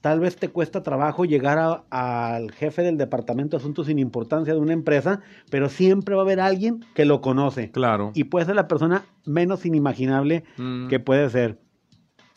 tal 0.00 0.20
vez 0.20 0.36
te 0.36 0.48
cuesta 0.48 0.82
trabajo 0.82 1.24
llegar 1.24 1.84
al 1.90 2.50
jefe 2.52 2.82
del 2.82 2.96
departamento 2.96 3.56
de 3.56 3.62
asuntos 3.62 3.86
sin 3.86 3.98
importancia 3.98 4.54
de 4.54 4.60
una 4.60 4.72
empresa, 4.72 5.20
pero 5.50 5.68
siempre 5.68 6.14
va 6.14 6.22
a 6.22 6.24
haber 6.24 6.40
alguien 6.40 6.84
que 6.94 7.04
lo 7.04 7.20
conoce. 7.20 7.70
Claro. 7.70 8.12
Y 8.14 8.24
puede 8.24 8.46
ser 8.46 8.56
la 8.56 8.68
persona 8.68 9.04
menos 9.24 9.66
inimaginable 9.66 10.44
que 10.88 11.00
puede 11.00 11.28
ser. 11.30 11.58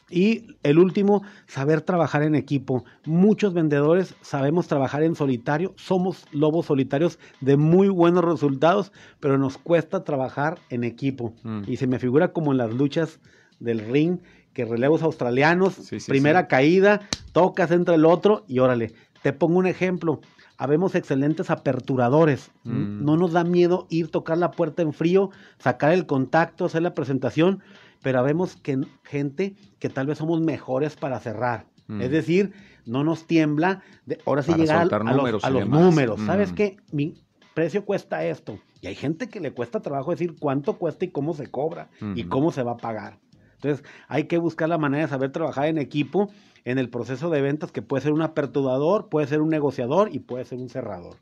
Y 0.09 0.55
el 0.63 0.79
último, 0.79 1.23
saber 1.47 1.81
trabajar 1.81 2.23
en 2.23 2.35
equipo. 2.35 2.83
Muchos 3.05 3.53
vendedores 3.53 4.15
sabemos 4.21 4.67
trabajar 4.67 5.03
en 5.03 5.15
solitario, 5.15 5.73
somos 5.77 6.25
lobos 6.31 6.67
solitarios 6.67 7.19
de 7.41 7.57
muy 7.57 7.89
buenos 7.89 8.23
resultados, 8.23 8.91
pero 9.19 9.37
nos 9.37 9.57
cuesta 9.57 10.03
trabajar 10.03 10.59
en 10.69 10.83
equipo. 10.83 11.33
Mm. 11.43 11.63
Y 11.67 11.77
se 11.77 11.87
me 11.87 11.99
figura 11.99 12.33
como 12.33 12.51
en 12.51 12.57
las 12.57 12.73
luchas 12.73 13.19
del 13.59 13.79
ring, 13.79 14.19
que 14.53 14.65
relevos 14.65 15.03
australianos, 15.03 15.75
primera 16.07 16.47
caída, 16.47 17.01
tocas 17.31 17.71
entre 17.71 17.95
el 17.95 18.05
otro 18.05 18.43
y 18.47 18.59
órale. 18.59 18.93
Te 19.21 19.33
pongo 19.33 19.59
un 19.59 19.67
ejemplo. 19.67 20.21
Habemos 20.57 20.95
excelentes 20.95 21.49
aperturadores. 21.49 22.51
Mm. 22.63 23.05
No 23.05 23.15
nos 23.15 23.31
da 23.31 23.43
miedo 23.43 23.87
ir, 23.89 24.09
tocar 24.09 24.37
la 24.37 24.51
puerta 24.51 24.81
en 24.81 24.91
frío, 24.91 25.29
sacar 25.59 25.93
el 25.93 26.05
contacto, 26.05 26.65
hacer 26.65 26.81
la 26.81 26.93
presentación 26.93 27.61
pero 28.01 28.23
vemos 28.23 28.55
que 28.55 28.79
gente 29.03 29.55
que 29.79 29.89
tal 29.89 30.07
vez 30.07 30.17
somos 30.17 30.41
mejores 30.41 30.95
para 30.95 31.19
cerrar. 31.19 31.67
Mm. 31.87 32.01
Es 32.01 32.11
decir, 32.11 32.53
no 32.85 33.03
nos 33.03 33.25
tiembla, 33.25 33.81
de, 34.05 34.19
ahora 34.25 34.43
sí 34.43 34.53
llegar 34.53 34.87
a, 34.93 34.99
números 34.99 35.49
los, 35.49 35.67
números. 35.67 36.19
¿Sabes 36.21 36.51
mm. 36.51 36.55
qué? 36.55 36.77
Mi 36.91 37.15
precio 37.53 37.85
cuesta 37.85 38.23
esto. 38.23 38.59
Y 38.81 38.87
hay 38.87 38.95
gente 38.95 39.27
que 39.27 39.39
le 39.39 39.51
cuesta 39.51 39.81
trabajo 39.81 40.11
decir 40.11 40.35
cuánto 40.39 40.77
cuesta 40.77 41.05
y 41.05 41.09
cómo 41.09 41.33
se 41.33 41.47
cobra 41.47 41.89
y 42.15 42.23
cómo 42.25 42.51
se 42.51 42.63
va 42.63 42.73
a 42.73 42.77
pagar. 42.77 43.19
Entonces, 43.55 43.85
hay 44.07 44.25
que 44.25 44.37
buscar 44.37 44.69
la 44.69 44.77
manera 44.77 45.03
de 45.03 45.09
saber 45.09 45.33
trabajar 45.33 45.65
en 45.65 45.77
equipo 45.77 46.29
en 46.63 46.77
el 46.77 46.89
proceso 46.89 47.29
de 47.29 47.41
ventas, 47.41 47.71
que 47.71 47.81
puede 47.81 48.03
ser 48.03 48.13
un 48.13 48.21
aperturador, 48.21 49.09
puede 49.09 49.27
ser 49.27 49.41
un 49.41 49.49
negociador 49.49 50.09
y 50.13 50.19
puede 50.19 50.45
ser 50.45 50.59
un 50.59 50.69
cerrador. 50.69 51.17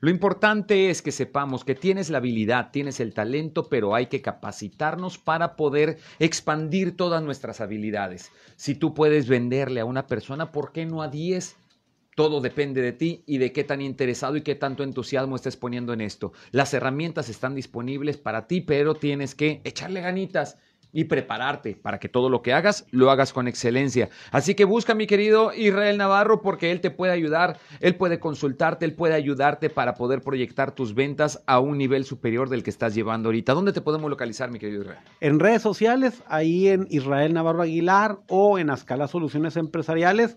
Lo 0.00 0.10
importante 0.10 0.90
es 0.90 1.02
que 1.02 1.12
sepamos 1.12 1.64
que 1.64 1.74
tienes 1.74 2.10
la 2.10 2.18
habilidad, 2.18 2.70
tienes 2.72 3.00
el 3.00 3.14
talento, 3.14 3.68
pero 3.68 3.94
hay 3.94 4.06
que 4.06 4.22
capacitarnos 4.22 5.18
para 5.18 5.56
poder 5.56 5.98
expandir 6.18 6.96
todas 6.96 7.22
nuestras 7.22 7.60
habilidades. 7.60 8.30
Si 8.56 8.74
tú 8.74 8.94
puedes 8.94 9.28
venderle 9.28 9.80
a 9.80 9.84
una 9.84 10.06
persona, 10.06 10.52
¿por 10.52 10.72
qué 10.72 10.86
no 10.86 11.02
a 11.02 11.08
10? 11.08 11.56
Todo 12.14 12.40
depende 12.40 12.82
de 12.82 12.92
ti 12.92 13.22
y 13.26 13.38
de 13.38 13.52
qué 13.52 13.64
tan 13.64 13.80
interesado 13.80 14.36
y 14.36 14.42
qué 14.42 14.54
tanto 14.54 14.82
entusiasmo 14.82 15.36
estés 15.36 15.56
poniendo 15.56 15.94
en 15.94 16.02
esto. 16.02 16.32
Las 16.50 16.74
herramientas 16.74 17.30
están 17.30 17.54
disponibles 17.54 18.18
para 18.18 18.46
ti, 18.46 18.60
pero 18.60 18.94
tienes 18.94 19.34
que 19.34 19.62
echarle 19.64 20.02
ganitas 20.02 20.58
y 20.92 21.04
prepararte 21.04 21.74
para 21.74 21.98
que 21.98 22.08
todo 22.08 22.28
lo 22.28 22.42
que 22.42 22.52
hagas 22.52 22.86
lo 22.90 23.10
hagas 23.10 23.32
con 23.32 23.48
excelencia. 23.48 24.10
Así 24.30 24.54
que 24.54 24.64
busca 24.64 24.94
mi 24.94 25.06
querido 25.06 25.52
Israel 25.54 25.96
Navarro 25.96 26.42
porque 26.42 26.70
él 26.70 26.80
te 26.80 26.90
puede 26.90 27.12
ayudar, 27.12 27.58
él 27.80 27.96
puede 27.96 28.20
consultarte, 28.20 28.84
él 28.84 28.94
puede 28.94 29.14
ayudarte 29.14 29.70
para 29.70 29.94
poder 29.94 30.20
proyectar 30.20 30.74
tus 30.74 30.94
ventas 30.94 31.42
a 31.46 31.60
un 31.60 31.78
nivel 31.78 32.04
superior 32.04 32.48
del 32.48 32.62
que 32.62 32.70
estás 32.70 32.94
llevando 32.94 33.28
ahorita. 33.28 33.54
¿Dónde 33.54 33.72
te 33.72 33.80
podemos 33.80 34.10
localizar, 34.10 34.50
mi 34.50 34.58
querido 34.58 34.82
Israel? 34.82 35.00
En 35.20 35.40
redes 35.40 35.62
sociales, 35.62 36.22
ahí 36.26 36.68
en 36.68 36.86
Israel 36.90 37.32
Navarro 37.32 37.62
Aguilar 37.62 38.18
o 38.28 38.58
en 38.58 38.70
Ascala 38.70 39.08
Soluciones 39.08 39.56
Empresariales 39.56 40.36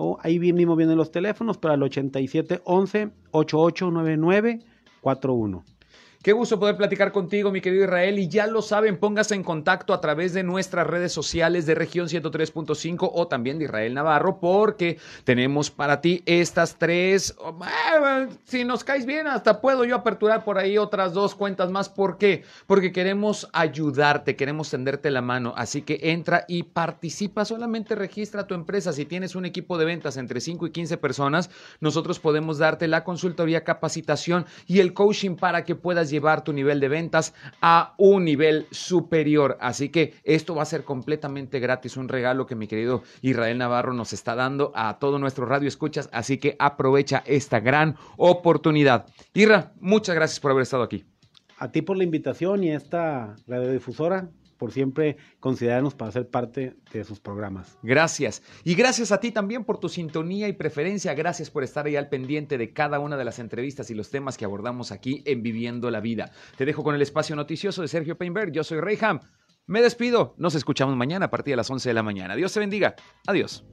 o 0.00 0.16
ahí 0.22 0.38
mismo 0.38 0.76
vienen 0.76 0.96
los 0.96 1.10
teléfonos 1.10 1.58
para 1.58 1.74
el 1.74 1.82
8711 1.82 3.10
8899 3.32 4.60
41. 5.00 5.77
Qué 6.28 6.34
gusto 6.34 6.60
poder 6.60 6.76
platicar 6.76 7.10
contigo, 7.10 7.50
mi 7.50 7.62
querido 7.62 7.84
Israel. 7.84 8.18
Y 8.18 8.28
ya 8.28 8.46
lo 8.46 8.60
saben, 8.60 8.98
póngase 8.98 9.34
en 9.34 9.42
contacto 9.42 9.94
a 9.94 10.00
través 10.02 10.34
de 10.34 10.42
nuestras 10.42 10.86
redes 10.86 11.10
sociales 11.10 11.64
de 11.64 11.74
región 11.74 12.06
103.5 12.06 13.10
o 13.14 13.28
también 13.28 13.58
de 13.58 13.64
Israel 13.64 13.94
Navarro, 13.94 14.38
porque 14.38 14.98
tenemos 15.24 15.70
para 15.70 16.02
ti 16.02 16.22
estas 16.26 16.76
tres. 16.76 17.34
Eh, 17.40 18.28
si 18.44 18.66
nos 18.66 18.84
caes 18.84 19.06
bien, 19.06 19.26
hasta 19.26 19.62
puedo 19.62 19.86
yo 19.86 19.96
aperturar 19.96 20.44
por 20.44 20.58
ahí 20.58 20.76
otras 20.76 21.14
dos 21.14 21.34
cuentas 21.34 21.70
más. 21.70 21.88
¿Por 21.88 22.18
qué? 22.18 22.44
Porque 22.66 22.92
queremos 22.92 23.48
ayudarte, 23.54 24.36
queremos 24.36 24.68
tenderte 24.68 25.10
la 25.10 25.22
mano. 25.22 25.54
Así 25.56 25.80
que 25.80 25.98
entra 26.12 26.44
y 26.46 26.64
participa. 26.64 27.46
Solamente 27.46 27.94
registra 27.94 28.46
tu 28.46 28.54
empresa. 28.54 28.92
Si 28.92 29.06
tienes 29.06 29.34
un 29.34 29.46
equipo 29.46 29.78
de 29.78 29.86
ventas 29.86 30.18
entre 30.18 30.42
5 30.42 30.66
y 30.66 30.72
15 30.72 30.98
personas, 30.98 31.48
nosotros 31.80 32.20
podemos 32.20 32.58
darte 32.58 32.86
la 32.86 33.02
consultoría, 33.02 33.64
capacitación 33.64 34.44
y 34.66 34.80
el 34.80 34.92
coaching 34.92 35.34
para 35.34 35.64
que 35.64 35.74
puedas 35.74 36.10
tu 36.44 36.52
nivel 36.52 36.80
de 36.80 36.88
ventas 36.88 37.34
a 37.60 37.94
un 37.96 38.24
nivel 38.24 38.66
superior. 38.70 39.56
Así 39.60 39.88
que 39.88 40.14
esto 40.24 40.54
va 40.54 40.62
a 40.62 40.66
ser 40.66 40.84
completamente 40.84 41.60
gratis, 41.60 41.96
un 41.96 42.08
regalo 42.08 42.46
que 42.46 42.54
mi 42.54 42.66
querido 42.66 43.02
Israel 43.22 43.58
Navarro 43.58 43.92
nos 43.92 44.12
está 44.12 44.34
dando 44.34 44.72
a 44.74 44.98
todo 44.98 45.18
nuestro 45.18 45.46
radio 45.46 45.68
escuchas. 45.68 46.08
Así 46.12 46.38
que 46.38 46.56
aprovecha 46.58 47.22
esta 47.26 47.60
gran 47.60 47.96
oportunidad. 48.16 49.06
Irra, 49.34 49.72
muchas 49.80 50.14
gracias 50.14 50.40
por 50.40 50.50
haber 50.50 50.62
estado 50.62 50.82
aquí. 50.82 51.04
A 51.58 51.72
ti 51.72 51.82
por 51.82 51.96
la 51.96 52.04
invitación 52.04 52.62
y 52.62 52.70
a 52.70 52.76
esta 52.76 53.34
radiodifusora 53.46 54.28
por 54.58 54.72
siempre 54.72 55.16
considerarnos 55.40 55.94
para 55.94 56.12
ser 56.12 56.28
parte 56.28 56.76
de 56.92 57.04
sus 57.04 57.20
programas. 57.20 57.78
Gracias. 57.82 58.42
Y 58.64 58.74
gracias 58.74 59.12
a 59.12 59.20
ti 59.20 59.30
también 59.30 59.64
por 59.64 59.78
tu 59.78 59.88
sintonía 59.88 60.48
y 60.48 60.52
preferencia. 60.52 61.14
Gracias 61.14 61.50
por 61.50 61.64
estar 61.64 61.86
ahí 61.86 61.96
al 61.96 62.08
pendiente 62.08 62.58
de 62.58 62.72
cada 62.72 62.98
una 62.98 63.16
de 63.16 63.24
las 63.24 63.38
entrevistas 63.38 63.90
y 63.90 63.94
los 63.94 64.10
temas 64.10 64.36
que 64.36 64.44
abordamos 64.44 64.92
aquí 64.92 65.22
en 65.24 65.42
Viviendo 65.42 65.90
la 65.90 66.00
Vida. 66.00 66.32
Te 66.56 66.66
dejo 66.66 66.82
con 66.82 66.94
el 66.94 67.02
espacio 67.02 67.36
noticioso 67.36 67.82
de 67.82 67.88
Sergio 67.88 68.18
Peinberg. 68.18 68.52
Yo 68.52 68.64
soy 68.64 68.80
Reyham. 68.80 69.20
Me 69.66 69.82
despido. 69.82 70.34
Nos 70.38 70.54
escuchamos 70.54 70.96
mañana 70.96 71.26
a 71.26 71.30
partir 71.30 71.52
de 71.52 71.56
las 71.56 71.70
11 71.70 71.90
de 71.90 71.94
la 71.94 72.02
mañana. 72.02 72.34
Dios 72.36 72.52
te 72.52 72.60
bendiga. 72.60 72.96
Adiós. 73.26 73.64